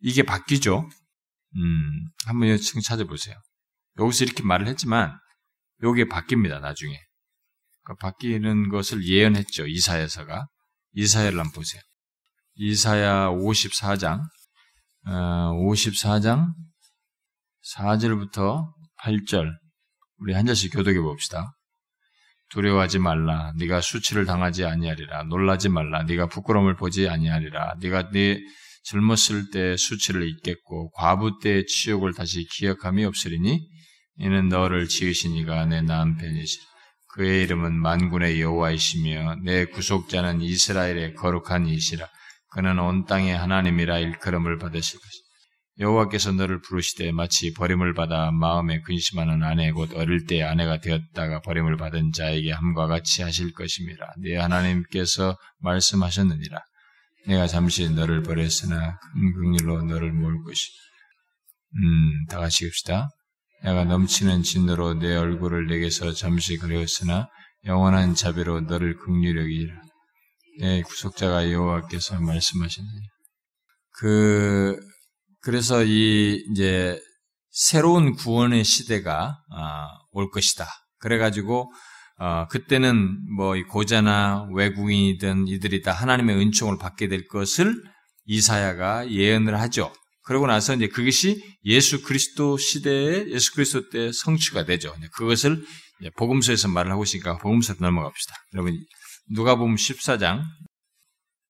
이게 0.00 0.22
바뀌죠. 0.22 0.88
음, 1.56 2.06
한번 2.24 2.48
여기 2.48 2.62
찾아보세요. 2.82 3.36
여기서 3.98 4.24
이렇게 4.24 4.42
말을 4.42 4.66
했지만 4.68 5.18
요게 5.82 6.06
바뀝니다. 6.06 6.60
나중에. 6.60 6.98
그 7.84 7.94
바뀌는 7.96 8.68
것을 8.68 9.04
예언했죠. 9.06 9.66
이사야서가. 9.66 10.46
이사야를 10.94 11.38
한번 11.38 11.52
보세요. 11.52 11.82
이사야 12.54 13.30
54장 13.30 14.22
어, 15.06 15.52
54장 15.52 16.52
4절부터 17.74 18.72
8절 19.00 19.50
우리 20.18 20.34
한 20.34 20.46
절씩 20.46 20.72
교독해 20.72 21.00
봅시다. 21.00 21.54
두려워하지 22.52 22.98
말라. 22.98 23.52
네가 23.56 23.80
수치를 23.80 24.26
당하지 24.26 24.64
아니하리라. 24.64 25.24
놀라지 25.24 25.68
말라. 25.68 26.02
네가 26.02 26.26
부끄러움을 26.26 26.76
보지 26.76 27.08
아니하리라. 27.08 27.76
네가 27.80 28.10
네 28.10 28.38
젊었을 28.84 29.50
때 29.50 29.76
수치를 29.76 30.28
잊겠고 30.28 30.90
과부 30.90 31.38
때의 31.42 31.66
치욕을 31.66 32.12
다시 32.14 32.46
기억함이 32.50 33.04
없으리니 33.04 33.60
이는 34.18 34.48
너를 34.48 34.86
지으신 34.88 35.34
이가 35.36 35.64
내 35.66 35.80
남편이시라. 35.80 36.64
그의 37.14 37.42
이름은 37.44 37.74
만군의 37.74 38.40
여호와이시며 38.40 39.36
내 39.44 39.66
구속자는 39.66 40.40
이스라엘의 40.40 41.14
거룩한 41.14 41.66
이시라. 41.66 42.06
그는 42.50 42.78
온 42.78 43.06
땅의 43.06 43.36
하나님이라 43.36 43.98
일컬음을 43.98 44.58
받으실 44.58 44.98
것이다. 44.98 45.21
여호와께서 45.78 46.32
너를 46.32 46.60
부르시되 46.60 47.12
마치 47.12 47.52
버림을 47.54 47.94
받아 47.94 48.30
마음에 48.30 48.80
근심하는 48.82 49.42
아내 49.42 49.72
곧 49.72 49.90
어릴 49.94 50.26
때 50.26 50.42
아내가 50.42 50.80
되었다가 50.80 51.40
버림을 51.40 51.76
받은 51.76 52.12
자에게 52.12 52.52
함과 52.52 52.86
같이 52.86 53.22
하실 53.22 53.52
것임이라. 53.52 54.06
네 54.18 54.36
하나님께서 54.36 55.36
말씀하셨느니라. 55.60 56.60
내가 57.26 57.46
잠시 57.46 57.88
너를 57.88 58.22
버렸으나 58.22 58.98
큰 58.98 59.32
긍휼로 59.32 59.82
너를 59.84 60.12
모을 60.12 60.42
것이. 60.44 60.70
음, 61.74 62.26
다 62.28 62.38
같이 62.38 62.66
읍시다. 62.66 63.08
내가 63.64 63.84
넘치는 63.84 64.42
진노로 64.42 64.94
내 64.94 65.16
얼굴을 65.16 65.66
내게서 65.68 66.12
잠시 66.12 66.58
그리었으나 66.58 67.28
영원한 67.64 68.14
자비로 68.14 68.62
너를 68.62 68.96
긍휼히 68.96 69.38
여기라. 69.38 69.74
내 70.60 70.82
구속자가 70.82 71.50
여호와께서 71.50 72.20
말씀하셨느니라. 72.20 73.06
그 73.98 74.78
그래서 75.42 75.84
이 75.84 76.44
이제 76.50 77.00
새로운 77.50 78.14
구원의 78.14 78.64
시대가 78.64 79.38
아, 79.50 79.88
올 80.12 80.30
것이다. 80.30 80.66
그래가지고 80.98 81.72
어, 82.18 82.46
그때는 82.48 83.18
뭐 83.36 83.54
고자나 83.68 84.48
외국인이든 84.54 85.48
이들이 85.48 85.82
다 85.82 85.90
하나님의 85.92 86.36
은총을 86.36 86.78
받게 86.78 87.08
될 87.08 87.26
것을 87.26 87.74
이사야가 88.26 89.10
예언을 89.10 89.58
하죠. 89.62 89.92
그러고 90.24 90.46
나서 90.46 90.74
이제 90.74 90.86
그것이 90.86 91.42
예수 91.64 92.02
그리스도 92.02 92.56
시대에 92.56 93.26
예수 93.28 93.52
그리스도 93.54 93.90
때 93.90 94.12
성취가 94.12 94.64
되죠. 94.64 94.94
그것을 95.14 95.64
복음서에서 96.16 96.68
말을 96.68 96.92
하고 96.92 97.02
있으니까 97.02 97.38
복음서로 97.38 97.78
넘어갑시다. 97.80 98.34
여러분 98.54 98.78
누가복음 99.32 99.74
14장 99.74 100.42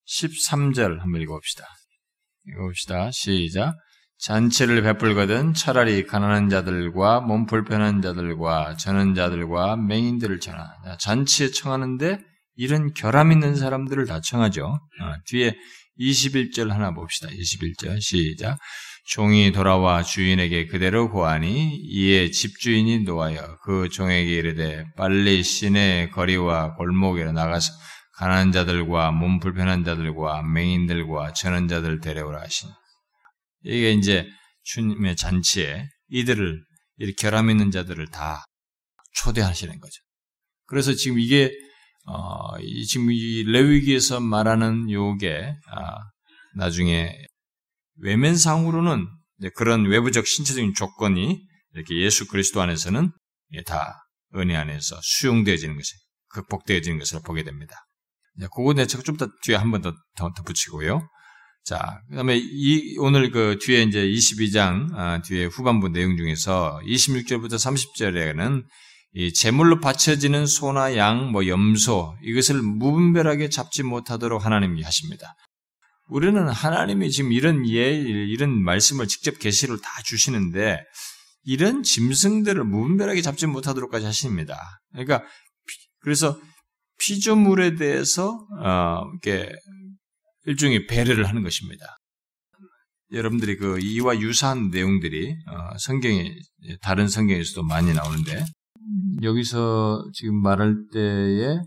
13절 0.07 0.99
한번 0.99 1.21
읽어봅시다. 1.21 1.67
읽어봅시다. 2.47 3.11
시작. 3.11 3.75
잔치를 4.19 4.83
베풀거든 4.83 5.53
차라리 5.53 6.05
가난한 6.05 6.49
자들과 6.49 7.19
몸 7.21 7.45
불편한 7.45 8.01
자들과 8.01 8.77
저는 8.77 9.15
자들과 9.15 9.75
맹인들을 9.75 10.39
청하. 10.39 10.69
잔치에 10.99 11.51
청하는데 11.51 12.19
이런 12.55 12.93
결함 12.93 13.31
있는 13.31 13.55
사람들을 13.55 14.05
다 14.05 14.21
청하죠. 14.21 14.65
어, 14.65 15.13
뒤에 15.25 15.55
21절 15.99 16.69
하나 16.69 16.93
봅시다. 16.93 17.27
21절 17.27 18.01
시작. 18.01 18.57
종이 19.05 19.51
돌아와 19.51 20.01
주인에게 20.01 20.67
그대로 20.67 21.11
고하니 21.11 21.75
이에 21.75 22.31
집주인이 22.31 22.99
놓아여 22.99 23.57
그 23.63 23.89
종에게 23.89 24.31
이르되 24.31 24.85
빨리 24.95 25.43
시내 25.43 26.09
거리와 26.13 26.75
골목에 26.75 27.25
나가서 27.25 27.73
가난한 28.23 28.53
자들과 28.53 29.11
몸 29.11 29.41
불편한 29.41 29.83
자들과 29.83 30.43
맹인들과 30.43 31.33
전원 31.33 31.67
자들 31.67 31.99
데려오라 31.99 32.41
하시니 32.41 32.71
이게 33.65 33.91
이제 33.91 34.25
주님의 34.63 35.17
잔치에 35.17 35.89
이들을 36.07 36.63
이렇게 36.99 37.15
결함 37.19 37.49
있는 37.49 37.69
자들을 37.69 38.07
다 38.07 38.45
초대하시는 39.15 39.77
거죠. 39.77 40.01
그래서 40.67 40.93
지금 40.93 41.19
이게 41.19 41.51
어, 42.05 42.57
지금 42.87 43.11
이 43.11 43.43
레위기에서 43.43 44.21
말하는 44.21 44.89
요게 44.89 45.55
아, 45.71 45.97
나중에 46.55 47.13
외면상으로는 47.97 49.05
그런 49.55 49.85
외부적 49.85 50.25
신체적인 50.25 50.75
조건이 50.75 51.41
이렇게 51.73 51.97
예수 52.01 52.27
그리스도 52.27 52.61
안에서는 52.61 53.11
다 53.65 54.07
은혜 54.35 54.55
안에서 54.55 54.97
수용되어지는 55.01 55.75
것이 55.75 55.91
극복되어지는 56.29 56.99
것을 56.99 57.19
보게 57.25 57.43
됩니다. 57.43 57.82
그거 58.53 58.73
내가 58.73 58.87
좀더 58.87 59.27
뒤에 59.43 59.55
한 59.55 59.71
번더더 59.71 60.43
붙이고요. 60.45 61.07
자, 61.63 62.01
그 62.09 62.15
다음에 62.15 62.37
이, 62.37 62.97
오늘 62.97 63.31
그 63.31 63.57
뒤에 63.61 63.83
이제 63.83 64.05
22장, 64.05 64.93
아, 64.95 65.21
뒤에 65.21 65.45
후반부 65.45 65.89
내용 65.89 66.17
중에서 66.17 66.81
26절부터 66.85 67.53
30절에는 67.53 68.63
이 69.15 69.31
제물로 69.31 69.79
바쳐지는 69.79 70.45
소나 70.45 70.97
양, 70.97 71.31
뭐 71.31 71.47
염소, 71.47 72.15
이것을 72.23 72.61
무분별하게 72.61 73.49
잡지 73.49 73.83
못하도록 73.83 74.43
하나님이 74.43 74.81
하십니다. 74.81 75.35
우리는 76.09 76.49
하나님이 76.49 77.11
지금 77.11 77.31
이런 77.31 77.67
예, 77.69 77.93
이런 77.93 78.61
말씀을 78.61 79.07
직접 79.07 79.39
계시를 79.39 79.79
다 79.79 79.89
주시는데, 80.03 80.79
이런 81.45 81.83
짐승들을 81.83 82.63
무분별하게 82.63 83.21
잡지 83.21 83.45
못하도록까지 83.45 84.05
하십니다. 84.05 84.81
그러니까, 84.91 85.23
그래서 85.99 86.37
피조물에 87.05 87.75
대해서, 87.75 88.45
어, 88.63 89.03
이렇게 89.11 89.51
일종의 90.45 90.87
배려를 90.87 91.27
하는 91.27 91.43
것입니다. 91.43 91.97
여러분들이 93.11 93.57
그 93.57 93.79
이와 93.79 94.19
유사한 94.19 94.69
내용들이 94.69 95.35
어, 95.47 95.77
성경에 95.77 96.33
다른 96.81 97.07
성경에서도 97.07 97.63
많이 97.63 97.93
나오는데 97.93 98.43
여기서 99.21 100.09
지금 100.13 100.41
말할 100.41 100.75
때에 100.91 101.57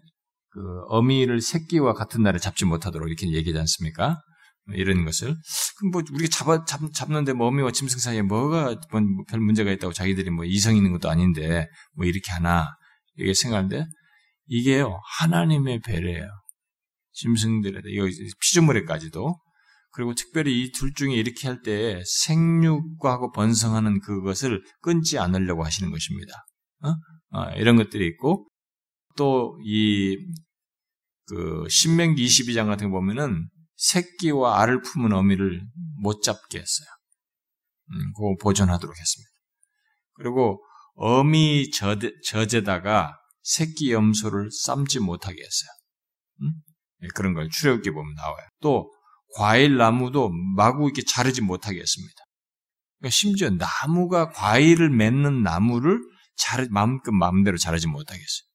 그 0.50 0.60
어미를 0.88 1.40
새끼와 1.40 1.94
같은 1.94 2.22
날에 2.22 2.38
잡지 2.38 2.64
못하도록 2.64 3.08
이렇게 3.08 3.30
얘기하지 3.30 3.58
않습니까? 3.60 4.20
이런 4.74 5.04
것을 5.04 5.36
그럼 5.78 5.90
뭐 5.92 6.02
우리가 6.12 6.28
잡아 6.28 6.64
잡, 6.64 6.80
잡는데 6.92 7.32
뭐 7.32 7.46
어미와 7.46 7.70
짐승 7.70 8.00
사이에 8.00 8.22
뭐가 8.22 8.74
뭐 8.90 9.02
별 9.28 9.40
문제가 9.40 9.70
있다고 9.70 9.92
자기들이 9.92 10.30
뭐 10.30 10.44
이성 10.44 10.76
있는 10.76 10.90
것도 10.92 11.08
아닌데 11.08 11.68
뭐 11.94 12.06
이렇게 12.06 12.32
하나 12.32 12.74
이게 13.16 13.32
생각하는데 13.32 13.86
이게요 14.46 15.00
하나님의 15.18 15.80
배려예요. 15.80 16.28
짐승들에 17.12 17.80
대해 17.82 18.10
피조물에까지도 18.40 19.34
그리고 19.92 20.14
특별히 20.14 20.62
이 20.62 20.72
둘 20.72 20.92
중에 20.94 21.14
이렇게 21.14 21.48
할 21.48 21.62
때 21.62 22.02
생육하고 22.04 23.32
번성하는 23.32 24.00
그것을 24.00 24.62
끊지 24.80 25.18
않으려고 25.18 25.64
하시는 25.64 25.90
것입니다. 25.90 26.32
어? 26.82 26.90
어, 27.38 27.50
이런 27.56 27.76
것들이 27.76 28.06
있고 28.08 28.48
또 29.16 29.56
이 29.64 30.16
그 31.28 31.66
신명기 31.68 32.24
22장 32.24 32.66
같은 32.66 32.90
거 32.90 32.98
보면은 33.00 33.48
새끼와 33.74 34.62
알을 34.62 34.80
품은 34.82 35.12
어미를 35.12 35.60
못 36.00 36.22
잡게 36.22 36.58
했어요. 36.58 36.86
음, 37.90 38.12
그거 38.14 38.36
보존하도록 38.42 38.96
했습니다. 38.96 39.30
그리고 40.14 40.64
어미 40.94 41.70
저제, 41.72 42.12
저제다가 42.28 43.18
새끼 43.46 43.92
염소를 43.92 44.50
삶지 44.50 44.98
못하게 44.98 45.36
했어요. 45.40 45.68
음? 46.42 46.52
예, 47.02 47.06
그런 47.14 47.32
걸 47.32 47.48
출애굽기 47.48 47.92
보면 47.92 48.14
나와요. 48.14 48.44
또 48.60 48.90
과일 49.36 49.76
나무도 49.76 50.30
마구 50.56 50.86
이렇게 50.86 51.02
자르지 51.02 51.42
못하게 51.42 51.78
했습니다. 51.78 52.14
그러니까 52.98 53.12
심지어 53.12 53.50
나무가 53.50 54.30
과일을 54.30 54.90
맺는 54.90 55.42
나무를 55.42 56.00
자르 56.36 56.66
마음껏 56.70 57.12
마음대로 57.12 57.56
자르지 57.56 57.86
못하게 57.86 58.18
했어요. 58.18 58.46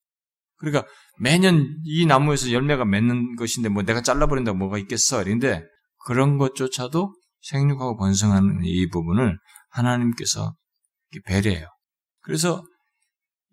그러니까 0.58 0.86
매년 1.20 1.78
이 1.86 2.06
나무에서 2.06 2.52
열매가 2.52 2.84
맺는 2.84 3.38
것인데 3.38 3.70
뭐 3.70 3.84
내가 3.84 4.02
잘라버린다고 4.02 4.58
뭐가 4.58 4.78
있겠어? 4.80 5.24
그런데 5.24 5.64
그런 6.06 6.38
것조차도 6.38 7.16
생육하고 7.42 7.98
번성하는 7.98 8.66
이 8.66 8.90
부분을 8.90 9.38
하나님께서 9.70 10.54
배려해요. 11.26 11.66
그래서 12.22 12.64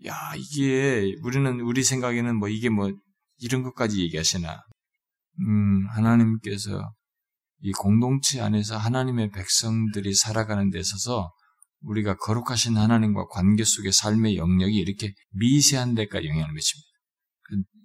야 0.07 0.33
이게 0.37 1.15
우리는 1.23 1.61
우리 1.61 1.83
생각에는 1.83 2.37
뭐 2.37 2.49
이게 2.49 2.69
뭐 2.69 2.93
이런 3.39 3.63
것까지 3.63 4.01
얘기하시나 4.03 4.61
음, 5.41 5.87
하나님께서 5.89 6.93
이 7.61 7.73
공동체 7.73 8.41
안에서 8.41 8.77
하나님의 8.77 9.31
백성들이 9.31 10.15
살아가는 10.15 10.71
데 10.71 10.79
있어서 10.79 11.33
우리가 11.81 12.17
거룩하신 12.17 12.77
하나님과 12.77 13.27
관계 13.29 13.65
속의 13.65 13.93
삶의 13.93 14.37
영역이 14.37 14.77
이렇게 14.77 15.13
미세한 15.31 15.95
데까지 15.95 16.29
영향을 16.29 16.53
미칩니다. 16.53 16.89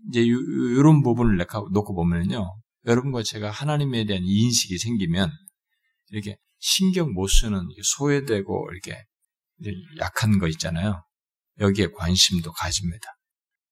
이제 0.09 0.21
이런 0.21 1.01
부분을 1.01 1.37
놓고 1.37 1.95
보면요. 1.95 2.45
여러분과 2.85 3.23
제가 3.23 3.49
하나님에 3.49 4.05
대한 4.05 4.23
인식이 4.25 4.77
생기면 4.77 5.31
이렇게 6.09 6.37
신경 6.59 7.13
못 7.13 7.27
쓰는 7.27 7.67
소외되고 7.81 8.69
이렇게 8.71 9.03
약한 9.99 10.39
거 10.39 10.47
있잖아요. 10.47 11.03
여기에 11.59 11.91
관심도 11.97 12.51
가집니다. 12.53 13.07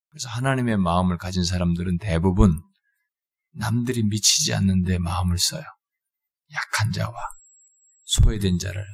그래서 0.09 0.29
하나님의 0.29 0.77
마음을 0.77 1.17
가진 1.17 1.43
사람들은 1.43 1.97
대부분 1.97 2.61
남들이 3.53 4.03
미치지 4.03 4.53
않는데 4.53 4.97
마음을 4.99 5.37
써요. 5.37 5.63
약한 6.53 6.91
자와 6.91 7.13
소외된 8.03 8.59
자를 8.59 8.85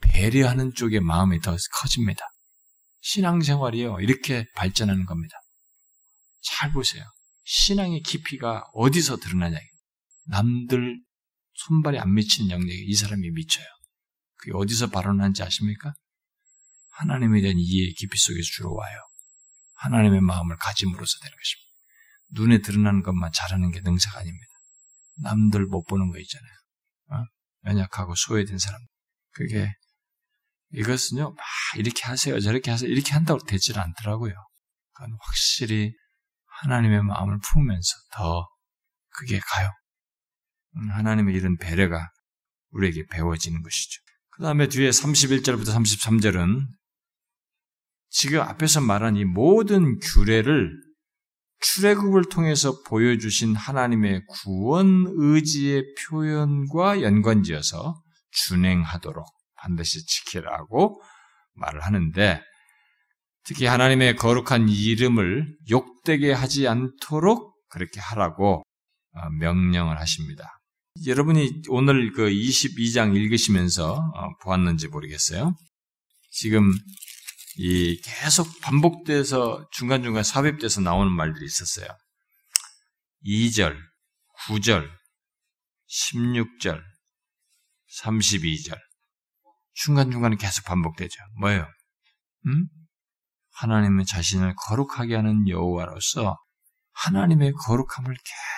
배려하는 0.00 0.72
쪽에 0.74 1.00
마음이 1.00 1.40
더 1.40 1.56
커집니다. 1.72 2.24
신앙생활이요. 3.00 4.00
이렇게 4.00 4.46
발전하는 4.54 5.04
겁니다. 5.06 5.36
잘 6.42 6.72
보세요. 6.72 7.04
신앙의 7.44 8.02
깊이가 8.02 8.64
어디서 8.72 9.16
드러나냐. 9.18 9.58
남들 10.26 11.00
손발이 11.54 11.98
안 11.98 12.14
미치는 12.14 12.50
영역에 12.50 12.74
이 12.74 12.94
사람이 12.94 13.30
미쳐요. 13.30 13.66
그게 14.38 14.52
어디서 14.54 14.90
발언하는지 14.90 15.42
아십니까? 15.42 15.94
하나님에 16.98 17.40
대한 17.40 17.56
이해 17.58 17.92
깊이 17.92 18.18
속에서 18.18 18.42
주로 18.42 18.74
와요. 18.74 18.98
하나님의 19.74 20.20
마음을 20.22 20.56
가짐으로써 20.56 21.18
되는 21.20 21.36
것입니다. 21.36 21.66
눈에 22.30 22.58
드러나는 22.62 23.02
것만 23.02 23.30
잘하는 23.32 23.70
게 23.70 23.80
능사가 23.80 24.20
아닙니다. 24.20 24.46
남들 25.16 25.66
못 25.66 25.84
보는 25.84 26.10
거 26.10 26.18
있잖아요. 26.18 26.52
어? 27.10 27.24
연약하고 27.66 28.14
소외된 28.14 28.58
사람. 28.58 28.80
그게 29.32 29.72
이것은요, 30.72 31.30
막 31.30 31.46
이렇게 31.76 32.02
하세요, 32.04 32.40
저렇게 32.40 32.70
하세요, 32.70 32.90
이렇게 32.90 33.12
한다고 33.12 33.44
되질 33.44 33.78
않더라고요. 33.78 34.34
그건 34.92 35.16
확실히 35.20 35.92
하나님의 36.62 37.02
마음을 37.02 37.38
품으면서 37.38 37.94
더 38.12 38.48
그게 39.10 39.38
가요. 39.38 39.70
음, 40.76 40.90
하나님의 40.90 41.34
이런 41.34 41.56
배려가 41.58 42.10
우리에게 42.70 43.04
배워지는 43.10 43.62
것이죠. 43.62 44.00
그 44.30 44.42
다음에 44.42 44.68
뒤에 44.68 44.90
31절부터 44.90 45.66
33절은 45.66 46.66
지금 48.18 48.40
앞에서 48.40 48.80
말한 48.80 49.16
이 49.16 49.26
모든 49.26 49.98
규례를 49.98 50.72
출애굽을 51.60 52.30
통해서 52.30 52.80
보여주신 52.84 53.54
하나님의 53.54 54.22
구원 54.26 55.04
의지의 55.06 55.84
표현과 56.00 57.02
연관지어서 57.02 58.02
준행하도록 58.30 59.22
반드시 59.56 60.06
지키라고 60.06 61.02
말을 61.56 61.82
하는데 61.82 62.40
특히 63.44 63.66
하나님의 63.66 64.16
거룩한 64.16 64.70
이름을 64.70 65.54
욕되게 65.70 66.32
하지 66.32 66.66
않도록 66.68 67.54
그렇게 67.68 68.00
하라고 68.00 68.62
어, 69.12 69.30
명령을 69.40 70.00
하십니다. 70.00 70.58
여러분이 71.06 71.64
오늘 71.68 72.12
그 72.12 72.30
22장 72.30 73.14
읽으시면서 73.14 73.92
어, 73.92 74.36
보았는지 74.42 74.88
모르겠어요. 74.88 75.54
지금 76.30 76.72
이 77.58 78.00
계속 78.02 78.60
반복돼서 78.60 79.66
중간중간 79.72 80.22
삽입돼서 80.22 80.82
나오는 80.82 81.10
말들이 81.10 81.46
있었어요. 81.46 81.88
2절, 83.24 83.76
9절, 84.46 84.88
16절, 85.88 86.82
32절. 88.02 88.78
중간중간에 89.72 90.36
계속 90.36 90.64
반복되죠. 90.64 91.18
뭐예요? 91.40 91.66
음? 92.46 92.68
하나님의 93.52 94.04
자신을 94.06 94.54
거룩하게 94.66 95.16
하는 95.16 95.48
여호와로서 95.48 96.36
하나님의 96.92 97.52
거룩함을 97.52 98.16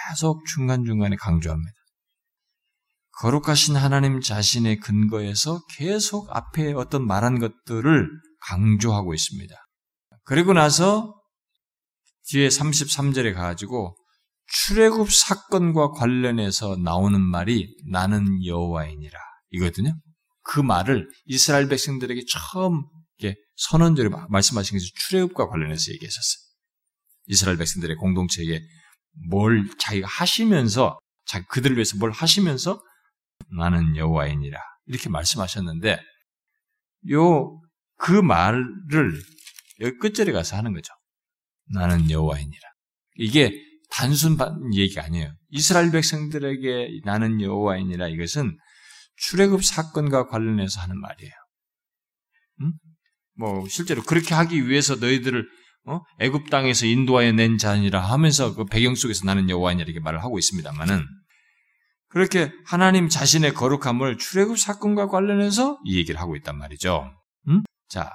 계속 0.08 0.44
중간중간에 0.46 1.16
강조합니다. 1.16 1.72
거룩하신 3.20 3.74
하나님 3.76 4.20
자신의 4.20 4.78
근거에서 4.78 5.60
계속 5.76 6.34
앞에 6.36 6.72
어떤 6.72 7.06
말한 7.06 7.40
것들을 7.40 8.08
강조하고 8.46 9.14
있습니다. 9.14 9.54
그리고 10.24 10.52
나서 10.52 11.14
뒤에 12.28 12.48
33절에 12.48 13.34
가가지고 13.34 13.96
출애굽 14.46 15.10
사건과 15.12 15.90
관련해서 15.92 16.76
나오는 16.76 17.20
말이 17.20 17.74
나는 17.90 18.44
여호와이니라 18.44 19.18
이거든요. 19.50 19.94
그 20.42 20.60
말을 20.60 21.08
이스라엘 21.26 21.68
백성들에게 21.68 22.22
처음 22.28 22.84
선언적으로 23.58 24.26
말씀하신 24.28 24.78
것이 24.78 24.92
출애굽과 24.94 25.48
관련해서 25.48 25.92
얘기했었어요. 25.92 26.48
이스라엘 27.26 27.58
백성들의 27.58 27.96
공동체에 27.96 28.60
뭘 29.28 29.68
자기가 29.78 30.06
하시면서 30.06 30.98
자기 31.26 31.44
그들을 31.50 31.76
위해서 31.76 31.96
뭘 31.98 32.12
하시면서 32.12 32.80
나는 33.58 33.96
여호와이니라 33.96 34.58
이렇게 34.86 35.08
말씀하셨는데 35.08 36.00
요 37.10 37.60
그 37.98 38.12
말을 38.12 39.22
여기 39.80 39.98
끝절에 39.98 40.32
가서 40.32 40.56
하는 40.56 40.72
거죠. 40.72 40.92
나는 41.72 42.10
여호와이니라. 42.10 42.68
이게 43.16 43.52
단순 43.90 44.36
얘기가 44.74 45.04
아니에요. 45.04 45.34
이스라엘 45.50 45.90
백성들에게 45.90 47.00
나는 47.04 47.40
여호와이니라 47.40 48.08
이것은 48.08 48.56
출애굽 49.16 49.64
사건과 49.64 50.28
관련해서 50.28 50.80
하는 50.80 51.00
말이에요. 51.00 51.32
음? 52.62 52.72
뭐 53.36 53.66
실제로 53.68 54.02
그렇게 54.02 54.34
하기 54.34 54.68
위해서 54.68 54.96
너희들을 54.96 55.48
어? 55.86 56.00
애굽 56.20 56.50
땅에서 56.50 56.86
인도하여 56.86 57.32
낸 57.32 57.56
자니라 57.56 58.00
하면서 58.00 58.54
그 58.54 58.64
배경 58.66 58.94
속에서 58.94 59.24
나는 59.24 59.48
여호와냐 59.48 59.84
이렇게 59.84 60.00
말을 60.00 60.22
하고 60.22 60.38
있습니다만은 60.38 61.04
그렇게 62.08 62.52
하나님 62.64 63.08
자신의 63.08 63.54
거룩함을 63.54 64.18
출애굽 64.18 64.58
사건과 64.58 65.08
관련해서 65.08 65.78
이 65.84 65.96
얘기를 65.96 66.20
하고 66.20 66.36
있단 66.36 66.56
말이죠. 66.56 67.12
음? 67.48 67.62
자, 67.88 68.10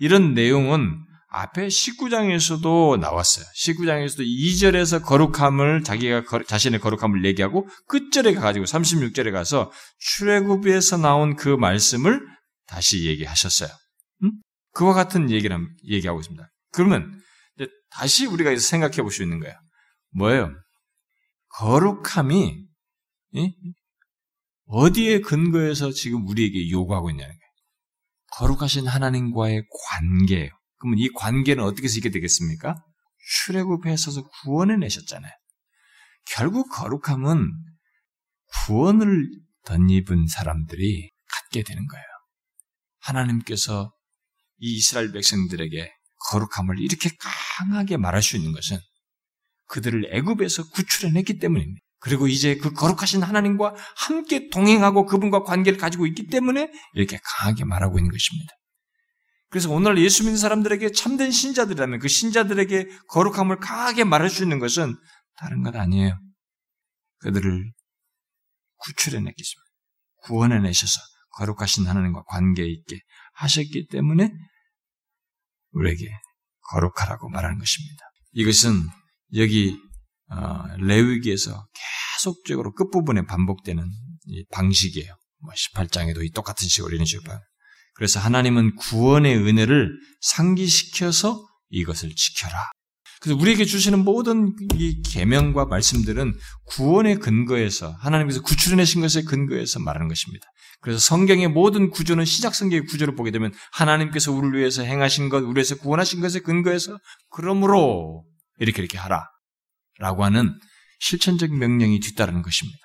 이런 0.00 0.34
내용은 0.34 1.04
앞에 1.28 1.66
19장에서도 1.66 2.98
나왔어요. 3.00 3.44
19장에서도 3.56 4.20
2절에서 4.24 5.04
거룩함을 5.04 5.82
자기가 5.82 6.24
거, 6.24 6.42
자신의 6.44 6.80
거룩함을 6.80 7.24
얘기하고 7.24 7.68
끝절에 7.88 8.34
가가지고 8.34 8.66
36절에 8.66 9.32
가서 9.32 9.72
출애굽에서 9.98 10.98
나온 10.98 11.34
그 11.34 11.48
말씀을 11.48 12.24
다시 12.66 13.06
얘기하셨어요. 13.06 13.68
음? 14.22 14.32
그와 14.72 14.94
같은 14.94 15.30
얘기를 15.30 15.58
얘기하고 15.88 16.20
있습니다. 16.20 16.48
그러면 16.72 17.20
다시 17.90 18.26
우리가 18.26 18.56
생각해 18.56 18.96
볼 18.98 19.10
수 19.10 19.22
있는 19.22 19.40
거예요. 19.40 19.56
뭐예요? 20.10 20.54
거룩함이 21.48 22.64
어디에 24.66 25.20
근거해서 25.20 25.90
지금 25.90 26.26
우리에게 26.28 26.70
요구하고 26.70 27.10
있냐는 27.10 27.34
거예요. 27.34 27.43
거룩하신 28.36 28.86
하나님과의 28.86 29.64
관계예요. 29.88 30.50
그러면 30.78 30.98
이 30.98 31.08
관계는 31.14 31.62
어떻게 31.62 31.86
있게 31.86 32.10
되겠습니까? 32.10 32.74
출애굽에 33.46 33.96
서서 33.96 34.28
구원을 34.42 34.80
내셨잖아요. 34.80 35.32
결국 36.26 36.68
거룩함은 36.70 37.52
구원을 38.66 39.28
덧입은 39.64 40.26
사람들이 40.28 41.10
갖게 41.26 41.62
되는 41.62 41.86
거예요. 41.86 42.04
하나님께서 43.00 43.92
이 44.58 44.76
이스라엘 44.76 45.12
백성들에게 45.12 45.92
거룩함을 46.30 46.80
이렇게 46.80 47.10
강하게 47.58 47.96
말할 47.96 48.22
수 48.22 48.36
있는 48.36 48.52
것은 48.52 48.78
그들을 49.66 50.14
애굽에서 50.14 50.70
구출해냈기 50.70 51.38
때문입니다. 51.38 51.83
그리고 52.04 52.28
이제 52.28 52.56
그 52.58 52.70
거룩하신 52.74 53.22
하나님과 53.22 53.74
함께 53.96 54.50
동행하고 54.50 55.06
그분과 55.06 55.42
관계를 55.42 55.78
가지고 55.78 56.06
있기 56.06 56.26
때문에 56.26 56.70
이렇게 56.92 57.18
강하게 57.22 57.64
말하고 57.64 57.98
있는 57.98 58.10
것입니다. 58.12 58.52
그래서 59.48 59.70
오늘 59.70 59.96
예수 59.98 60.22
믿는 60.22 60.36
사람들에게 60.36 60.92
참된 60.92 61.30
신자들이라면 61.30 62.00
그 62.00 62.08
신자들에게 62.08 62.88
거룩함을 63.08 63.56
강하게 63.58 64.04
말할 64.04 64.28
수 64.28 64.42
있는 64.42 64.58
것은 64.58 64.94
다른 65.36 65.62
것 65.62 65.74
아니에요. 65.74 66.18
그들을 67.20 67.72
구출해냈겠습니다. 68.76 69.64
구원해내셔서 70.24 71.00
거룩하신 71.38 71.86
하나님과 71.86 72.24
관계 72.24 72.66
있게 72.66 72.98
하셨기 73.32 73.86
때문에 73.86 74.30
우리에게 75.70 76.10
거룩하라고 76.68 77.30
말하는 77.30 77.58
것입니다. 77.58 78.04
이것은 78.32 78.88
여기 79.36 79.72
어, 79.72 79.93
레위기에서 80.78 81.66
계속적으로 82.18 82.72
끝부분에 82.74 83.26
반복되는 83.26 83.84
방식이에요. 84.52 85.14
18장에도 85.74 86.16
뭐이 86.16 86.30
똑같은 86.30 86.66
식으로 86.68 86.94
이런 86.94 87.04
식으로 87.04 87.28
봐요. 87.28 87.40
그래서 87.94 88.18
하나님은 88.20 88.76
구원의 88.76 89.36
은혜를 89.36 89.90
상기시켜서 90.20 91.46
이것을 91.70 92.14
지켜라. 92.14 92.70
그래서 93.20 93.40
우리에게 93.40 93.64
주시는 93.64 94.04
모든 94.04 94.54
이 94.74 95.00
계명과 95.02 95.66
말씀들은 95.66 96.34
구원의 96.66 97.20
근거에서 97.20 97.90
하나님께서 98.00 98.42
구출해내신 98.42 99.00
것에 99.00 99.22
근거해서 99.22 99.80
말하는 99.80 100.08
것입니다. 100.08 100.46
그래서 100.80 100.98
성경의 100.98 101.48
모든 101.48 101.88
구조는 101.88 102.26
시작 102.26 102.54
성경의 102.54 102.84
구조를 102.84 103.14
보게 103.14 103.30
되면 103.30 103.52
하나님께서 103.72 104.30
우리를 104.32 104.58
위해서 104.58 104.82
행하신 104.82 105.30
것, 105.30 105.42
우리에서 105.42 105.76
구원하신 105.76 106.20
것에 106.20 106.40
근거해서 106.40 106.98
그러므로 107.30 108.24
이렇게 108.58 108.82
이렇게 108.82 108.98
하라. 108.98 109.26
라고 109.98 110.24
하는 110.24 110.58
실천적 111.00 111.50
명령이 111.52 112.00
뒤따르는 112.00 112.42
것입니다. 112.42 112.78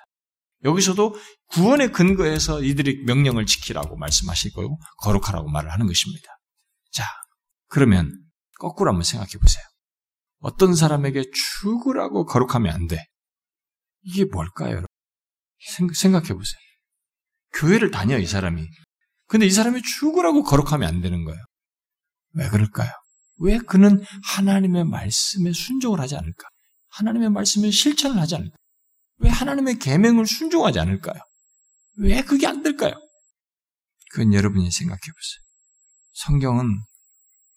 여기서도 0.64 1.14
구원의 1.46 1.92
근거에서 1.92 2.62
이들이 2.62 3.04
명령을 3.04 3.46
지키라고 3.46 3.96
말씀하실 3.96 4.52
거고 4.52 4.78
거룩하라고 4.98 5.48
말을 5.48 5.72
하는 5.72 5.86
것입니다. 5.86 6.28
자, 6.92 7.04
그러면 7.68 8.12
거꾸로 8.58 8.90
한번 8.90 9.04
생각해 9.04 9.32
보세요. 9.40 9.64
어떤 10.40 10.74
사람에게 10.74 11.24
죽으라고 11.32 12.26
거룩하면 12.26 12.72
안 12.74 12.86
돼. 12.86 13.04
이게 14.02 14.24
뭘까요? 14.24 14.84
생각해 15.94 16.28
보세요. 16.28 16.60
교회를 17.54 17.90
다녀, 17.90 18.18
이 18.18 18.26
사람이. 18.26 18.66
근데 19.26 19.46
이 19.46 19.50
사람이 19.50 19.82
죽으라고 19.82 20.42
거룩하면 20.42 20.88
안 20.88 21.00
되는 21.00 21.24
거예요. 21.24 21.42
왜 22.32 22.48
그럴까요? 22.48 22.90
왜 23.36 23.58
그는 23.58 24.04
하나님의 24.24 24.84
말씀에 24.84 25.52
순종을 25.52 26.00
하지 26.00 26.16
않을까? 26.16 26.48
하나님의 26.90 27.30
말씀에 27.30 27.70
실천을 27.70 28.18
하지 28.20 28.36
않을까? 28.36 28.56
왜 29.18 29.30
하나님의 29.30 29.78
계명을 29.78 30.26
순종하지 30.26 30.78
않을까요? 30.80 31.20
왜 31.96 32.22
그게 32.22 32.46
안 32.46 32.62
될까요? 32.62 32.94
그건 34.12 34.32
여러분이 34.34 34.70
생각해 34.70 34.98
보세요. 34.98 35.42
성경은 36.12 36.66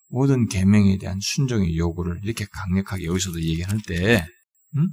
모든 0.09 0.47
계명에 0.47 0.97
대한 0.97 1.19
순종의 1.21 1.75
요구를 1.77 2.19
이렇게 2.23 2.45
강력하게 2.45 3.05
여기서도 3.05 3.41
얘기할 3.41 3.79
때, 3.87 4.25
응? 4.77 4.89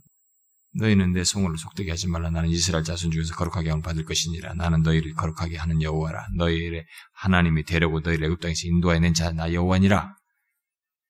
너희는 0.79 1.13
내 1.13 1.25
성호를 1.25 1.59
속되게 1.59 1.91
하지 1.91 2.07
말라. 2.09 2.31
나는 2.31 2.49
이스라엘 2.49 2.85
자손 2.85 3.11
중에서 3.11 3.35
거룩하게 3.35 3.71
함을 3.71 3.83
받을 3.83 4.05
것이니라. 4.05 4.55
나는 4.55 4.83
너희를 4.83 5.15
거룩하게 5.15 5.57
하는 5.59 5.83
여호와라. 5.83 6.29
너희의 6.37 6.87
하나님이 7.15 7.65
데려고 7.65 8.01
너희를 8.01 8.27
애굽 8.27 8.41
땅에서 8.41 8.69
인도해낸 8.69 9.13
자 9.13 9.33
나 9.33 9.53
여호와니라. 9.53 10.15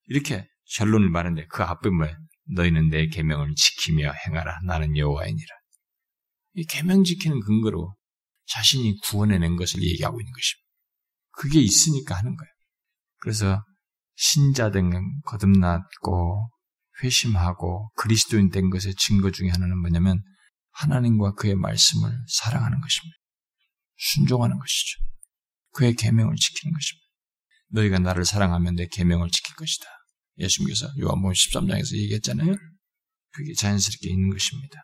이렇게 0.06 0.48
결론을 0.76 1.10
말하는데 1.10 1.46
그 1.48 1.62
앞에 1.62 1.90
뭐야? 1.90 2.16
너희는 2.54 2.88
내 2.88 3.06
계명을 3.06 3.54
지키며 3.54 4.12
행하라. 4.26 4.60
나는 4.64 4.96
여호와이니라. 4.96 5.54
이 6.54 6.64
계명 6.64 7.04
지키는 7.04 7.40
근거로 7.40 7.94
자신이 8.46 8.98
구원해낸 9.04 9.56
것을 9.56 9.82
얘기하고 9.82 10.20
있는 10.20 10.32
것입니다. 10.32 10.68
그게 11.32 11.60
있으니까 11.60 12.16
하는 12.16 12.36
거예요. 12.36 12.50
그래서 13.18 13.64
신자 14.16 14.70
된 14.70 14.90
거듭났고 15.24 16.50
회심하고 17.02 17.90
그리스도인 17.96 18.50
된 18.50 18.68
것의 18.70 18.94
증거 18.96 19.30
중에 19.30 19.48
하나는 19.48 19.78
뭐냐면 19.78 20.22
하나님과 20.72 21.34
그의 21.34 21.54
말씀을 21.54 22.12
사랑하는 22.28 22.80
것입니다. 22.80 23.16
순종하는 23.96 24.58
것이죠. 24.58 25.00
그의 25.72 25.94
계명을 25.94 26.34
지키는 26.36 26.72
것입니다. 26.72 27.06
너희가 27.68 27.98
나를 28.00 28.24
사랑하면 28.24 28.74
내 28.74 28.86
계명을 28.86 29.30
지킬 29.30 29.54
것이다. 29.54 29.86
예수님께서 30.40 30.88
요한복음 30.98 31.32
13장에서 31.32 31.96
얘기했잖아요. 31.96 32.56
그게 33.32 33.54
자연스럽게 33.54 34.10
있는 34.10 34.30
것입니다. 34.30 34.80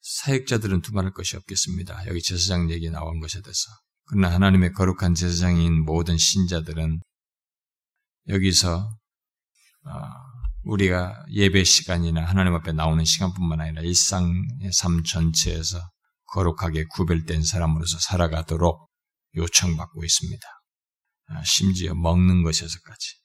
사역자들은 0.00 0.82
두말할 0.82 1.12
것이 1.12 1.36
없겠습니다. 1.36 2.06
여기 2.06 2.22
제사장 2.22 2.70
얘기 2.70 2.88
나온 2.90 3.20
것에 3.20 3.40
대해서. 3.42 3.70
그러나 4.04 4.32
하나님의 4.32 4.72
거룩한 4.72 5.14
제사장인 5.14 5.84
모든 5.84 6.16
신자들은 6.16 7.00
여기서 8.28 8.88
아, 9.84 10.10
우리가 10.64 11.24
예배 11.30 11.64
시간이나 11.64 12.24
하나님 12.24 12.54
앞에 12.54 12.72
나오는 12.72 13.04
시간뿐만 13.04 13.60
아니라 13.60 13.82
일상의 13.82 14.72
삶 14.72 15.02
전체에서 15.02 15.78
거룩하게 16.26 16.84
구별된 16.94 17.42
사람으로서 17.42 17.98
살아가도록 17.98 18.88
요청받고 19.34 20.04
있습니다. 20.04 20.46
아, 21.28 21.44
심지어 21.44 21.94
먹는 21.94 22.42
것에서까지. 22.42 23.17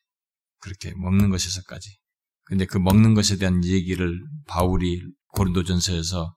그렇게 0.64 0.94
먹는 0.96 1.30
것에서까지. 1.30 1.98
근데 2.46 2.66
그 2.66 2.78
먹는 2.78 3.14
것에 3.14 3.38
대한 3.38 3.64
얘기를 3.66 4.20
바울이 4.48 5.02
고린도전서에서 5.34 6.36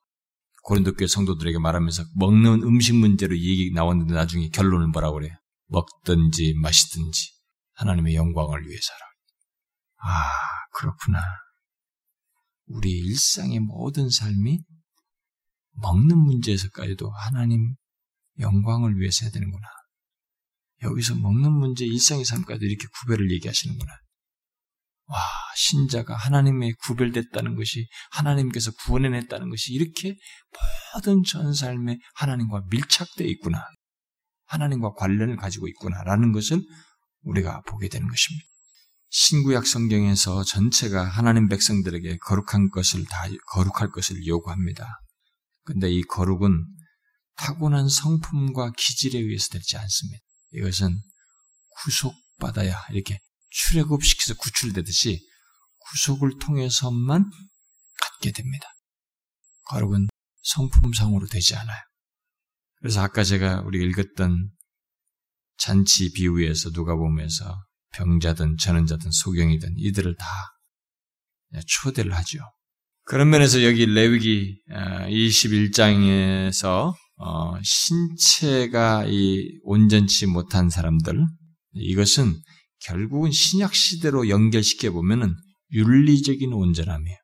고린도 0.62 0.94
교회 0.94 1.06
성도들에게 1.06 1.58
말하면서 1.58 2.04
먹는 2.16 2.62
음식 2.64 2.96
문제로 2.96 3.36
얘기 3.36 3.70
나왔는데 3.72 4.14
나중에 4.14 4.48
결론은 4.48 4.90
뭐라고 4.90 5.14
그래요? 5.14 5.32
먹든지 5.68 6.54
마시든지 6.60 7.30
하나님의 7.74 8.16
영광을 8.16 8.66
위해서라. 8.66 8.98
아, 9.98 10.24
그렇구나. 10.72 11.20
우리 12.66 12.90
일상의 12.90 13.60
모든 13.60 14.10
삶이 14.10 14.60
먹는 15.82 16.18
문제에서까지도 16.18 17.10
하나님 17.10 17.76
영광을 18.40 18.98
위해서 18.98 19.24
해야 19.24 19.30
되는구나. 19.30 19.66
여기서 20.82 21.14
먹는 21.14 21.52
문제, 21.52 21.84
일상의 21.84 22.24
삶까지 22.24 22.64
이렇게 22.64 22.86
구별을 23.00 23.30
얘기하시는구나. 23.32 23.92
와, 25.08 25.20
신자가 25.54 26.16
하나님의 26.16 26.74
구별됐다는 26.84 27.54
것이, 27.54 27.86
하나님께서 28.10 28.72
구원해냈다는 28.84 29.50
것이 29.50 29.72
이렇게 29.72 30.16
모든 30.94 31.22
전 31.22 31.54
삶에 31.54 31.98
하나님과 32.14 32.64
밀착되어 32.70 33.26
있구나. 33.28 33.64
하나님과 34.46 34.94
관련을 34.94 35.36
가지고 35.36 35.68
있구나라는 35.68 36.32
것을 36.32 36.60
우리가 37.22 37.62
보게 37.62 37.88
되는 37.88 38.08
것입니다. 38.08 38.46
신구약 39.10 39.66
성경에서 39.66 40.44
전체가 40.44 41.04
하나님 41.04 41.48
백성들에게 41.48 42.18
거룩한 42.18 42.70
것을 42.70 43.04
다 43.04 43.24
거룩할 43.52 43.90
것을 43.90 44.26
요구합니다. 44.26 45.00
근데 45.64 45.90
이 45.90 46.02
거룩은 46.02 46.66
타고난 47.36 47.88
성품과 47.88 48.72
기질에 48.76 49.18
의해서 49.18 49.48
되지 49.52 49.76
않습니다. 49.76 50.22
이것은 50.52 51.00
구속받아야 51.82 52.86
이렇게 52.90 53.18
출애굽시켜서 53.50 54.34
구출되듯이 54.34 55.20
구속을 55.90 56.38
통해서만 56.40 57.30
갖게 58.00 58.32
됩니다. 58.32 58.66
거룩은 59.66 60.08
성품상으로 60.42 61.26
되지 61.26 61.54
않아요. 61.56 61.78
그래서 62.80 63.02
아까 63.02 63.24
제가 63.24 63.62
우리 63.62 63.84
읽었던 63.84 64.50
잔치 65.58 66.12
비유에서 66.12 66.70
누가 66.70 66.94
보면서 66.94 67.64
병자든 67.92 68.58
전원자든 68.58 69.10
소경이든 69.10 69.74
이들을 69.78 70.16
다 70.16 70.26
초대를 71.66 72.14
하죠. 72.14 72.38
그런 73.04 73.30
면에서 73.30 73.62
여기 73.62 73.86
레위기 73.86 74.60
21장에서 74.68 76.94
어, 77.16 77.18
어, 77.18 77.58
신체가 77.62 79.06
온전치 79.62 80.26
못한 80.26 80.68
사람들 80.68 81.24
이것은 81.72 82.34
결국은 82.86 83.32
신약 83.32 83.74
시대로 83.74 84.28
연결시켜 84.28 84.92
보면은 84.92 85.34
윤리적인 85.72 86.52
온전함이에요. 86.52 87.18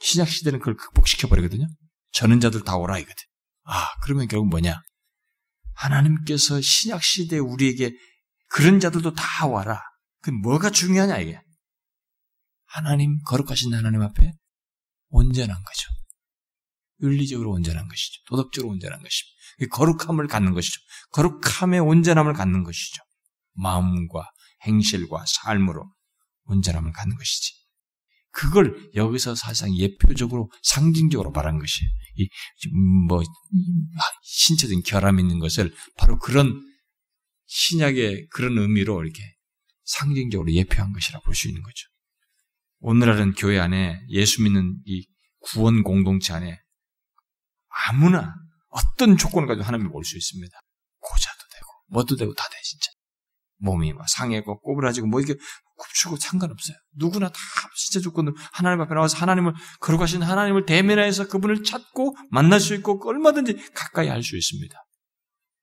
신약 0.00 0.28
시대는 0.28 0.60
그걸 0.60 0.76
극복시켜 0.76 1.28
버리거든요. 1.28 1.66
전원자들 2.12 2.62
다 2.62 2.76
오라 2.76 2.98
이거든. 2.98 3.16
아 3.64 3.88
그러면 4.02 4.28
결국 4.28 4.48
뭐냐? 4.48 4.80
하나님께서 5.74 6.60
신약 6.60 7.02
시대 7.02 7.38
우리에게 7.38 7.92
그런 8.48 8.78
자들도 8.78 9.14
다 9.14 9.46
와라. 9.46 9.82
그 10.22 10.30
뭐가 10.30 10.70
중요하냐 10.70 11.18
이게? 11.18 11.40
하나님 12.66 13.18
거룩하신 13.24 13.74
하나님 13.74 14.02
앞에 14.02 14.32
온전한 15.08 15.56
거죠. 15.62 15.88
윤리적으로 17.02 17.50
온전한 17.50 17.88
것이죠. 17.88 18.22
도덕적으로 18.26 18.70
온전한 18.70 19.02
것이죠. 19.02 19.26
거룩함을 19.72 20.28
갖는 20.28 20.52
것이죠. 20.52 20.80
거룩함의 21.12 21.80
온전함을 21.80 22.34
갖는 22.34 22.62
것이죠. 22.62 23.02
마음과 23.54 24.30
행실과 24.66 25.24
삶으로 25.26 25.90
온전함을 26.44 26.92
갖는 26.92 27.16
것이지. 27.16 27.54
그걸 28.32 28.90
여기서 28.94 29.34
사실상 29.34 29.76
예표적으로 29.76 30.50
상징적으로 30.62 31.32
말한 31.32 31.58
것이 31.58 31.80
이뭐 32.14 33.22
신체적인 34.22 34.82
결함 34.84 35.18
있는 35.18 35.38
것을 35.40 35.74
바로 35.96 36.18
그런 36.18 36.60
신약의 37.46 38.28
그런 38.30 38.56
의미로 38.58 39.02
이렇게 39.02 39.20
상징적으로 39.84 40.52
예표한 40.52 40.92
것이라 40.92 41.20
볼 41.20 41.34
수 41.34 41.48
있는 41.48 41.62
거죠. 41.62 41.88
오늘날은 42.80 43.34
교회 43.34 43.58
안에 43.58 44.00
예수 44.10 44.42
믿는 44.42 44.80
이 44.86 45.06
구원 45.40 45.82
공동체 45.82 46.32
안에 46.32 46.60
아무나 47.68 48.34
어떤 48.68 49.16
조건을 49.16 49.48
가지고 49.48 49.64
하나님을 49.66 49.90
볼 49.90 50.04
수 50.04 50.16
있습니다. 50.16 50.56
고자도 51.00 51.38
되고 51.52 51.66
뭐도 51.90 52.16
되고 52.16 52.32
다 52.34 52.48
돼 52.48 52.56
진짜. 52.62 52.89
몸이 53.60 53.92
막 53.92 54.08
상해고 54.08 54.60
꼬부라지고 54.60 55.06
뭐 55.06 55.20
이게 55.20 55.34
굽추고 55.76 56.16
상관없어요. 56.16 56.76
누구나 56.96 57.28
다 57.28 57.38
진짜 57.76 58.02
조건으로 58.02 58.36
하나님 58.52 58.80
앞에 58.80 58.94
나와서 58.94 59.16
하나님을 59.18 59.54
거룩하신 59.80 60.22
하나님을 60.22 60.66
대면해서 60.66 61.28
그분을 61.28 61.62
찾고 61.62 62.16
만날 62.30 62.60
수 62.60 62.74
있고 62.74 63.00
얼마든지 63.08 63.72
가까이 63.72 64.08
할 64.08 64.22
수 64.22 64.36
있습니다. 64.36 64.76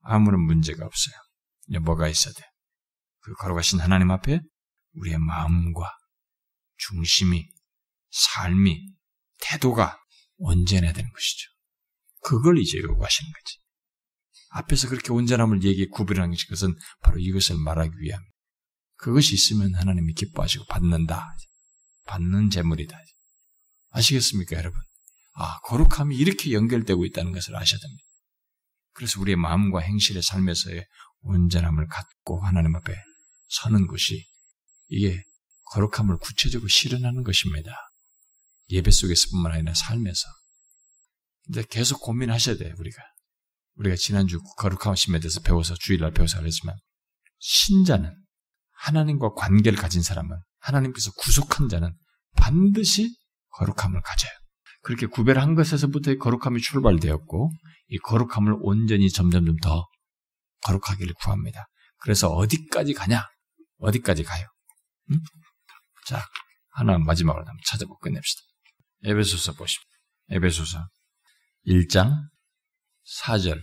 아무런 0.01 0.41
문제가 0.41 0.85
없어요. 0.85 1.15
뭐가 1.81 2.07
있어야 2.07 2.33
돼? 2.33 2.43
그 3.19 3.33
거룩하신 3.33 3.79
하나님 3.79 4.09
앞에 4.11 4.39
우리의 4.93 5.19
마음과 5.19 5.91
중심이, 6.77 7.45
삶이, 8.09 8.93
태도가 9.39 9.97
온전해야 10.37 10.93
되는 10.93 11.11
것이죠. 11.11 11.49
그걸 12.23 12.57
이제 12.57 12.79
요구하시는 12.79 13.31
거지. 13.31 13.59
앞에서 14.57 14.89
그렇게 14.89 15.11
온전함을 15.11 15.63
얘기 15.63 15.87
구별하는 15.87 16.35
것은 16.49 16.75
바로 17.01 17.19
이것을 17.19 17.57
말하기 17.57 17.91
위함. 17.99 18.21
그것이 18.95 19.35
있으면 19.35 19.75
하나님이 19.75 20.13
기뻐하시고 20.13 20.65
받는다. 20.65 21.35
받는 22.05 22.49
재물이다. 22.49 22.97
아시겠습니까, 23.91 24.57
여러분? 24.57 24.79
아, 25.33 25.59
거룩함이 25.59 26.15
이렇게 26.15 26.51
연결되고 26.53 27.05
있다는 27.05 27.31
것을 27.31 27.55
아셔야 27.55 27.79
됩니다. 27.79 28.03
그래서 28.93 29.21
우리의 29.21 29.35
마음과 29.35 29.81
행실의 29.81 30.23
삶에서의 30.23 30.83
온전함을 31.21 31.87
갖고 31.87 32.41
하나님 32.43 32.75
앞에 32.75 32.95
서는 33.49 33.85
것이 33.85 34.25
이게 34.87 35.23
거룩함을 35.65 36.17
구체적으로 36.17 36.67
실현하는 36.67 37.23
것입니다. 37.23 37.75
예배 38.69 38.89
속에서뿐만 38.89 39.51
아니라 39.51 39.73
삶에서. 39.75 40.27
근데 41.45 41.63
계속 41.69 42.01
고민하셔야 42.01 42.57
돼요, 42.57 42.73
우리가. 42.79 43.01
우리가 43.77 43.95
지난주 43.95 44.39
거룩하심에 44.57 45.19
대해서 45.19 45.39
배워서 45.41 45.75
주일날 45.75 46.11
배워서 46.11 46.39
알았지만 46.39 46.75
신자는 47.39 48.15
하나님과 48.71 49.33
관계를 49.33 49.77
가진 49.77 50.01
사람은 50.01 50.37
하나님께서 50.59 51.11
구속한 51.11 51.69
자는 51.69 51.93
반드시 52.35 53.15
거룩함을 53.49 54.01
가져요. 54.01 54.31
그렇게 54.81 55.05
구별한 55.05 55.55
것에서부터 55.55 56.15
거룩함이 56.15 56.61
출발되었고 56.61 57.51
이 57.89 57.97
거룩함을 57.99 58.57
온전히 58.61 59.09
점점점 59.09 59.57
더 59.57 59.87
거룩하기를 60.63 61.13
구합니다. 61.21 61.67
그래서 61.99 62.29
어디까지 62.29 62.93
가냐? 62.93 63.23
어디까지 63.79 64.23
가요? 64.23 64.45
응? 65.11 65.19
자, 66.05 66.23
하나 66.71 66.97
마지막으로 66.97 67.45
한번 67.45 67.57
찾아보고 67.65 67.99
끝냅시다. 67.99 68.41
에베소서 69.03 69.53
보십시오. 69.53 69.89
에베소서 70.29 70.87
1장 71.67 72.29
4절 73.21 73.61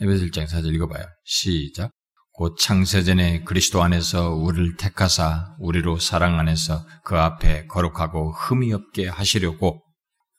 에베소 0.00 0.24
1장 0.26 0.46
4절 0.46 0.74
읽어봐요. 0.74 1.04
시작. 1.24 1.90
곧 2.32 2.56
창세전에 2.58 3.44
그리스도 3.44 3.82
안에서 3.82 4.30
우리를 4.30 4.76
택하사 4.76 5.54
우리로 5.58 5.98
사랑 5.98 6.38
안에서 6.38 6.86
그 7.04 7.16
앞에 7.16 7.66
거룩하고 7.66 8.32
흠이 8.32 8.72
없게 8.72 9.06
하시려고 9.06 9.82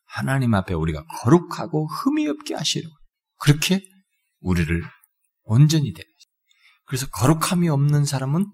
하나님 0.05 0.53
앞에 0.55 0.73
우리가 0.73 1.03
거룩하고 1.05 1.87
흠이 1.87 2.27
없게 2.27 2.55
하시려고 2.55 2.95
그렇게 3.37 3.81
우리를 4.39 4.83
온전히 5.43 5.93
되는 5.93 6.13
그래서 6.85 7.07
거룩함이 7.07 7.69
없는 7.69 8.05
사람은 8.05 8.45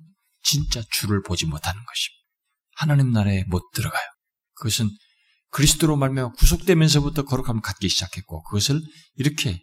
진짜 0.44 0.82
주를 0.92 1.22
보지 1.24 1.46
못하는 1.46 1.82
것입니다. 1.84 2.20
하나님 2.76 3.12
나라에 3.12 3.44
못 3.48 3.72
들어가요. 3.74 4.08
그것은 4.56 4.90
그리스도로 5.52 5.96
말미암아 5.96 6.34
구속되면서부터 6.34 7.24
거룩함을 7.26 7.62
갖기 7.62 7.90
시작했고 7.90 8.44
그것을 8.44 8.82
이렇게 9.16 9.62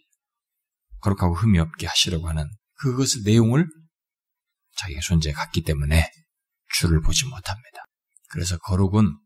거룩하고 1.01 1.35
흠이 1.35 1.59
없게 1.59 1.87
하시려고 1.87 2.29
하는 2.29 2.49
그것의 2.79 3.23
내용을 3.25 3.67
자기가 4.77 5.01
존재에 5.01 5.33
갖기 5.33 5.63
때문에 5.63 6.11
주를 6.79 7.01
보지 7.01 7.25
못합니다. 7.27 7.85
그래서 8.29 8.59
거룩은 8.59 9.17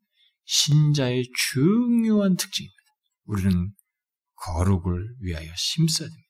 신자의 0.45 1.25
중요한 1.53 2.37
특징입니다. 2.37 2.77
우리는 3.25 3.73
거룩을 4.37 5.17
위하여 5.21 5.51
심써야 5.57 6.09
됩니다. 6.09 6.29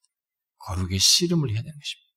거룩의 0.58 0.98
씨름을 0.98 1.50
해야 1.50 1.58
되는 1.58 1.72
것입니다. 1.72 2.10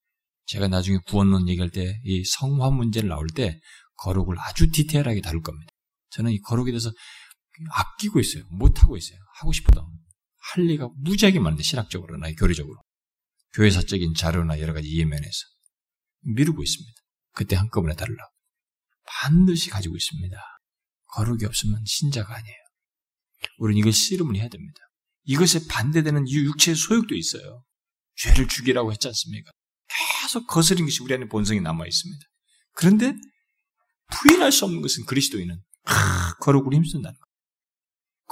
제가 0.46 0.68
나중에 0.68 0.98
구원론 1.08 1.48
얘기할 1.50 1.70
때 1.70 2.00
이 2.04 2.24
성화 2.26 2.70
문제를 2.70 3.10
나올 3.10 3.28
때 3.28 3.60
거룩을 3.98 4.38
아주 4.40 4.70
디테일하게 4.72 5.22
다룰 5.22 5.42
겁니다. 5.42 5.72
저는 6.12 6.32
이 6.32 6.40
거룩에 6.40 6.72
대해서 6.72 6.92
아끼고 7.72 8.20
있어요. 8.20 8.44
못하고 8.50 8.98
있어요. 8.98 9.20
하고 9.40 9.52
싶어도. 9.52 9.86
할 10.54 10.66
리가 10.66 10.90
무지하게 10.98 11.40
많은데, 11.40 11.64
신학적으로나 11.64 12.32
교리적으로. 12.34 12.82
교회사적인 13.54 14.14
자료나 14.16 14.60
여러 14.60 14.74
가지 14.74 14.88
이해면에서. 14.88 15.40
미루고 16.22 16.64
있습니다. 16.64 17.02
그때 17.34 17.56
한꺼번에 17.56 17.96
다르려 17.96 18.18
반드시 19.06 19.70
가지고 19.70 19.96
있습니다. 19.96 20.38
거룩이 21.14 21.46
없으면 21.46 21.84
신자가 21.86 22.36
아니에요. 22.36 22.58
우리는 23.58 23.80
이걸 23.80 23.92
씨름을 23.92 24.36
해야 24.36 24.48
됩니다. 24.48 24.80
이것에 25.26 25.68
반대되는 25.70 26.28
육체의 26.30 26.76
소욕도 26.76 27.16
있어요. 27.16 27.64
죄를 28.16 28.48
죽이라고 28.48 28.92
했지 28.92 29.08
않습니까? 29.08 29.52
계속 29.88 30.48
거스린 30.48 30.86
것이 30.86 31.02
우리 31.04 31.14
안에 31.14 31.28
본성이 31.28 31.62
남아 31.62 31.86
있습니다. 31.86 32.26
그런데 32.74 33.16
부인할 34.12 34.52
수 34.52 34.66
없는 34.66 34.82
것은 34.82 35.06
그리스도인은 35.06 35.62
거룩을 36.42 36.74
힘쓴다는 36.74 37.20
것. 37.20 37.23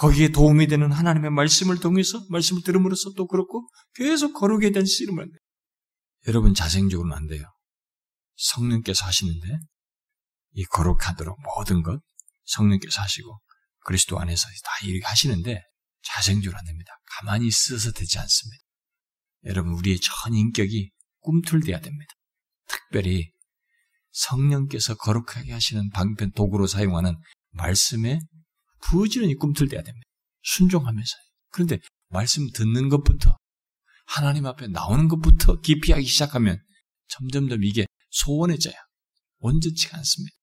거기에 0.02 0.30
도움이 0.30 0.66
되는 0.66 0.92
하나님의 0.92 1.30
말씀을 1.30 1.80
통해서 1.80 2.26
말씀을 2.32 2.64
들음으로써 2.64 3.12
또 3.16 3.28
그렇고 3.28 3.70
계속 3.94 4.34
거룩에 4.34 4.72
대한 4.72 4.84
씨름을. 4.84 5.30
여러분 6.28 6.56
자생적으로는 6.56 7.16
안 7.16 7.28
돼요. 7.28 7.44
성령께서 8.36 9.06
하시는데 9.06 9.60
이 10.54 10.66
거룩하도록 10.66 11.38
모든 11.44 11.84
것 11.84 12.02
성령께서 12.46 13.00
하시고 13.00 13.40
그리스도 13.86 14.20
안에서 14.20 14.48
다 14.64 14.88
이렇게 14.88 15.06
하시는데 15.06 15.62
자생적으로 16.02 16.58
안 16.58 16.66
됩니다. 16.66 16.92
가만히 17.20 17.46
있어서 17.46 17.92
되지 17.92 18.18
않습니다. 18.18 18.64
여러분 19.46 19.74
우리의 19.74 20.00
전 20.00 20.34
인격이 20.34 20.90
꿈틀대야 21.20 21.80
됩니다. 21.80 22.12
특별히 22.68 23.32
성령께서 24.14 24.96
거룩하게 24.96 25.52
하시는 25.52 25.92
방편 25.92 26.32
도구로 26.32 26.66
사용하는 26.66 27.16
말씀에 27.52 28.20
부지런히 28.82 29.36
꿈틀대야 29.36 29.82
됩니다. 29.82 30.06
순종하면서. 30.44 31.12
그런데 31.52 31.80
말씀 32.10 32.50
듣는 32.52 32.90
것부터 32.90 33.38
하나님 34.06 34.46
앞에 34.46 34.68
나오는 34.68 35.08
것부터 35.08 35.62
깊이 35.62 35.92
하기 35.94 36.06
시작하면 36.06 36.62
점점점 37.08 37.64
이게 37.64 37.86
소원해져요. 38.10 38.74
온전치가 39.40 39.98
않습니다. 39.98 40.36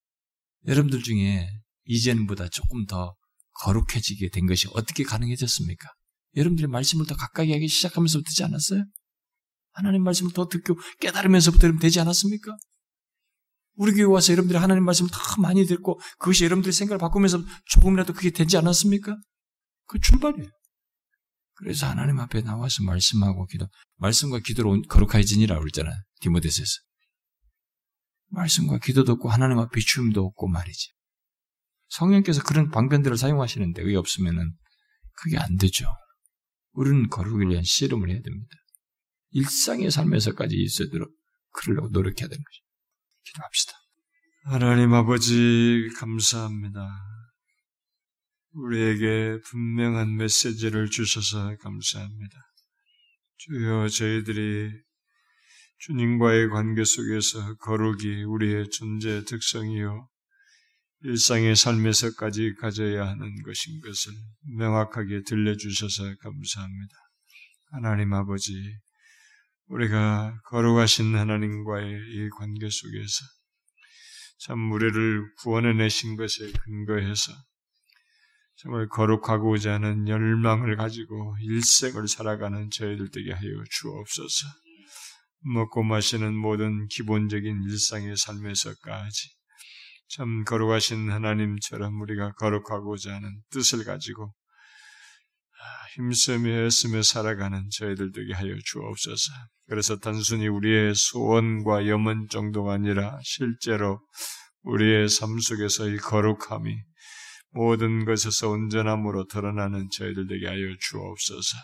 여러분들 0.66 1.02
중에 1.02 1.48
이전보다 1.84 2.48
조금 2.48 2.86
더 2.86 3.14
거룩해지게 3.60 4.30
된 4.30 4.46
것이 4.46 4.68
어떻게 4.72 5.04
가능해졌습니까? 5.04 5.88
여러분들이 6.36 6.66
말씀을 6.68 7.06
더 7.06 7.16
가까이 7.16 7.52
하기 7.52 7.68
시작하면서 7.68 8.22
되지 8.22 8.44
않았어요? 8.44 8.84
하나님 9.72 10.02
말씀을 10.02 10.32
더 10.32 10.48
듣고 10.48 10.76
깨달으면서부터 11.00 11.78
되지 11.78 12.00
않았습니까? 12.00 12.56
우리 13.78 13.92
교회 13.92 14.04
와서 14.04 14.32
여러분들이 14.32 14.58
하나님 14.58 14.84
말씀을 14.84 15.08
더 15.10 15.40
많이 15.40 15.64
듣고 15.64 16.00
그것이 16.18 16.44
여러분들의 16.44 16.72
생각을 16.72 16.98
바꾸면서 16.98 17.38
조금이라도 17.66 18.12
그게 18.12 18.30
되지 18.30 18.56
않았습니까? 18.56 19.16
그 19.86 20.00
출발이에요. 20.00 20.50
그래서 21.54 21.86
하나님 21.86 22.18
앞에 22.18 22.42
나와서 22.42 22.82
말씀하고 22.82 23.46
기도, 23.46 23.68
말씀과 23.96 24.40
기도로 24.40 24.82
거룩해지니라 24.82 25.58
그랬잖아요. 25.60 25.94
디모데스에서. 26.20 26.72
말씀과 28.30 28.78
기도도 28.78 29.12
없고 29.12 29.28
하나님 29.28 29.58
앞에 29.58 29.70
비춤도 29.74 30.24
없고 30.24 30.48
말이지. 30.48 30.92
성령께서 31.88 32.42
그런 32.42 32.70
방편들을 32.70 33.16
사용하시는데 33.16 33.82
그게 33.82 33.96
없으면은 33.96 34.52
그게 35.12 35.38
안 35.38 35.56
되죠. 35.56 35.86
우리는 36.72 37.08
거룩을 37.08 37.48
위한 37.48 37.62
씨름을 37.62 38.10
해야 38.10 38.20
됩니다. 38.20 38.56
일상의 39.30 39.90
삶에서까지 39.92 40.56
있어도록 40.56 41.10
그러려고 41.52 41.88
노력해야 41.90 42.28
되는 42.28 42.42
거죠. 42.42 42.67
기도합시다. 43.28 43.72
하나님 44.44 44.94
아버지 44.94 45.88
감사합니다. 45.98 46.88
우리에게 48.52 49.40
분명한 49.44 50.16
메시지를 50.16 50.90
주셔서 50.90 51.56
감사합니다. 51.56 52.36
주여 53.36 53.88
저희들이 53.88 54.70
주님과의 55.80 56.48
관계 56.48 56.84
속에서 56.84 57.54
거룩이 57.56 58.24
우리의 58.24 58.70
존재 58.70 59.22
특성이요 59.24 60.08
일상의 61.02 61.54
삶에서까지 61.54 62.54
가져야 62.60 63.06
하는 63.06 63.42
것인 63.42 63.80
것을 63.80 64.12
명확하게 64.56 65.22
들려주셔서 65.22 66.16
감사합니다. 66.16 66.94
하나님 67.70 68.12
아버지, 68.14 68.52
우리가 69.68 70.40
거룩하신 70.44 71.14
하나님과의 71.14 71.90
이 71.90 72.30
관계 72.30 72.68
속에서 72.70 73.24
참 74.40 74.72
우리를 74.72 75.34
구원해 75.42 75.72
내신 75.72 76.16
것에 76.16 76.50
근거해서 76.52 77.32
정말 78.56 78.88
거룩하고자 78.88 79.74
하는 79.74 80.08
열망을 80.08 80.76
가지고 80.76 81.36
일생을 81.40 82.08
살아가는 82.08 82.70
저희들 82.70 83.10
되게 83.10 83.32
하여 83.32 83.64
주옵소서. 83.70 84.46
먹고 85.54 85.84
마시는 85.84 86.34
모든 86.34 86.88
기본적인 86.88 87.62
일상의 87.62 88.16
삶에서까지 88.16 89.28
참 90.08 90.44
거룩하신 90.44 91.12
하나님처럼 91.12 92.00
우리가 92.00 92.32
거룩하고자 92.32 93.14
하는 93.14 93.42
뜻을 93.50 93.84
가지고 93.84 94.34
힘쓰며 95.94 96.64
애쓰며 96.64 97.02
살아가는 97.02 97.68
저희들 97.70 98.12
되게 98.12 98.32
하여 98.32 98.54
주옵소서. 98.64 99.32
그래서 99.68 99.98
단순히 99.98 100.48
우리의 100.48 100.94
소원과 100.94 101.86
염원 101.86 102.28
정도가 102.28 102.72
아니라 102.72 103.18
실제로 103.22 104.00
우리의 104.62 105.08
삶 105.08 105.38
속에서 105.38 105.88
이 105.88 105.96
거룩함이 105.98 106.74
모든 107.50 108.04
것에서 108.04 108.50
온전함으로 108.50 109.26
드러나는 109.26 109.88
저희들 109.92 110.26
되게 110.26 110.46
하여 110.46 110.74
주옵소서. 110.80 111.56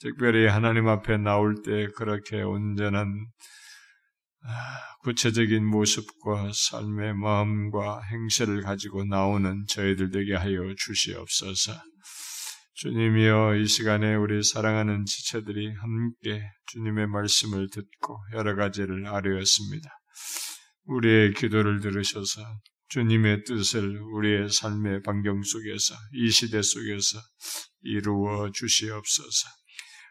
특별히 0.00 0.46
하나님 0.46 0.88
앞에 0.88 1.16
나올 1.18 1.62
때 1.62 1.88
그렇게 1.96 2.42
온전한 2.42 3.26
아, 4.48 4.78
구체적인 5.02 5.64
모습과 5.66 6.50
삶의 6.54 7.14
마음과 7.14 8.02
행실을 8.02 8.62
가지고 8.62 9.04
나오는 9.04 9.64
저희들 9.68 10.10
되게 10.10 10.34
하여 10.34 10.74
주시옵소서. 10.76 11.72
주님이여 12.78 13.56
이 13.56 13.66
시간에 13.66 14.14
우리 14.16 14.42
사랑하는 14.42 15.06
지체들이 15.06 15.72
함께 15.76 16.42
주님의 16.66 17.06
말씀을 17.06 17.70
듣고 17.70 18.18
여러 18.34 18.54
가지를 18.54 19.06
아뢰었습니다. 19.06 19.88
우리의 20.84 21.32
기도를 21.32 21.80
들으셔서 21.80 22.42
주님의 22.90 23.44
뜻을 23.44 23.98
우리의 24.12 24.50
삶의 24.50 25.04
반경 25.04 25.42
속에서 25.42 25.94
이 26.12 26.30
시대 26.30 26.60
속에서 26.60 27.18
이루어 27.80 28.50
주시옵소서. 28.52 29.48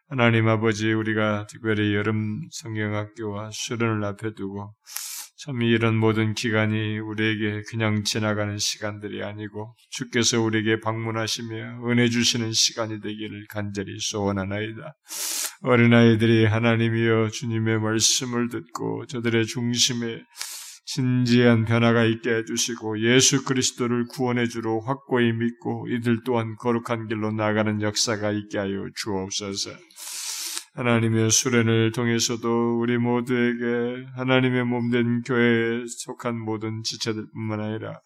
하나님 0.09 0.47
아버지 0.47 0.91
우리가 0.91 1.45
특별히 1.45 1.93
여름 1.93 2.47
성경학교와 2.51 3.51
수련을 3.51 4.03
앞에 4.05 4.33
두고 4.33 4.73
참 5.45 5.61
이런 5.61 5.95
모든 5.95 6.33
기간이 6.33 6.97
우리에게 6.97 7.61
그냥 7.69 8.03
지나가는 8.03 8.57
시간들이 8.57 9.21
아니고 9.21 9.75
주께서 9.91 10.41
우리에게 10.41 10.79
방문하시며 10.79 11.87
은혜 11.87 12.09
주시는 12.09 12.51
시간이 12.51 12.99
되기를 12.99 13.45
간절히 13.47 13.99
소원하나이다. 13.99 14.95
어린아이들이 15.61 16.45
하나님이여 16.45 17.29
주님의 17.29 17.79
말씀을 17.79 18.49
듣고 18.49 19.05
저들의 19.05 19.45
중심에 19.45 20.23
진지한 20.87 21.65
변화가 21.65 22.05
있게 22.05 22.37
해주시고 22.37 23.01
예수 23.03 23.45
그리스도를 23.45 24.05
구원해 24.07 24.47
주로 24.47 24.81
확고히 24.81 25.31
믿고 25.31 25.87
이들 25.89 26.23
또한 26.25 26.55
거룩한 26.55 27.07
길로 27.07 27.31
나가는 27.31 27.83
역사가 27.83 28.31
있게 28.31 28.57
하여 28.57 28.87
주옵소서. 28.95 29.69
하나님의 30.75 31.31
수련을 31.31 31.91
통해서도 31.93 32.79
우리 32.79 32.97
모두에게 32.97 34.05
하나님의 34.15 34.65
몸된 34.65 35.21
교회에 35.21 35.85
속한 35.87 36.37
모든 36.37 36.83
지체들뿐만 36.83 37.59
아니라 37.61 38.01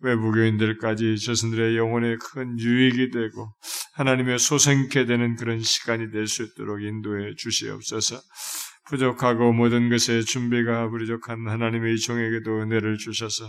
외부교인들까지 0.00 1.18
저승들의 1.18 1.76
영혼에 1.76 2.16
큰 2.16 2.58
유익이 2.58 3.10
되고 3.10 3.52
하나님의 3.94 4.38
소생케 4.38 5.06
되는 5.06 5.36
그런 5.36 5.60
시간이 5.60 6.10
될 6.10 6.26
수 6.26 6.42
있도록 6.42 6.82
인도해 6.82 7.34
주시옵소서. 7.36 8.20
부족하고 8.88 9.52
모든 9.52 9.90
것에 9.90 10.22
준비가 10.22 10.88
부족한 10.88 11.46
하나님의 11.46 11.98
종에게도 11.98 12.62
은혜를 12.62 12.96
주셔서 12.96 13.44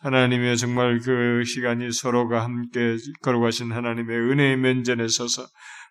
하나님의 0.00 0.56
정말 0.56 0.98
그 1.00 1.44
시간이 1.44 1.92
서로가 1.92 2.42
함께 2.42 2.96
걸어가신 3.22 3.70
하나님의 3.70 4.18
은혜의 4.18 4.56
면전에 4.56 5.08
서서 5.08 5.46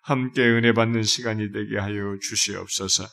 함께 0.08 0.42
은혜 0.42 0.72
받는 0.72 1.02
시간이 1.02 1.52
되게 1.52 1.76
하여 1.76 2.16
주시옵소서. 2.18 3.06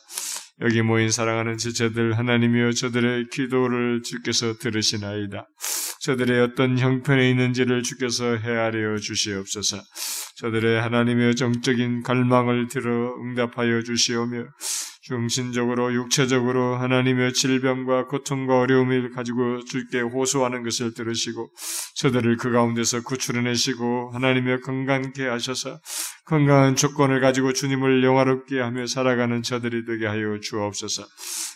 여기 0.62 0.80
모인 0.80 1.10
사랑하는 1.10 1.58
지체들 1.58 2.16
하나님이여 2.16 2.72
저들의 2.72 3.28
기도를 3.30 4.02
주께서 4.02 4.56
들으시나이다. 4.56 5.46
저들의 6.00 6.40
어떤 6.40 6.78
형편에 6.78 7.28
있는지를 7.28 7.82
주께서 7.82 8.36
헤아려 8.36 8.96
주시옵소서. 8.96 9.76
저들의 10.36 10.80
하나님의 10.80 11.36
정적인 11.36 12.02
갈망을 12.02 12.68
들어 12.68 13.14
응답하여 13.20 13.82
주시오며 13.82 14.46
중심적으로 15.06 15.94
육체적으로 15.94 16.74
하나님의 16.78 17.32
질병과 17.32 18.06
고통과 18.06 18.58
어려움을 18.58 19.12
가지고 19.12 19.64
주께 19.64 20.00
호소하는 20.00 20.64
것을 20.64 20.94
들으시고 20.94 21.52
저들을 21.94 22.36
그 22.38 22.50
가운데서 22.50 23.02
구출해내시고 23.02 24.10
하나님의 24.14 24.62
건강케 24.62 25.24
하셔서 25.24 25.78
건강한 26.24 26.74
조건을 26.74 27.20
가지고 27.20 27.52
주님을 27.52 28.02
영화롭게 28.02 28.58
하며 28.58 28.88
살아가는 28.88 29.44
저들이 29.44 29.84
되게 29.84 30.06
하여 30.06 30.40
주옵소서. 30.40 31.04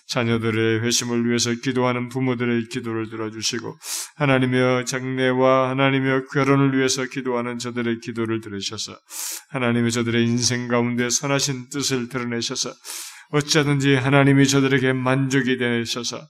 자녀들의 0.06 0.84
회심을 0.84 1.28
위해서 1.28 1.52
기도하는 1.52 2.08
부모들의 2.08 2.68
기도를 2.68 3.10
들어주시고 3.10 3.78
하나님의 4.14 4.86
장래와 4.86 5.70
하나님의 5.70 6.26
결혼을 6.32 6.76
위해서 6.76 7.04
기도하는 7.04 7.58
저들의 7.58 7.98
기도를 7.98 8.40
들으셔서 8.40 8.96
하나님의 9.50 9.90
저들의 9.90 10.24
인생 10.24 10.68
가운데 10.68 11.10
선하신 11.10 11.68
뜻을 11.70 12.08
드러내셔서 12.08 12.70
어쩌든지 13.30 13.94
하나님이 13.94 14.46
저들에게 14.46 14.92
만족이 14.92 15.56
되셔서 15.58 16.20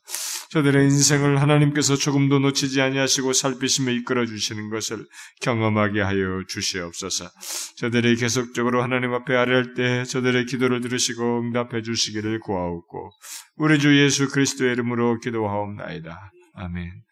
저들의 0.50 0.84
인생을 0.84 1.40
하나님께서 1.40 1.94
조금도 1.94 2.40
놓치지 2.40 2.80
아니하시고 2.80 3.32
살피시며 3.32 3.92
이끌어 3.92 4.26
주시는 4.26 4.68
것을 4.70 5.06
경험하게 5.40 6.00
하여 6.00 6.42
주시옵소서. 6.48 7.30
저들이 7.76 8.16
계속적으로 8.16 8.82
하나님 8.82 9.14
앞에 9.14 9.34
아뢰할 9.34 9.74
때 9.74 10.04
저들의 10.04 10.46
기도를 10.46 10.80
들으시고 10.80 11.40
응답해 11.40 11.82
주시기를 11.82 12.40
구하옵고 12.40 13.10
우리 13.56 13.78
주 13.78 13.96
예수 13.96 14.28
그리스도의 14.28 14.72
이름으로 14.72 15.20
기도하옵나이다. 15.20 16.32
아멘. 16.54 17.09